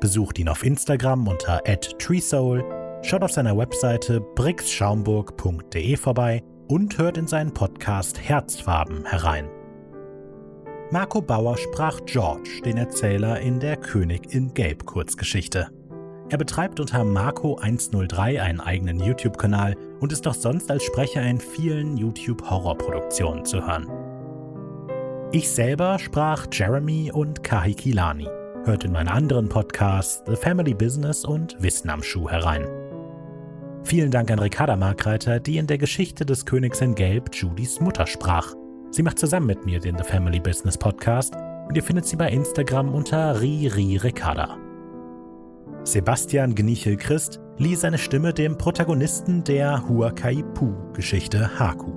Besucht 0.01 0.37
ihn 0.37 0.49
auf 0.49 0.65
Instagram 0.65 1.27
unter 1.27 1.61
@treesoul, 1.97 2.84
schaut 3.05 3.23
auf 3.23 3.31
seiner 3.31 3.57
Webseite 3.57 4.19
brixschaumburg.de 4.19 5.95
vorbei 5.95 6.43
und 6.67 6.97
hört 6.97 7.17
in 7.17 7.27
seinen 7.27 7.53
Podcast 7.53 8.19
Herzfarben 8.19 9.05
herein. 9.05 9.47
Marco 10.91 11.21
Bauer 11.21 11.57
sprach 11.57 11.99
George, 12.05 12.61
den 12.63 12.77
Erzähler 12.77 13.39
in 13.39 13.59
der 13.59 13.77
König 13.77 14.33
in 14.33 14.53
Gelb 14.53 14.85
Kurzgeschichte. 14.85 15.69
Er 16.29 16.37
betreibt 16.39 16.79
unter 16.79 17.01
Marco103 17.01 18.41
einen 18.41 18.59
eigenen 18.59 18.99
YouTube-Kanal 18.99 19.75
und 19.99 20.11
ist 20.11 20.27
auch 20.27 20.33
sonst 20.33 20.71
als 20.71 20.83
Sprecher 20.83 21.21
in 21.21 21.39
vielen 21.39 21.97
YouTube-Horrorproduktionen 21.97 23.45
zu 23.45 23.65
hören. 23.65 23.87
Ich 25.31 25.49
selber 25.49 25.99
sprach 25.99 26.47
Jeremy 26.51 27.11
und 27.11 27.43
Kahi 27.43 27.75
Kilani. 27.75 28.27
Hört 28.63 28.83
in 28.83 28.91
meine 28.91 29.11
anderen 29.11 29.49
Podcasts 29.49 30.23
The 30.25 30.35
Family 30.35 30.73
Business 30.73 31.23
und 31.23 31.55
Wissen 31.61 31.89
am 31.91 32.01
Schuh 32.01 32.29
herein. 32.29 32.84
Vielen 33.85 34.09
Dank 34.09 34.31
an 34.31 34.39
Ricarda 34.39 34.75
Markreiter, 34.75 35.39
die 35.39 35.57
in 35.59 35.67
der 35.67 35.77
Geschichte 35.77 36.25
des 36.25 36.47
Königs 36.47 36.81
in 36.81 36.95
Gelb 36.95 37.29
Judys 37.35 37.79
Mutter 37.79 38.07
sprach. 38.07 38.55
Sie 38.89 39.03
macht 39.03 39.19
zusammen 39.19 39.45
mit 39.45 39.63
mir 39.63 39.79
den 39.79 39.95
The 39.95 40.03
Family 40.03 40.39
Business 40.39 40.75
Podcast 40.75 41.35
und 41.67 41.77
ihr 41.77 41.83
findet 41.83 42.07
sie 42.07 42.15
bei 42.15 42.31
Instagram 42.31 42.95
unter 42.95 43.39
Riri 43.39 43.97
Ricarda. 43.97 44.57
Sebastian 45.83 46.55
Gnichel 46.55 46.97
Christ 46.97 47.39
lieh 47.59 47.75
seine 47.75 47.99
Stimme 47.99 48.33
dem 48.33 48.57
Protagonisten 48.57 49.43
der 49.43 49.87
Huakaipu-Geschichte 49.87 51.59
Haku. 51.59 51.93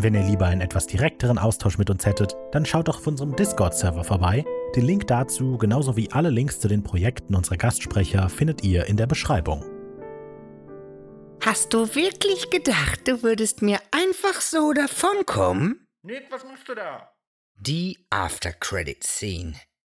Wenn 0.00 0.14
ihr 0.14 0.22
lieber 0.22 0.46
einen 0.46 0.60
etwas 0.60 0.86
direkteren 0.86 1.38
Austausch 1.38 1.76
mit 1.76 1.90
uns 1.90 2.06
hättet, 2.06 2.36
dann 2.52 2.64
schaut 2.64 2.86
doch 2.86 2.98
auf 2.98 3.06
unserem 3.08 3.34
Discord-Server 3.34 4.04
vorbei. 4.04 4.44
Den 4.76 4.84
Link 4.84 5.08
dazu, 5.08 5.58
genauso 5.58 5.96
wie 5.96 6.12
alle 6.12 6.30
Links 6.30 6.60
zu 6.60 6.68
den 6.68 6.84
Projekten 6.84 7.34
unserer 7.34 7.56
Gastsprecher, 7.56 8.28
findet 8.28 8.62
ihr 8.62 8.86
in 8.86 8.96
der 8.96 9.08
Beschreibung. 9.08 9.64
Hast 11.44 11.74
du 11.74 11.92
wirklich 11.94 12.48
gedacht, 12.50 13.08
du 13.08 13.24
würdest 13.24 13.60
mir 13.60 13.80
einfach 13.90 14.40
so 14.40 14.72
davonkommen? 14.72 15.88
Nick, 16.02 16.30
was 16.30 16.44
machst 16.44 16.68
du 16.68 16.76
da? 16.76 17.10
Die 17.60 18.06
After 18.10 18.52
Credit 18.52 19.02
Scene. 19.02 19.56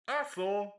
Ach 0.07 0.25
so. 0.33 0.71